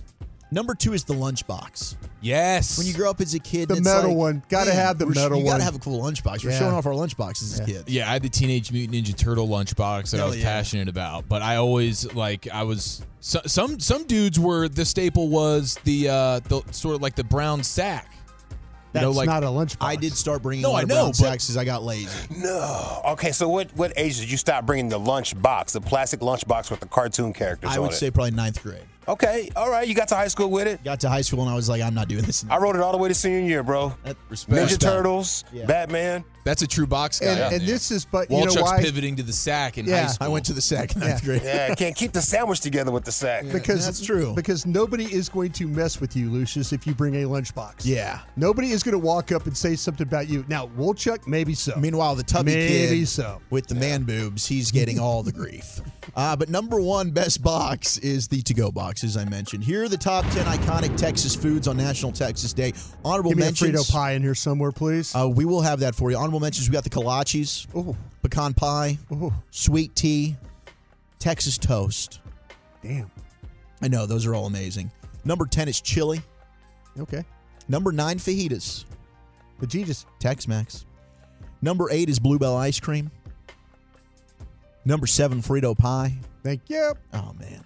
Number 0.52 0.74
two 0.74 0.94
is 0.94 1.04
the 1.04 1.14
lunchbox. 1.14 1.96
Yes. 2.22 2.78
When 2.78 2.88
you 2.88 2.94
grow 2.94 3.10
up 3.10 3.22
as 3.22 3.34
a 3.36 3.40
kid, 3.40 3.70
The 3.70 3.76
it's 3.76 3.84
metal 3.84 4.10
like, 4.10 4.18
one. 4.18 4.44
Gotta 4.50 4.74
have 4.74 4.98
the 4.98 5.06
we're- 5.06 5.16
metal 5.16 5.38
You 5.40 5.46
got 5.46 5.58
to 5.58 5.64
have 5.64 5.76
a 5.76 5.80
cool 5.80 6.02
lunchbox. 6.02 6.44
We're 6.44 6.52
Yeah. 6.52 6.60
showing 6.60 6.74
off 6.74 6.86
our 6.88 6.94
lunchboxes 6.94 7.60
as 7.60 7.66
kids. 7.66 7.84
Yeah, 7.88 8.10
I 8.10 8.14
had 8.14 8.24
the 8.24 8.30
Teenage 8.30 8.72
Mutant 8.72 8.98
Ninja 9.06 9.16
Turtle 9.16 9.48
lunchbox 9.48 10.10
that 10.12 10.20
I 10.20 10.26
was 10.26 10.38
yeah. 10.38 10.44
passionate 10.46 10.90
about, 10.90 11.30
but 11.30 11.42
I 11.44 11.58
always 11.58 12.12
like 12.16 12.48
I 12.52 12.64
was 12.64 13.02
so, 13.20 13.42
some 13.46 13.80
some 13.80 14.06
dudes 14.06 14.40
were 14.40 14.68
the 14.68 14.86
staple 14.86 15.28
was 15.30 15.78
the 15.84 16.10
uh 16.10 16.40
the 16.40 16.62
sort 16.72 16.96
of 16.96 17.02
like 17.04 17.16
the 17.16 17.24
brown 17.24 17.64
sack. 17.64 18.08
That's 18.92 19.04
you 19.04 19.10
know, 19.12 19.16
like 19.16 19.28
not 19.28 19.44
a 19.44 19.48
lunchbox. 19.48 19.78
I 19.82 19.96
did 19.96 20.14
start 20.14 20.42
bringing 20.42 20.64
No, 20.64 20.70
a 20.70 20.72
lot 20.72 20.78
I 20.80 20.82
of 20.82 20.88
know, 20.90 20.96
brown 21.20 21.38
but- 21.38 21.58
I 21.58 21.64
got 21.64 21.84
lazy. 21.84 22.10
No. 22.36 23.02
Okay, 23.10 23.32
so 23.32 23.48
what, 23.48 23.70
what 23.76 23.94
age 23.96 24.20
did 24.20 24.32
you 24.32 24.38
stop 24.38 24.66
bringing 24.66 24.90
the 24.90 25.00
lunchbox, 25.00 25.74
the 25.74 25.82
plastic 25.82 26.22
lunchbox 26.22 26.72
with 26.72 26.80
the 26.80 26.88
cartoon 26.88 27.32
characters 27.34 27.70
I 27.70 27.76
on 27.76 27.84
would 27.84 27.92
it? 27.92 27.98
say 27.98 28.10
probably 28.10 28.32
ninth 28.32 28.64
grade. 28.64 28.82
Okay, 29.10 29.50
all 29.56 29.72
right. 29.72 29.88
You 29.88 29.96
got 29.96 30.08
to 30.10 30.16
high 30.16 30.28
school 30.28 30.52
with 30.52 30.68
it. 30.68 30.84
Got 30.84 31.00
to 31.00 31.10
high 31.10 31.22
school 31.22 31.42
and 31.42 31.50
I 31.50 31.56
was 31.56 31.68
like, 31.68 31.82
I'm 31.82 31.96
not 31.96 32.08
doing 32.08 32.22
this. 32.24 32.46
I 32.48 32.58
wrote 32.58 32.76
it 32.76 32.82
all 32.84 32.92
the 32.92 32.98
way 33.00 33.10
to 33.10 33.16
senior 33.16 33.40
year, 33.40 33.64
bro. 33.64 33.92
That- 34.04 34.16
Respect. 34.30 34.56
Ninja 34.56 34.64
Respect. 34.66 34.82
Turtles, 34.84 35.44
Yeah. 35.52 35.66
Batman. 35.66 36.24
That's 36.46 36.62
a 36.62 36.68
true 36.68 36.88
box 36.88 37.20
guy. 37.20 37.28
And, 37.28 37.40
out 37.42 37.54
and 37.54 37.62
this 37.64 37.92
is, 37.92 38.06
but 38.06 38.30
you 38.32 38.38
know 38.38 38.46
Walchuk's 38.46 38.62
why? 38.62 38.82
pivoting 38.82 39.16
to 39.18 39.24
the 39.24 39.34
sack 39.34 39.78
in 39.80 39.86
Yeah. 39.86 40.02
high 40.04 40.08
school. 40.08 40.28
I 40.28 40.30
went 40.30 40.46
to 40.46 40.54
the 40.54 40.62
sack 40.62 40.94
in 40.96 41.02
ninth 41.02 41.22
Yeah. 41.22 41.26
grade. 41.26 41.42
Yeah, 41.44 41.76
can't 41.76 41.96
keep 41.96 42.12
the 42.12 42.22
sandwich 42.22 42.60
together 42.62 42.92
with 42.92 43.04
the 43.04 43.12
sack. 43.12 43.46
Because 43.52 43.86
That's 43.86 44.02
true. 44.06 44.34
Because 44.36 44.66
nobody 44.66 45.06
is 45.12 45.28
going 45.28 45.52
to 45.54 45.68
mess 45.68 46.00
with 46.00 46.16
you, 46.16 46.30
Lucius, 46.30 46.72
if 46.72 46.86
you 46.88 46.94
bring 46.94 47.16
a 47.24 47.28
lunchbox. 47.28 47.82
Yeah. 47.84 48.20
Nobody 48.36 48.72
is 48.72 48.84
going 48.84 48.94
to 48.94 49.00
walk 49.00 49.32
up 49.32 49.48
and 49.48 49.58
say 49.58 49.76
something 49.76 50.08
about 50.08 50.30
you. 50.30 50.46
Now, 50.48 50.68
Wolchuk, 50.78 51.28
maybe 51.28 51.54
so. 51.56 51.74
Meanwhile, 51.78 52.16
the 52.16 52.24
tubby 52.24 52.54
Maybe 52.56 53.00
kid 53.00 53.08
so. 53.08 53.42
with 53.50 53.68
the 53.68 53.76
man 53.76 54.04
boobs, 54.04 54.46
he's 54.48 54.72
getting 54.72 55.00
all 55.00 55.24
the 55.24 55.32
grief. 55.32 55.82
Uh, 56.16 56.36
but 56.36 56.50
number 56.50 56.82
one 56.82 57.12
best 57.12 57.42
box 57.44 58.00
is 58.00 58.28
the 58.28 58.42
to-go 58.42 58.72
box, 58.72 58.99
as 59.04 59.18
I 59.18 59.26
mentioned. 59.26 59.64
Here 59.64 59.84
are 59.84 59.90
the 59.90 59.98
top 59.98 60.26
ten 60.32 60.46
iconic 60.46 60.96
Texas 60.98 61.36
foods 61.36 61.68
on 61.68 61.78
National 61.78 62.12
Texas 62.12 62.54
Day. 62.54 62.74
Honorable 63.04 63.32
Give 63.32 63.38
me 63.38 63.44
a 63.44 63.48
mentions. 63.48 63.72
Frito 63.90 63.92
pie 63.92 64.12
in 64.14 64.22
here 64.22 64.36
somewhere, 64.36 64.72
please. 64.72 65.14
Uh, 65.16 65.28
we 65.28 65.46
will 65.46 65.62
have 65.62 65.80
that 65.82 65.96
for 65.96 66.12
you. 66.12 66.18
Honorable 66.18 66.40
mentions. 66.40 66.70
We 66.70 66.74
got 66.74 66.84
the 66.84 66.90
kolaches, 66.90 67.68
oh, 67.76 67.96
pecan 68.22 68.54
pie, 68.54 68.98
oh, 69.12 69.34
sweet 69.52 69.96
tea, 69.96 70.36
Texas 71.20 71.58
toast. 71.58 72.20
damn. 72.82 73.10
I 73.82 73.88
know 73.88 74.06
those 74.06 74.26
are 74.26 74.36
all 74.36 74.46
amazing. 74.46 74.92
Number 75.26 75.46
ten 75.46 75.68
is 75.68 75.80
chili. 75.82 76.22
Okay. 77.00 77.24
Number 77.68 77.92
nine 77.92 78.18
fajitas, 78.18 78.86
The 79.60 79.68
Jesus. 79.68 80.06
Tex-Mex. 80.20 80.86
Number 81.62 81.90
eight 81.92 82.10
is 82.10 82.20
bluebell 82.20 82.56
ice 82.58 82.80
cream. 82.80 83.12
Number 84.86 85.06
seven 85.08 85.42
Frito 85.42 85.78
pie. 85.78 86.18
Thank 86.44 86.62
you. 86.70 86.94
Oh 87.14 87.34
man. 87.40 87.64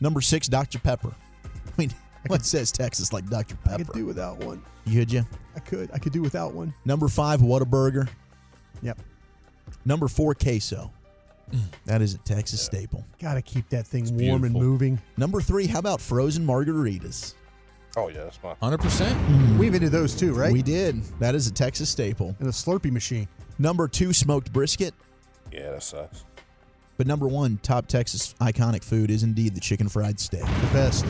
Number 0.00 0.20
six, 0.20 0.48
Dr. 0.48 0.78
Pepper. 0.78 1.14
I 1.44 1.70
mean, 1.78 1.90
what 2.26 2.44
says 2.44 2.70
Texas 2.72 3.12
like 3.12 3.28
Dr. 3.28 3.56
I 3.66 3.76
could 3.76 3.86
Pepper? 3.86 3.98
do 3.98 4.06
without 4.06 4.38
one. 4.38 4.62
Could 4.92 5.10
you? 5.12 5.24
I 5.54 5.60
could. 5.60 5.90
I 5.92 5.98
could 5.98 6.12
do 6.12 6.22
without 6.22 6.52
one. 6.54 6.72
Number 6.84 7.08
five, 7.08 7.40
Whataburger. 7.40 8.08
Yep. 8.82 8.98
Number 9.84 10.08
four, 10.08 10.34
queso. 10.34 10.92
Mm. 11.52 11.60
That 11.84 12.02
is 12.02 12.14
a 12.14 12.18
Texas 12.18 12.60
staple. 12.60 13.04
Got 13.20 13.34
to 13.34 13.42
keep 13.42 13.68
that 13.70 13.86
thing 13.86 14.02
It's 14.02 14.10
warm 14.10 14.44
and 14.44 14.52
moving. 14.52 15.00
Number 15.16 15.40
three, 15.40 15.66
how 15.66 15.78
about 15.78 16.00
frozen 16.00 16.44
margaritas? 16.46 17.34
Oh 17.96 18.08
yeah, 18.08 18.24
that's 18.24 18.36
fine. 18.36 18.56
Hundred 18.60 18.78
percent. 18.78 19.16
Mm. 19.28 19.56
We've 19.58 19.68
invented 19.72 19.92
those 19.92 20.14
too, 20.14 20.34
right? 20.34 20.52
We 20.52 20.62
did. 20.62 21.02
That 21.20 21.34
is 21.34 21.46
a 21.46 21.52
Texas 21.52 21.88
staple. 21.88 22.34
and 22.40 22.48
a 22.48 22.52
Slurpee 22.52 22.90
machine. 22.90 23.26
Number 23.58 23.88
two, 23.88 24.12
smoked 24.12 24.52
brisket. 24.52 24.92
Yeah, 25.52 25.70
that 25.70 25.82
sucks. 25.82 26.24
But 26.96 27.06
number 27.06 27.26
one, 27.28 27.58
top 27.62 27.86
Texas 27.86 28.34
iconic 28.40 28.82
food 28.82 29.10
is 29.10 29.22
indeed 29.22 29.54
the 29.54 29.60
chicken 29.60 29.88
fried 29.88 30.18
steak. 30.18 30.40
The 30.40 30.70
best. 30.72 31.04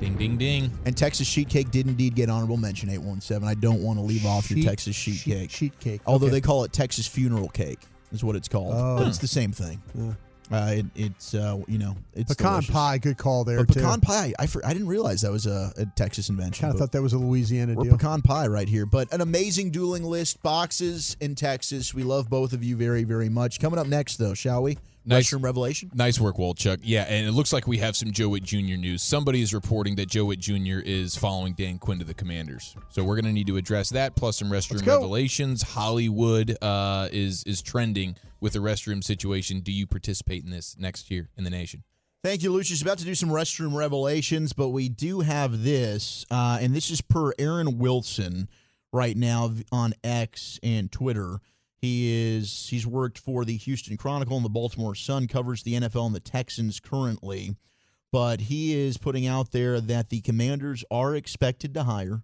Ding 0.00 0.16
ding 0.16 0.36
ding. 0.36 0.70
And 0.84 0.96
Texas 0.96 1.26
sheet 1.26 1.48
cake 1.48 1.70
did 1.70 1.86
indeed 1.86 2.14
get 2.14 2.28
honorable 2.28 2.56
mention 2.56 2.90
817. 2.90 3.48
I 3.48 3.54
don't 3.54 3.82
want 3.82 3.98
to 3.98 4.04
leave 4.04 4.26
off 4.26 4.50
your 4.50 4.58
Sheet- 4.58 4.66
Texas 4.68 4.96
sheet, 4.96 5.20
cake. 5.22 5.50
Sheet 5.50 5.78
cake. 5.80 6.00
Although 6.06 6.26
Okay. 6.26 6.34
they 6.34 6.40
call 6.40 6.64
it 6.64 6.72
Texas 6.72 7.06
funeral 7.06 7.48
cake, 7.48 7.78
is 8.12 8.22
what 8.24 8.34
it's 8.36 8.48
called. 8.48 8.74
Oh. 8.76 8.98
But 8.98 9.06
it's 9.08 9.18
the 9.18 9.28
same 9.28 9.52
thing. 9.52 9.80
Yeah. 9.94 10.12
Uh, 10.52 10.72
it, 10.76 10.86
it's 10.94 11.32
uh, 11.32 11.58
you 11.66 11.78
know 11.78 11.96
it's 12.12 12.34
pecan 12.34 12.52
delicious. 12.54 12.70
pie, 12.74 12.98
good 12.98 13.16
call 13.16 13.44
there 13.44 13.64
But 13.64 13.72
too. 13.72 13.80
pecan 13.80 14.00
pie, 14.02 14.34
I, 14.38 14.46
for, 14.46 14.64
I 14.66 14.74
didn't 14.74 14.88
realize 14.88 15.22
that 15.22 15.32
was 15.32 15.46
a, 15.46 15.72
a 15.78 15.86
Texas 15.86 16.28
invention. 16.28 16.60
Kind 16.60 16.74
of 16.74 16.78
but 16.78 16.84
thought 16.84 16.92
that 16.92 17.00
was 17.02 17.14
a 17.14 17.18
Louisiana 17.18 17.72
we're 17.74 17.84
deal. 17.84 17.92
pecan 17.96 18.20
pie 18.20 18.46
right 18.46 18.68
here. 18.68 18.84
But 18.84 19.10
an 19.14 19.22
amazing 19.22 19.70
dueling 19.70 20.04
list, 20.04 20.42
boxes 20.42 21.16
in 21.20 21.34
Texas. 21.34 21.94
We 21.94 22.02
love 22.02 22.28
both 22.28 22.52
of 22.52 22.62
you 22.62 22.76
very, 22.76 23.04
very 23.04 23.30
much. 23.30 23.58
Coming 23.58 23.78
up 23.78 23.86
next, 23.86 24.16
though, 24.16 24.34
shall 24.34 24.62
we? 24.62 24.76
Nice. 25.06 25.30
Restroom 25.30 25.44
Revelation. 25.44 25.90
Nice 25.94 26.18
work, 26.18 26.36
Wolchuk. 26.36 26.78
Yeah, 26.82 27.02
and 27.02 27.26
it 27.26 27.32
looks 27.32 27.52
like 27.52 27.66
we 27.66 27.78
have 27.78 27.94
some 27.94 28.10
Joe 28.10 28.30
Whitt 28.30 28.42
Jr. 28.42 28.76
news. 28.76 29.02
Somebody 29.02 29.42
is 29.42 29.52
reporting 29.52 29.96
that 29.96 30.08
Joe 30.08 30.24
Whitt 30.24 30.40
Jr. 30.40 30.80
is 30.84 31.14
following 31.14 31.52
Dan 31.54 31.78
Quinn 31.78 31.98
to 31.98 32.04
the 32.04 32.14
Commanders. 32.14 32.74
So 32.88 33.04
we're 33.04 33.16
going 33.16 33.26
to 33.26 33.32
need 33.32 33.46
to 33.48 33.56
address 33.56 33.90
that, 33.90 34.16
plus 34.16 34.38
some 34.38 34.48
restroom 34.48 34.86
revelations. 34.86 35.62
Hollywood 35.62 36.56
uh, 36.62 37.08
is 37.12 37.44
is 37.44 37.60
trending 37.60 38.16
with 38.40 38.54
the 38.54 38.60
restroom 38.60 39.04
situation. 39.04 39.60
Do 39.60 39.72
you 39.72 39.86
participate 39.86 40.44
in 40.44 40.50
this 40.50 40.76
next 40.78 41.10
year 41.10 41.28
in 41.36 41.44
the 41.44 41.50
nation? 41.50 41.84
Thank 42.22 42.42
you, 42.42 42.50
Lucius. 42.50 42.80
About 42.80 42.96
to 42.98 43.04
do 43.04 43.14
some 43.14 43.28
restroom 43.28 43.74
revelations, 43.74 44.54
but 44.54 44.70
we 44.70 44.88
do 44.88 45.20
have 45.20 45.62
this, 45.62 46.24
uh, 46.30 46.56
and 46.58 46.74
this 46.74 46.90
is 46.90 47.02
per 47.02 47.32
Aaron 47.38 47.76
Wilson 47.78 48.48
right 48.94 49.14
now 49.14 49.52
on 49.70 49.92
X 50.02 50.58
and 50.62 50.90
Twitter. 50.90 51.40
He 51.84 52.34
is 52.34 52.68
he's 52.68 52.86
worked 52.86 53.18
for 53.18 53.44
the 53.44 53.56
Houston 53.58 53.96
Chronicle 53.96 54.36
and 54.36 54.44
the 54.44 54.50
Baltimore 54.50 54.94
Sun, 54.94 55.28
covers 55.28 55.62
the 55.62 55.74
NFL 55.74 56.06
and 56.06 56.14
the 56.14 56.20
Texans 56.20 56.80
currently, 56.80 57.56
but 58.10 58.40
he 58.40 58.74
is 58.74 58.96
putting 58.96 59.26
out 59.26 59.52
there 59.52 59.80
that 59.80 60.08
the 60.08 60.20
Commanders 60.22 60.84
are 60.90 61.14
expected 61.14 61.74
to 61.74 61.84
hire 61.84 62.22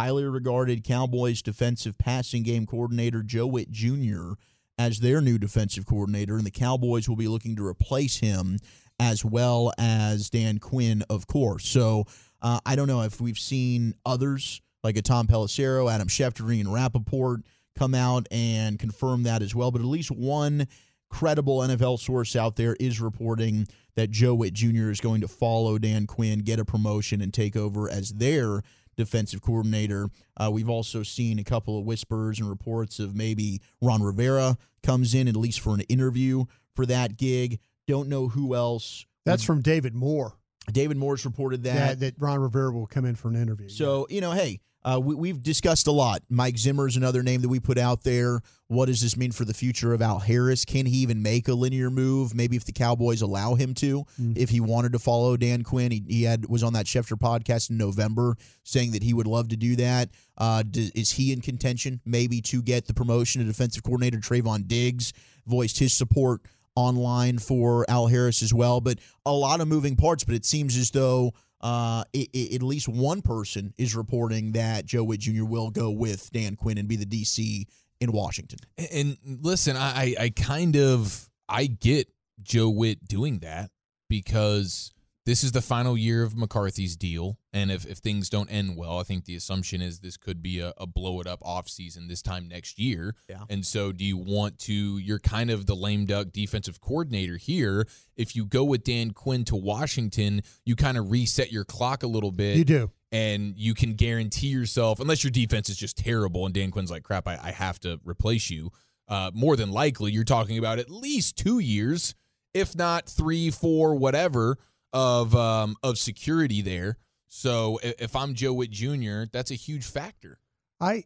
highly 0.00 0.24
regarded 0.24 0.84
Cowboys 0.84 1.42
defensive 1.42 1.98
passing 1.98 2.42
game 2.42 2.66
coordinator 2.66 3.22
Joe 3.22 3.46
Whitt 3.46 3.70
Jr. 3.70 4.32
as 4.78 5.00
their 5.00 5.20
new 5.20 5.38
defensive 5.38 5.86
coordinator, 5.86 6.36
and 6.36 6.46
the 6.46 6.50
Cowboys 6.50 7.08
will 7.08 7.16
be 7.16 7.28
looking 7.28 7.56
to 7.56 7.66
replace 7.66 8.18
him 8.18 8.58
as 8.98 9.24
well 9.24 9.72
as 9.78 10.30
Dan 10.30 10.58
Quinn, 10.58 11.02
of 11.10 11.26
course. 11.26 11.66
So 11.66 12.04
uh, 12.40 12.60
I 12.64 12.76
don't 12.76 12.88
know 12.88 13.02
if 13.02 13.20
we've 13.20 13.38
seen 13.38 13.94
others 14.06 14.60
like 14.82 14.96
a 14.96 15.02
Tom 15.02 15.26
Pelissero, 15.26 15.92
Adam 15.92 16.08
Schefter, 16.08 16.58
and 16.58 16.72
Rapoport 16.72 17.40
come 17.80 17.94
out 17.94 18.26
and 18.30 18.78
confirm 18.78 19.22
that 19.22 19.40
as 19.40 19.54
well, 19.54 19.70
but 19.70 19.80
at 19.80 19.86
least 19.86 20.10
one 20.10 20.68
credible 21.08 21.60
NFL 21.60 21.98
source 21.98 22.36
out 22.36 22.56
there 22.56 22.76
is 22.78 23.00
reporting 23.00 23.66
that 23.96 24.10
Joe 24.10 24.34
Whitt 24.34 24.52
Jr. 24.52 24.90
is 24.90 25.00
going 25.00 25.22
to 25.22 25.28
follow 25.28 25.78
Dan 25.78 26.06
Quinn, 26.06 26.40
get 26.40 26.58
a 26.58 26.64
promotion, 26.64 27.22
and 27.22 27.32
take 27.32 27.56
over 27.56 27.88
as 27.88 28.10
their 28.10 28.60
defensive 28.98 29.40
coordinator. 29.40 30.10
Uh, 30.36 30.50
we've 30.52 30.68
also 30.68 31.02
seen 31.02 31.38
a 31.38 31.44
couple 31.44 31.78
of 31.78 31.86
whispers 31.86 32.38
and 32.38 32.50
reports 32.50 32.98
of 32.98 33.16
maybe 33.16 33.62
Ron 33.80 34.02
Rivera 34.02 34.58
comes 34.82 35.14
in 35.14 35.26
at 35.26 35.34
least 35.34 35.60
for 35.60 35.72
an 35.72 35.80
interview 35.82 36.44
for 36.76 36.84
that 36.84 37.16
gig. 37.16 37.60
Don't 37.88 38.10
know 38.10 38.28
who 38.28 38.54
else. 38.54 39.06
That's 39.24 39.42
from 39.42 39.62
David 39.62 39.94
Moore. 39.94 40.34
David 40.70 40.98
Moore's 40.98 41.24
reported 41.24 41.62
that. 41.62 41.98
That, 41.98 42.00
that 42.00 42.22
Ron 42.22 42.40
Rivera 42.40 42.72
will 42.72 42.86
come 42.86 43.06
in 43.06 43.14
for 43.16 43.28
an 43.28 43.36
interview. 43.36 43.70
So, 43.70 44.06
you 44.10 44.20
know, 44.20 44.32
hey, 44.32 44.60
uh, 44.82 44.98
we, 45.02 45.14
we've 45.14 45.42
discussed 45.42 45.86
a 45.86 45.92
lot. 45.92 46.22
Mike 46.30 46.56
Zimmer 46.56 46.86
is 46.86 46.96
another 46.96 47.22
name 47.22 47.42
that 47.42 47.48
we 47.48 47.60
put 47.60 47.76
out 47.78 48.02
there. 48.02 48.40
What 48.68 48.86
does 48.86 49.00
this 49.00 49.16
mean 49.16 49.32
for 49.32 49.44
the 49.44 49.52
future 49.52 49.92
of 49.92 50.00
Al 50.00 50.20
Harris? 50.20 50.64
Can 50.64 50.86
he 50.86 50.98
even 50.98 51.22
make 51.22 51.48
a 51.48 51.54
linear 51.54 51.90
move? 51.90 52.34
Maybe 52.34 52.56
if 52.56 52.64
the 52.64 52.72
Cowboys 52.72 53.20
allow 53.20 53.54
him 53.56 53.74
to, 53.74 54.04
Mm. 54.20 54.36
if 54.38 54.48
he 54.50 54.60
wanted 54.60 54.92
to 54.92 54.98
follow 54.98 55.36
Dan 55.36 55.62
Quinn, 55.64 55.90
he, 55.90 56.02
he 56.08 56.22
had 56.22 56.48
was 56.48 56.62
on 56.62 56.72
that 56.74 56.86
Schefter 56.86 57.18
podcast 57.18 57.68
in 57.70 57.76
November 57.76 58.36
saying 58.62 58.92
that 58.92 59.02
he 59.02 59.12
would 59.12 59.26
love 59.26 59.48
to 59.48 59.56
do 59.56 59.76
that. 59.76 60.10
Uh, 60.38 60.62
is 60.74 61.10
he 61.10 61.32
in 61.32 61.40
contention 61.40 62.00
maybe 62.06 62.40
to 62.42 62.62
get 62.62 62.86
the 62.86 62.94
promotion 62.94 63.40
of 63.42 63.48
defensive 63.48 63.82
coordinator? 63.82 64.18
Trevon 64.18 64.66
Diggs 64.66 65.12
voiced 65.46 65.78
his 65.78 65.92
support 65.92 66.42
online 66.76 67.38
for 67.38 67.84
Al 67.90 68.06
Harris 68.06 68.42
as 68.42 68.54
well. 68.54 68.80
But 68.80 68.98
a 69.26 69.32
lot 69.32 69.60
of 69.60 69.68
moving 69.68 69.96
parts. 69.96 70.22
But 70.24 70.36
it 70.36 70.44
seems 70.46 70.76
as 70.76 70.90
though 70.92 71.32
uh, 71.62 72.04
i 72.14 72.26
i 72.34 72.48
at 72.54 72.62
least 72.62 72.88
one 72.88 73.22
person 73.22 73.74
is 73.78 73.94
reporting 73.94 74.52
that 74.52 74.86
Joe 74.86 75.04
Whitt 75.04 75.20
Jr. 75.20 75.44
will 75.44 75.70
go 75.70 75.90
with 75.90 76.30
Dan 76.32 76.56
Quinn 76.56 76.78
and 76.78 76.88
be 76.88 76.96
the 76.96 77.06
DC 77.06 77.66
in 78.00 78.12
Washington. 78.12 78.58
And 78.92 79.16
listen, 79.24 79.76
I, 79.76 80.14
I 80.18 80.28
kind 80.30 80.76
of 80.76 81.28
I 81.48 81.66
get 81.66 82.08
Joe 82.42 82.70
Whitt 82.70 83.06
doing 83.06 83.40
that 83.40 83.70
because 84.08 84.92
this 85.26 85.44
is 85.44 85.52
the 85.52 85.60
final 85.60 85.98
year 85.98 86.22
of 86.22 86.34
McCarthy's 86.36 86.96
deal. 86.96 87.38
And 87.52 87.70
if, 87.70 87.84
if 87.84 87.98
things 87.98 88.30
don't 88.30 88.48
end 88.48 88.76
well, 88.76 88.98
I 88.98 89.02
think 89.02 89.26
the 89.26 89.36
assumption 89.36 89.82
is 89.82 90.00
this 90.00 90.16
could 90.16 90.42
be 90.42 90.60
a, 90.60 90.72
a 90.78 90.86
blow 90.86 91.20
it 91.20 91.26
up 91.26 91.40
off 91.42 91.68
season 91.68 92.08
this 92.08 92.22
time 92.22 92.48
next 92.48 92.78
year. 92.78 93.14
Yeah. 93.28 93.42
And 93.50 93.64
so 93.66 93.92
do 93.92 94.04
you 94.04 94.16
want 94.16 94.58
to 94.60 94.98
you're 94.98 95.18
kind 95.18 95.50
of 95.50 95.66
the 95.66 95.76
lame 95.76 96.06
duck 96.06 96.28
defensive 96.32 96.80
coordinator 96.80 97.36
here. 97.36 97.86
If 98.16 98.34
you 98.34 98.46
go 98.46 98.64
with 98.64 98.82
Dan 98.82 99.10
Quinn 99.10 99.44
to 99.44 99.56
Washington, 99.56 100.42
you 100.64 100.74
kind 100.74 100.96
of 100.96 101.10
reset 101.10 101.52
your 101.52 101.64
clock 101.64 102.02
a 102.02 102.06
little 102.06 102.32
bit 102.32 102.56
you 102.56 102.64
do. 102.64 102.90
and 103.12 103.54
you 103.58 103.74
can 103.74 103.94
guarantee 103.94 104.48
yourself, 104.48 105.00
unless 105.00 105.22
your 105.22 105.30
defense 105.30 105.68
is 105.68 105.76
just 105.76 105.98
terrible 105.98 106.46
and 106.46 106.54
Dan 106.54 106.70
Quinn's 106.70 106.90
like, 106.90 107.02
crap, 107.02 107.28
I, 107.28 107.38
I 107.42 107.50
have 107.50 107.78
to 107.80 108.00
replace 108.04 108.50
you. 108.50 108.70
Uh, 109.06 109.30
more 109.34 109.56
than 109.56 109.70
likely, 109.70 110.12
you're 110.12 110.24
talking 110.24 110.56
about 110.56 110.78
at 110.78 110.88
least 110.88 111.36
two 111.36 111.58
years, 111.58 112.14
if 112.54 112.74
not 112.74 113.06
three, 113.06 113.50
four, 113.50 113.96
whatever 113.96 114.56
of 114.92 115.34
um, 115.34 115.76
of 115.82 115.98
security 115.98 116.62
there. 116.62 116.98
So 117.28 117.78
if 117.82 118.16
I'm 118.16 118.34
Joe 118.34 118.52
Whitt 118.52 118.70
Jr., 118.70 119.24
that's 119.32 119.50
a 119.50 119.54
huge 119.54 119.86
factor. 119.86 120.38
I 120.80 121.04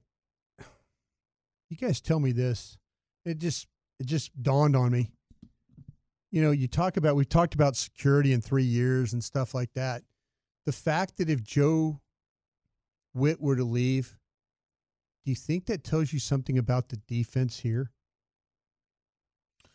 you 1.68 1.76
guys 1.76 2.00
tell 2.00 2.20
me 2.20 2.32
this. 2.32 2.78
It 3.24 3.38
just 3.38 3.66
it 3.98 4.06
just 4.06 4.42
dawned 4.42 4.76
on 4.76 4.92
me. 4.92 5.10
You 6.30 6.42
know, 6.42 6.50
you 6.50 6.66
talk 6.66 6.96
about 6.96 7.16
we've 7.16 7.28
talked 7.28 7.54
about 7.54 7.76
security 7.76 8.32
in 8.32 8.40
three 8.40 8.64
years 8.64 9.12
and 9.12 9.22
stuff 9.22 9.54
like 9.54 9.72
that. 9.74 10.02
The 10.66 10.72
fact 10.72 11.18
that 11.18 11.28
if 11.28 11.42
Joe 11.42 12.00
Whitt 13.12 13.40
were 13.40 13.56
to 13.56 13.64
leave, 13.64 14.16
do 15.24 15.30
you 15.30 15.36
think 15.36 15.66
that 15.66 15.84
tells 15.84 16.12
you 16.12 16.18
something 16.18 16.58
about 16.58 16.88
the 16.88 16.96
defense 17.08 17.58
here? 17.58 17.90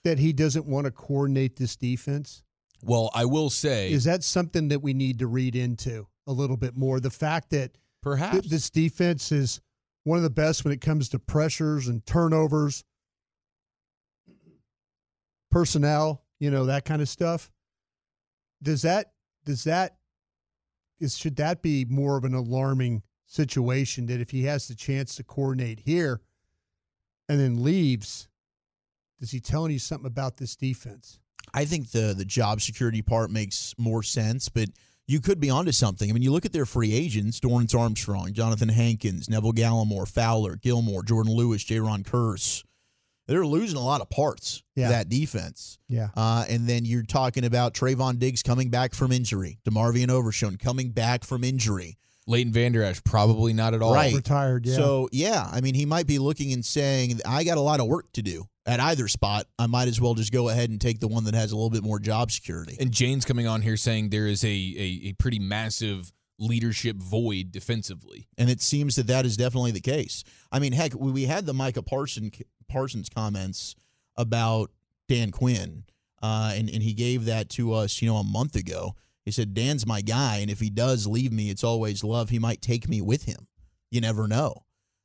That 0.04 0.19
he 0.19 0.34
doesn't 0.34 0.65
want 0.65 0.86
to 0.86 0.91
coordinate 0.91 1.56
this 1.56 1.76
defense? 1.76 2.43
Well, 2.84 3.10
I 3.13 3.26
will 3.26 3.50
say, 3.50 3.92
Is 3.92 4.06
that 4.06 4.24
something 4.24 4.70
that 4.70 4.82
we 4.82 4.94
need 4.94 5.20
to 5.20 5.28
read 5.28 5.56
into 5.56 6.08
a 6.28 6.32
little 6.32 6.58
bit 6.58 6.78
more? 6.78 7.00
The 7.00 7.10
fact 7.10 7.50
that 7.52 7.78
perhaps 8.02 8.42
Th- 8.42 8.50
this 8.50 8.70
defense 8.70 9.32
is 9.32 9.62
one 10.04 10.18
of 10.18 10.24
the 10.24 10.30
best 10.30 10.63
when 10.63 10.74
it 10.74 10.82
comes 10.82 11.10
to 11.10 11.20
pressures 11.20 11.88
and 11.88 12.06
turnovers, 12.06 12.84
personnel, 15.52 16.24
you 16.39 16.50
know, 16.52 16.65
that 16.65 16.86
kind 16.86 17.02
of 17.02 17.10
stuff. 17.10 17.52
Does 18.62 18.82
that 18.84 19.12
does 19.46 19.63
that 19.63 19.98
is 21.00 21.18
should 21.18 21.38
that 21.38 21.62
be 21.62 21.86
more 21.86 22.18
of 22.18 22.24
an 22.24 22.34
alarming 22.34 23.04
situation 23.26 24.06
that 24.08 24.20
if 24.20 24.32
he 24.32 24.44
has 24.44 24.68
the 24.68 24.76
chance 24.76 25.15
to 25.15 25.24
coordinate 25.24 25.80
here 25.80 26.22
and 27.30 27.39
then 27.39 27.63
leaves, 27.63 28.28
is 29.20 29.32
he 29.32 29.39
telling 29.39 29.72
you 29.72 29.80
something 29.80 30.08
about 30.08 30.38
this 30.38 30.56
defense? 30.56 31.20
I 31.53 31.65
think 31.65 31.91
the 31.91 32.13
the 32.17 32.25
job 32.25 32.62
security 32.62 33.01
part 33.01 33.31
makes 33.31 33.73
more 33.77 34.03
sense, 34.03 34.49
but 34.49 34.69
you 35.07 35.19
could 35.19 35.39
be 35.39 35.49
onto 35.49 35.71
something. 35.71 36.09
I 36.09 36.13
mean, 36.13 36.21
you 36.23 36.31
look 36.31 36.45
at 36.45 36.53
their 36.53 36.65
free 36.65 36.93
agents: 36.93 37.39
Dorance 37.39 37.73
Armstrong, 37.77 38.33
Jonathan 38.33 38.69
Hankins, 38.69 39.29
Neville 39.29 39.53
Gallimore, 39.53 40.07
Fowler, 40.07 40.55
Gilmore, 40.57 41.03
Jordan 41.03 41.33
Lewis, 41.33 41.63
Jayron 41.63 42.03
Kearse. 42.03 42.63
They're 43.27 43.45
losing 43.45 43.77
a 43.77 43.83
lot 43.83 44.01
of 44.01 44.09
parts 44.09 44.63
Yeah. 44.75 44.88
to 44.88 44.93
that 44.93 45.09
defense. 45.09 45.77
Yeah. 45.88 46.09
Uh, 46.15 46.45
and 46.49 46.67
then 46.67 46.83
you're 46.85 47.03
talking 47.03 47.45
about 47.45 47.75
Trevon 47.75 48.17
Diggs 48.17 48.41
coming 48.41 48.69
back 48.69 48.95
from 48.95 49.12
injury, 49.12 49.59
DeMarvion 49.69 50.09
Overshown 50.09 50.57
coming 50.57 50.89
back 50.89 51.23
from 51.23 51.43
injury. 51.43 51.97
Leighton 52.30 52.54
Vander 52.54 52.84
Esch 52.84 53.04
probably 53.04 53.54
not 53.54 53.74
at 53.74 53.82
all. 53.82 53.94
Right. 53.94 54.13
Retired, 54.13 54.65
yeah. 54.65 54.76
So 54.76 55.10
yeah, 55.12 55.50
I 55.52 55.62
mean, 55.62 55.74
he 55.74 55.86
might 55.86 56.08
be 56.08 56.20
looking 56.20 56.54
and 56.54 56.63
saying, 56.63 57.20
"I 57.26 57.44
got 57.44 57.58
a 57.58 57.62
lot 57.62 57.80
of 57.80 57.88
work 57.88 58.12
to 58.13 58.22
do 58.22 58.46
at 58.65 58.80
either 58.80 59.08
spot. 59.08 59.48
I 59.58 59.65
might 59.65 59.88
as 59.88 60.00
well 60.00 60.13
just 60.13 60.32
go 60.32 60.50
ahead 60.50 60.70
and 60.70 60.80
take 60.80 61.00
the 61.00 61.08
one 61.08 61.24
that 61.24 61.34
has 61.34 61.52
a 61.52 61.56
little 61.56 61.72
bit 61.72 61.84
more 61.84 62.00
job 62.00 62.32
security." 62.32 62.78
And 62.80 62.92
Jane's 62.92 63.26
coming 63.26 63.48
on 63.48 63.63
here 63.63 63.76
saying 63.76 64.10
there 64.12 64.28
is 64.28 64.44
a, 64.44 64.48
a, 64.48 65.10
a 65.10 65.13
pretty 65.13 65.39
massive 65.39 66.12
leadership 66.38 66.96
void 66.96 67.52
defensively. 67.52 68.28
and 68.38 68.50
it 68.50 68.62
seems 68.62 68.96
that 68.96 69.08
that 69.08 69.26
is 69.26 69.36
definitely 69.36 69.72
the 69.72 69.82
case. 69.82 70.24
I 70.52 70.60
mean, 70.60 70.72
heck, 70.72 70.94
we 70.94 71.12
we 71.12 71.24
had 71.26 71.46
the 71.46 71.54
Micah 71.54 71.82
Parson 71.84 72.32
Parsons 72.70 73.10
comments 73.10 73.76
about 74.15 74.72
Dan 75.08 75.32
Quinn, 75.32 75.84
uh, 76.22 76.54
and 76.56 76.70
and 76.70 76.84
he 76.84 76.94
gave 76.94 77.26
that 77.26 77.50
to 77.52 77.74
us, 77.74 78.02
you 78.02 78.08
know, 78.08 78.18
a 78.18 78.24
month 78.24 78.56
ago. 78.56 78.96
He 79.30 79.32
said 79.32 79.54
Dan's 79.54 79.86
my 79.86 80.02
guy, 80.02 80.38
and 80.38 80.50
if 80.50 80.60
he 80.60 80.72
does 80.72 81.06
leave 81.06 81.32
me, 81.32 81.52
it's 81.52 81.63
always 81.63 82.04
love. 82.04 82.30
He 82.32 82.39
might 82.39 82.63
take 82.63 82.89
me 82.89 83.00
with 83.00 83.26
him. 83.26 83.48
You 83.92 84.02
never 84.02 84.28
know. 84.28 84.63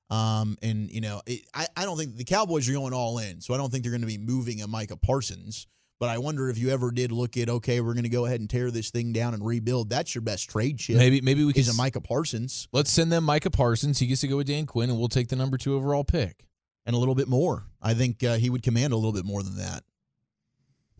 Um, 0.09 0.57
and 0.63 0.91
you 0.91 1.03
know, 1.03 1.21
it, 1.27 1.43
I 1.53 1.67
I 1.77 1.85
don't 1.85 1.99
think 1.99 2.17
the 2.17 2.25
Cowboys 2.25 2.67
are 2.69 2.73
going 2.73 2.95
all 2.95 3.19
in, 3.19 3.43
so 3.43 3.53
I 3.53 3.59
don't 3.59 3.71
think 3.71 3.83
they're 3.85 3.91
going 3.93 4.01
to 4.01 4.07
be 4.07 4.17
moving 4.17 4.63
a 4.63 4.67
Micah 4.67 4.97
Parsons. 4.97 5.67
But 6.01 6.09
I 6.09 6.19
wonder 6.19 6.49
if 6.49 6.57
you 6.57 6.71
ever 6.71 6.91
did 6.91 7.13
look 7.13 7.37
at 7.37 7.51
okay, 7.51 7.81
we're 7.81 7.93
going 7.93 8.05
to 8.05 8.09
go 8.09 8.25
ahead 8.25 8.41
and 8.41 8.49
tear 8.49 8.71
this 8.71 8.91
thing 8.91 9.13
down 9.13 9.35
and 9.35 9.45
rebuild. 9.45 9.91
That's 9.91 10.15
your 10.15 10.23
best 10.23 10.49
trade 10.49 10.79
chip. 10.79 10.97
Maybe 10.97 11.21
maybe 11.21 11.45
we 11.45 11.53
can 11.53 11.61
is 11.61 11.69
a 11.69 11.75
Micah 11.75 12.01
Parsons. 12.01 12.67
Let's 12.73 12.91
send 12.91 13.13
them 13.13 13.25
Micah 13.25 13.51
Parsons. 13.51 13.99
He 13.99 14.07
gets 14.07 14.23
to 14.23 14.29
go 14.29 14.39
with 14.39 14.47
Dan 14.47 14.65
Quinn, 14.67 14.89
and 14.89 14.99
we'll 14.99 15.09
take 15.09 15.29
the 15.29 15.37
number 15.37 15.59
two 15.59 15.75
overall 15.75 16.05
pick. 16.05 16.47
and 16.87 16.97
a 16.97 16.99
little 16.99 17.15
bit 17.15 17.29
more. 17.29 17.65
I 17.83 17.93
think 17.95 18.25
uh, 18.25 18.37
he 18.37 18.49
would 18.51 18.63
command 18.63 18.93
a 18.93 18.97
little 18.97 19.13
bit 19.13 19.25
more 19.25 19.43
than 19.43 19.57
that. 19.59 19.85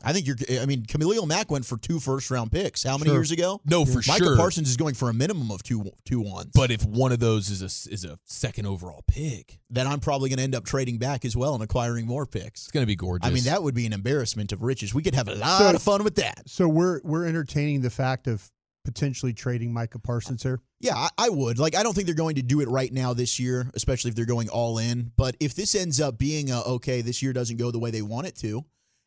I 0.03 0.13
think 0.13 0.27
you're. 0.27 0.37
I 0.61 0.67
mean, 0.67 0.85
Khalil 0.85 1.25
Mack 1.27 1.51
went 1.51 1.65
for 1.65 1.79
two 1.79 1.99
first 2.01 2.31
round 2.31 2.53
picks. 2.53 2.83
How 2.83 2.99
many 2.99 3.09
Sure. 3.09 3.19
years 3.19 3.31
ago? 3.31 3.61
No, 3.65 3.85
for 3.85 4.03
sure. 4.03 4.15
Micah 4.15 4.25
sure. 4.25 4.37
Parsons 4.37 4.69
is 4.69 4.77
going 4.77 4.95
for 4.95 5.09
a 5.09 5.15
minimum 5.15 5.51
of 5.51 5.63
two 5.63 5.91
two 6.05 6.21
ones. 6.21 6.51
But 6.55 6.71
if 6.71 6.85
one 6.85 7.13
of 7.13 7.21
those 7.21 7.49
is 7.49 7.63
a 7.63 7.93
is 7.93 8.05
a 8.05 8.19
second 8.25 8.67
overall 8.67 9.03
pick, 9.07 9.61
then 9.71 9.87
I'm 9.87 10.01
probably 10.01 10.29
going 10.29 10.39
to 10.39 10.43
end 10.45 10.55
up 10.55 10.65
trading 10.65 10.99
back 10.99 11.25
as 11.25 11.37
well 11.37 11.55
and 11.55 11.63
acquiring 11.63 12.07
more 12.07 12.27
picks. 12.27 12.63
it's 12.63 12.71
going 12.71 12.83
to 12.83 12.87
be 12.87 12.97
gorgeous. 12.97 13.29
I 13.31 13.33
mean, 13.33 13.45
that 13.45 13.63
would 13.63 13.75
be 13.75 13.87
an 13.87 13.93
embarrassment 13.95 14.53
of 14.53 14.63
riches. 14.63 14.93
We 14.93 15.03
could 15.03 15.15
have 15.15 15.29
a 15.29 15.35
lot 15.37 15.59
So- 15.59 15.75
of 15.75 15.83
fun 15.83 16.05
with 16.05 16.17
that. 16.17 16.43
so 16.51 16.69
we're 16.69 17.01
we're 17.03 17.27
entertaining 17.27 17.81
the 17.81 17.91
fact 17.91 18.27
of 18.27 18.51
potentially 18.85 19.33
trading 19.33 19.73
Micah 19.73 19.99
Parsons 19.99 20.43
here. 20.43 20.61
Yeah, 20.81 20.95
I, 20.97 21.09
I 21.17 21.29
would. 21.31 21.59
Like, 21.59 21.75
I 21.75 21.83
don't 21.83 21.95
think 21.95 22.05
they're 22.05 22.15
going 22.15 22.35
to 22.35 22.43
do 22.43 22.61
it 22.61 22.69
right 22.69 22.93
now 22.93 23.15
this 23.15 23.41
year, 23.41 23.71
especially 23.73 24.11
if 24.11 24.15
they're 24.15 24.27
going 24.27 24.51
all 24.51 24.77
in. 24.77 25.13
But 25.17 25.37
if 25.41 25.55
this 25.55 25.75
ends 25.75 25.99
up 26.03 26.19
being 26.19 26.51
a 26.51 26.61
okay, 26.63 27.01
this 27.01 27.23
year 27.23 27.33
doesn't 27.33 27.57
go 27.57 27.71
the 27.71 27.79
way 27.79 27.91
they 27.91 28.03
want 28.03 28.27
it 28.27 28.37
to, 28.41 28.63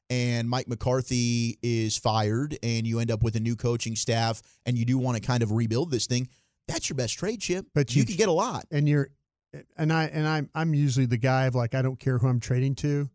and 0.09 0.49
Mike 0.49 0.67
McCarthy 0.67 1.57
is 1.61 1.97
fired, 1.97 2.57
and 2.63 2.85
you 2.87 2.99
end 2.99 3.11
up 3.11 3.23
with 3.23 3.35
a 3.35 3.39
new 3.39 3.55
coaching 3.55 3.95
staff, 3.95 4.41
and 4.65 4.77
you 4.77 4.85
do 4.85 4.97
want 4.97 5.17
to 5.17 5.21
kind 5.21 5.43
of 5.43 5.51
rebuild 5.51 5.91
this 5.91 6.07
thing, 6.07 6.27
that's 6.67 6.89
your 6.89 6.95
best 6.95 7.17
trade 7.17 7.41
chip. 7.41 7.65
But 7.73 7.95
you 7.95 8.01
you- 8.01 8.05
could 8.05 8.17
get 8.17 8.29
a 8.29 8.33
lot. 8.33 8.65
and 8.71 8.87
you're 8.87 9.09
and 9.77 9.91
I 9.93 10.05
and 10.05 10.27
I'm 10.27 10.49
I'm 10.53 10.73
usually 10.73 11.05
the 11.05 11.17
guy 11.17 11.45
of 11.45 11.55
like 11.55 11.73
I 11.73 11.81
don't 11.81 11.99
care 11.99 12.17
who 12.17 12.27
I'm 12.27 12.39
trading 12.39 12.75
to, 12.75 13.09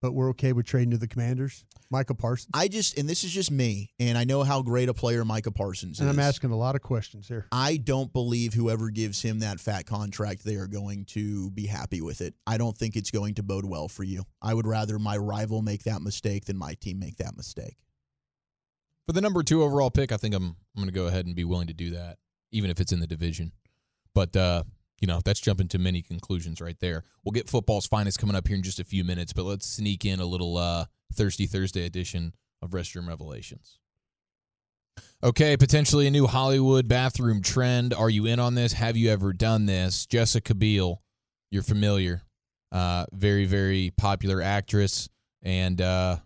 but 0.00 0.12
we're 0.12 0.30
okay 0.30 0.52
with 0.52 0.66
trading 0.66 0.90
to 0.92 0.98
the 0.98 1.06
Commanders. 1.08 1.64
Michael 1.90 2.14
Parsons. 2.14 2.50
I 2.54 2.68
just, 2.68 2.96
and 2.96 3.08
this 3.08 3.24
is 3.24 3.32
just 3.32 3.50
me, 3.50 3.90
and 3.98 4.16
I 4.16 4.24
know 4.24 4.42
how 4.42 4.62
great 4.62 4.88
a 4.88 4.94
player 4.94 5.24
Micah 5.24 5.50
Parsons 5.50 5.96
is. 5.96 6.00
and. 6.00 6.08
I'm 6.08 6.18
asking 6.20 6.50
a 6.50 6.56
lot 6.56 6.76
of 6.76 6.82
questions 6.82 7.26
here. 7.26 7.46
I 7.50 7.76
don't 7.76 8.12
believe 8.12 8.54
whoever 8.54 8.90
gives 8.90 9.20
him 9.20 9.40
that 9.40 9.58
fat 9.58 9.86
contract, 9.86 10.44
they 10.44 10.54
are 10.54 10.68
going 10.68 11.04
to 11.06 11.50
be 11.50 11.66
happy 11.66 12.00
with 12.00 12.20
it. 12.20 12.34
I 12.46 12.58
don't 12.58 12.76
think 12.76 12.96
it's 12.96 13.10
going 13.10 13.34
to 13.34 13.42
bode 13.42 13.64
well 13.64 13.88
for 13.88 14.04
you. 14.04 14.24
I 14.40 14.54
would 14.54 14.66
rather 14.66 14.98
my 14.98 15.16
rival 15.16 15.62
make 15.62 15.82
that 15.84 16.00
mistake 16.00 16.44
than 16.44 16.56
my 16.56 16.74
team 16.74 16.98
make 16.98 17.16
that 17.16 17.36
mistake. 17.36 17.76
For 19.06 19.12
the 19.12 19.20
number 19.20 19.42
two 19.42 19.62
overall 19.64 19.90
pick, 19.90 20.12
I 20.12 20.16
think 20.16 20.34
I'm 20.34 20.56
I'm 20.76 20.82
going 20.82 20.86
to 20.86 20.92
go 20.92 21.06
ahead 21.06 21.26
and 21.26 21.34
be 21.34 21.44
willing 21.44 21.66
to 21.66 21.74
do 21.74 21.90
that, 21.90 22.18
even 22.52 22.70
if 22.70 22.78
it's 22.78 22.92
in 22.92 23.00
the 23.00 23.08
division. 23.08 23.50
But 24.14 24.36
uh, 24.36 24.62
you 25.00 25.06
know, 25.06 25.20
that's 25.24 25.40
jumping 25.40 25.68
to 25.68 25.78
many 25.78 26.02
conclusions 26.02 26.60
right 26.60 26.78
there. 26.78 27.04
We'll 27.24 27.32
get 27.32 27.48
football's 27.48 27.86
finest 27.86 28.18
coming 28.18 28.36
up 28.36 28.46
here 28.46 28.56
in 28.56 28.62
just 28.62 28.80
a 28.80 28.84
few 28.84 29.02
minutes, 29.02 29.32
but 29.32 29.44
let's 29.44 29.66
sneak 29.66 30.04
in 30.04 30.20
a 30.20 30.26
little 30.26 30.58
uh, 30.58 30.84
Thirsty 31.14 31.46
Thursday 31.46 31.86
edition 31.86 32.34
of 32.60 32.70
Restroom 32.70 33.08
Revelations. 33.08 33.78
Okay, 35.22 35.56
potentially 35.56 36.06
a 36.06 36.10
new 36.10 36.26
Hollywood 36.26 36.86
bathroom 36.86 37.42
trend. 37.42 37.94
Are 37.94 38.10
you 38.10 38.26
in 38.26 38.38
on 38.38 38.54
this? 38.54 38.74
Have 38.74 38.96
you 38.96 39.10
ever 39.10 39.32
done 39.32 39.66
this? 39.66 40.06
Jessica 40.06 40.54
Biel, 40.54 41.02
you're 41.50 41.62
familiar. 41.62 42.22
Uh, 42.70 43.06
very, 43.12 43.46
very 43.46 43.92
popular 43.96 44.40
actress, 44.40 45.08
and 45.42 45.80
uh, 45.80 46.16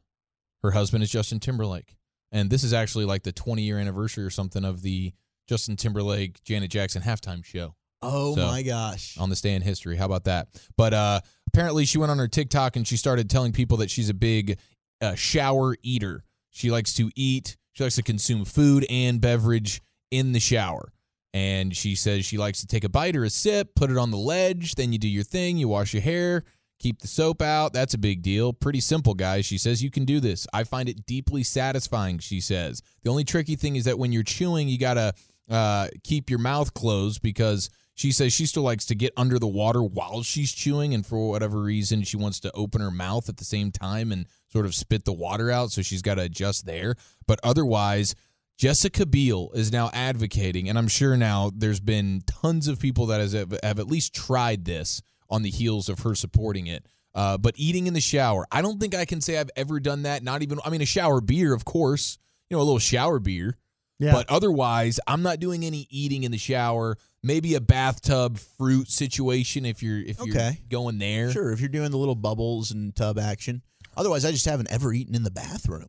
her 0.63 0.73
husband 0.73 1.03
is 1.03 1.11
Justin 1.11 1.41
Timberlake. 1.41 1.97
And 2.33 2.51
this 2.51 2.65
is 2.65 2.73
actually 2.73 3.05
like 3.05 3.23
the 3.23 3.33
20 3.33 3.63
year 3.63 3.79
anniversary 3.79 4.25
or 4.25 4.31
something 4.31 4.65
of 4.65 4.83
the 4.83 5.13
Justin 5.49 5.77
Timberlake 5.77 6.43
Janet 6.43 6.71
Jackson 6.71 7.03
halftime 7.03 7.45
show 7.45 7.77
Oh 8.05 8.35
So, 8.35 8.47
my 8.47 8.63
gosh. 8.63 9.17
on 9.19 9.31
this 9.31 9.41
day 9.41 9.55
in 9.55 9.63
history. 9.63 9.97
How 9.97 10.07
about 10.07 10.25
that? 10.25 10.49
But 10.77 10.95
uh, 10.95 11.21
apparently, 11.49 11.85
she 11.85 11.99
went 11.99 12.11
on 12.11 12.19
her 12.19 12.29
TikTok 12.29 12.77
and 12.77 12.87
she 12.87 12.97
started 12.97 13.29
telling 13.31 13.53
people 13.53 13.79
that 13.79 13.91
she's 13.91 14.09
a 14.11 14.15
big 14.15 14.59
uh, 15.01 15.15
shower 15.15 15.77
eater. 15.83 16.25
She 16.51 16.71
likes 16.71 16.95
to 16.95 17.11
eat, 17.17 17.57
she 17.73 17.83
likes 17.83 17.97
to 17.97 18.03
consume 18.03 18.45
food 18.45 18.87
and 18.89 19.21
beverage 19.21 19.83
in 20.11 20.33
the 20.33 20.41
shower. 20.41 20.93
And 21.33 21.77
she 21.77 21.97
says 21.97 22.25
she 22.25 22.39
likes 22.39 22.61
to 22.61 22.67
take 22.69 22.85
a 22.85 22.89
bite 22.89 23.17
or 23.17 23.25
a 23.25 23.31
sip, 23.31 23.75
put 23.75 23.91
it 23.91 23.97
on 23.99 24.13
the 24.13 24.17
ledge, 24.17 24.77
then 24.77 24.93
you 24.93 24.99
do 24.99 25.09
your 25.09 25.25
thing, 25.25 25.57
you 25.57 25.67
wash 25.67 25.93
your 25.93 26.03
hair, 26.03 26.45
keep 26.79 27.01
the 27.01 27.09
soap 27.09 27.43
out. 27.43 27.73
That's 27.73 27.95
a 27.95 27.99
big 27.99 28.23
deal. 28.23 28.53
Pretty 28.53 28.79
simple, 28.79 29.15
guys. 29.15 29.45
She 29.45 29.59
says 29.59 29.83
you 29.83 29.91
can 29.91 30.05
do 30.05 30.21
this. 30.21 30.47
I 30.55 30.63
find 30.63 30.89
it 30.89 31.07
deeply 31.07 31.43
satisfying, 31.43 32.21
she 32.21 32.41
says. 32.41 32.83
The 33.03 33.11
only 33.11 33.25
tricky 33.25 33.57
thing 33.57 33.75
is 33.75 33.87
that 33.87 33.99
when 33.99 34.13
you're 34.13 34.23
chewing, 34.23 34.69
you 34.69 34.79
got 34.79 34.95
to 34.95 35.13
uh, 35.51 35.89
keep 36.05 36.31
your 36.31 36.39
mouth 36.39 36.73
closed 36.73 37.21
because 37.21 37.69
she 37.95 38.11
says 38.11 38.33
she 38.33 38.47
still 38.47 38.65
likes 38.65 38.85
to 38.87 38.95
get 38.95 39.13
under 39.17 39.39
the 39.39 39.47
water 39.47 39.83
while 39.83 40.23
she's 40.23 40.53
chewing, 40.53 40.95
and 40.95 41.07
for 41.07 41.29
whatever 41.29 41.61
reason, 41.61 42.03
she 42.03 42.17
wants 42.17 42.41
to 42.41 42.53
open 42.53 42.81
her 42.81 42.91
mouth 42.91 43.29
at 43.29 43.37
the 43.37 43.45
same 43.45 43.71
time 43.71 44.11
and 44.11 44.27
sort 44.49 44.67
of 44.67 44.75
spit 44.75 45.05
the 45.05 45.13
water 45.13 45.51
out. 45.51 45.71
So 45.71 45.81
she's 45.83 46.03
got 46.03 46.17
to 46.17 46.23
adjust 46.23 46.67
there. 46.67 46.97
But 47.27 47.39
otherwise, 47.45 48.15
Jessica 48.59 49.07
Biel 49.07 49.51
is 49.55 49.73
now 49.73 49.91
advocating, 49.93 50.69
and 50.69 50.77
I'm 50.77 50.89
sure 50.89 51.17
now 51.17 51.53
there's 51.55 51.81
been 51.81 52.23
tons 52.27 52.69
of 52.69 52.81
people 52.81 53.07
that 53.07 53.21
has, 53.21 53.33
have 53.33 53.53
at 53.63 53.87
least 53.87 54.15
tried 54.15 54.65
this 54.65 55.01
on 55.31 55.43
the 55.43 55.51
heels 55.51 55.89
of 55.89 56.01
her 56.01 56.15
supporting 56.15 56.67
it. 56.67 56.87
Uh, 57.15 57.39
but 57.39 57.55
eating 57.57 57.87
in 57.87 57.95
the 57.95 58.01
shower, 58.01 58.45
I 58.51 58.61
don't 58.61 58.81
think 58.81 58.95
I 58.95 59.05
can 59.05 59.21
say 59.21 59.39
I've 59.39 59.51
ever 59.57 59.79
done 59.79 60.03
that. 60.03 60.25
Not 60.25 60.43
even, 60.43 60.59
I 60.65 60.71
mean, 60.71 60.83
a 60.83 60.87
shower 60.87 61.21
beer, 61.21 61.55
of 61.55 61.65
course, 61.65 62.19
you 62.51 62.57
know, 62.57 62.61
a 62.63 62.65
little 62.65 62.81
shower 62.81 63.21
beer. 63.21 63.57
Yeah. 63.99 64.13
But 64.13 64.29
otherwise, 64.29 64.99
I'm 65.07 65.23
not 65.23 65.39
doing 65.41 65.65
any 65.65 65.87
eating 65.91 66.25
in 66.25 66.33
the 66.33 66.39
shower. 66.39 66.97
Maybe 67.23 67.55
a 67.55 67.61
bathtub 67.61 68.39
fruit 68.39 68.89
situation 68.91 69.65
if 69.65 69.83
you're 69.83 69.99
if 70.01 70.19
you're 70.19 70.37
Okay. 70.37 70.61
going 70.69 70.99
there. 70.99 71.31
Sure, 71.31 71.53
if 71.53 71.61
you're 71.61 71.69
doing 71.69 71.91
the 71.91 71.97
little 71.99 72.15
bubbles 72.17 72.71
and 72.73 72.95
tub 72.95 73.19
action. 73.19 73.63
Otherwise, 73.97 74.25
I 74.25 74.33
just 74.33 74.45
haven't 74.47 74.71
ever 74.73 74.93
eaten 74.93 75.15
in 75.15 75.23
the 75.23 75.31
bathroom. 75.31 75.89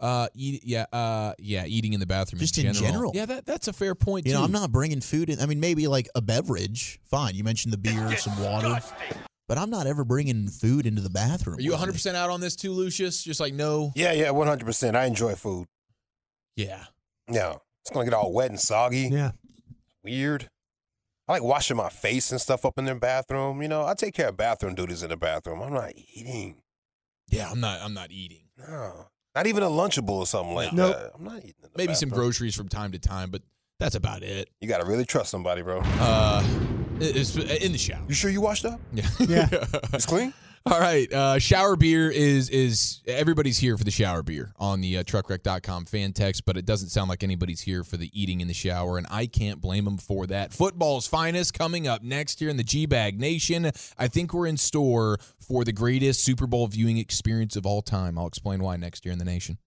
Uh, 0.00 0.28
eat, 0.32 0.62
yeah, 0.64 0.86
uh, 0.92 1.32
yeah, 1.40 1.64
eating 1.66 1.92
in 1.92 1.98
the 1.98 2.06
bathroom 2.06 2.38
Just 2.38 2.56
in 2.56 2.66
in 2.66 2.72
general. 2.72 2.92
general. 2.92 3.12
Yeah, 3.16 3.26
that 3.26 3.46
that's 3.46 3.66
a 3.66 3.72
fair 3.72 3.96
point 3.96 4.26
You 4.26 4.32
too. 4.32 4.38
know, 4.38 4.44
I'm 4.44 4.52
not 4.52 4.70
bringing 4.70 5.00
food 5.00 5.28
in. 5.28 5.40
I 5.40 5.46
mean, 5.46 5.58
maybe 5.58 5.88
like 5.88 6.08
a 6.14 6.22
beverage. 6.22 7.00
Fine. 7.10 7.34
You 7.34 7.42
mentioned 7.42 7.72
the 7.72 7.78
beer, 7.78 8.16
some 8.16 8.40
water. 8.40 8.78
But 9.48 9.58
I'm 9.58 9.70
not 9.70 9.88
ever 9.88 10.04
bringing 10.04 10.46
food 10.48 10.86
into 10.86 11.00
the 11.02 11.10
bathroom. 11.10 11.56
Are 11.58 11.60
you 11.60 11.70
with 11.70 11.80
100 11.80 11.92
me. 11.92 11.96
percent 11.96 12.16
out 12.16 12.30
on 12.30 12.40
this 12.40 12.54
too, 12.54 12.70
Lucius? 12.72 13.22
Just 13.24 13.40
like 13.40 13.54
no. 13.54 13.92
Yeah, 13.96 14.12
yeah, 14.12 14.28
100%. 14.28 14.94
I 14.94 15.06
enjoy 15.06 15.34
food. 15.34 15.66
Yeah. 16.58 16.84
Yeah. 17.30 17.54
It's 17.82 17.90
going 17.92 18.04
to 18.04 18.10
get 18.10 18.16
all 18.16 18.32
wet 18.32 18.50
and 18.50 18.58
soggy. 18.58 19.08
Yeah. 19.12 19.30
Weird. 20.02 20.50
I 21.28 21.32
like 21.32 21.42
washing 21.42 21.76
my 21.76 21.88
face 21.88 22.32
and 22.32 22.40
stuff 22.40 22.64
up 22.64 22.78
in 22.78 22.84
the 22.86 22.94
bathroom. 22.94 23.62
You 23.62 23.68
know, 23.68 23.86
I 23.86 23.94
take 23.94 24.14
care 24.14 24.28
of 24.28 24.36
bathroom 24.36 24.74
duties 24.74 25.02
in 25.02 25.10
the 25.10 25.16
bathroom. 25.16 25.62
I'm 25.62 25.72
not 25.72 25.92
eating. 26.14 26.56
Yeah, 27.28 27.50
I'm 27.50 27.60
not. 27.60 27.80
I'm 27.80 27.94
not 27.94 28.10
eating. 28.10 28.44
No. 28.58 29.06
Not 29.36 29.46
even 29.46 29.62
a 29.62 29.66
Lunchable 29.68 30.10
or 30.10 30.26
something 30.26 30.54
like 30.54 30.72
Nope. 30.72 30.96
that. 30.96 31.12
I'm 31.14 31.24
not 31.24 31.36
eating. 31.38 31.54
In 31.62 31.70
the 31.72 31.78
Maybe 31.78 31.94
some 31.94 32.08
groceries 32.08 32.56
from 32.56 32.68
time 32.68 32.90
to 32.92 32.98
time, 32.98 33.30
but 33.30 33.42
that's 33.78 33.94
about 33.94 34.22
it. 34.24 34.48
You 34.60 34.68
got 34.68 34.80
to 34.80 34.86
really 34.86 35.04
trust 35.04 35.30
somebody, 35.30 35.62
bro. 35.62 35.80
Uh, 35.84 36.42
it's 37.00 37.36
in 37.36 37.70
the 37.72 37.78
shower. 37.78 38.02
You 38.08 38.14
sure 38.14 38.30
you 38.30 38.40
washed 38.40 38.64
up? 38.64 38.80
Yeah. 38.92 39.06
Yeah. 39.20 39.48
It's 39.92 40.06
clean? 40.06 40.32
All 40.70 40.80
right. 40.80 41.10
Uh, 41.10 41.38
shower 41.38 41.76
beer 41.76 42.10
is 42.10 42.50
is 42.50 43.00
everybody's 43.06 43.56
here 43.56 43.78
for 43.78 43.84
the 43.84 43.90
shower 43.90 44.22
beer 44.22 44.52
on 44.58 44.82
the 44.82 44.98
uh, 44.98 45.02
truckwreck.com 45.02 45.86
fan 45.86 46.12
text, 46.12 46.44
but 46.44 46.58
it 46.58 46.66
doesn't 46.66 46.90
sound 46.90 47.08
like 47.08 47.22
anybody's 47.22 47.62
here 47.62 47.84
for 47.84 47.96
the 47.96 48.10
eating 48.12 48.42
in 48.42 48.48
the 48.48 48.54
shower, 48.54 48.98
and 48.98 49.06
I 49.10 49.24
can't 49.26 49.62
blame 49.62 49.86
them 49.86 49.96
for 49.96 50.26
that. 50.26 50.52
Football's 50.52 51.06
finest 51.06 51.54
coming 51.54 51.88
up 51.88 52.02
next 52.02 52.42
year 52.42 52.50
in 52.50 52.58
the 52.58 52.64
G 52.64 52.84
Bag 52.84 53.18
Nation. 53.18 53.70
I 53.96 54.08
think 54.08 54.34
we're 54.34 54.46
in 54.46 54.58
store 54.58 55.18
for 55.40 55.64
the 55.64 55.72
greatest 55.72 56.22
Super 56.22 56.46
Bowl 56.46 56.66
viewing 56.66 56.98
experience 56.98 57.56
of 57.56 57.64
all 57.64 57.80
time. 57.80 58.18
I'll 58.18 58.26
explain 58.26 58.62
why 58.62 58.76
next 58.76 59.06
year 59.06 59.12
in 59.12 59.18
the 59.18 59.24
nation. 59.24 59.58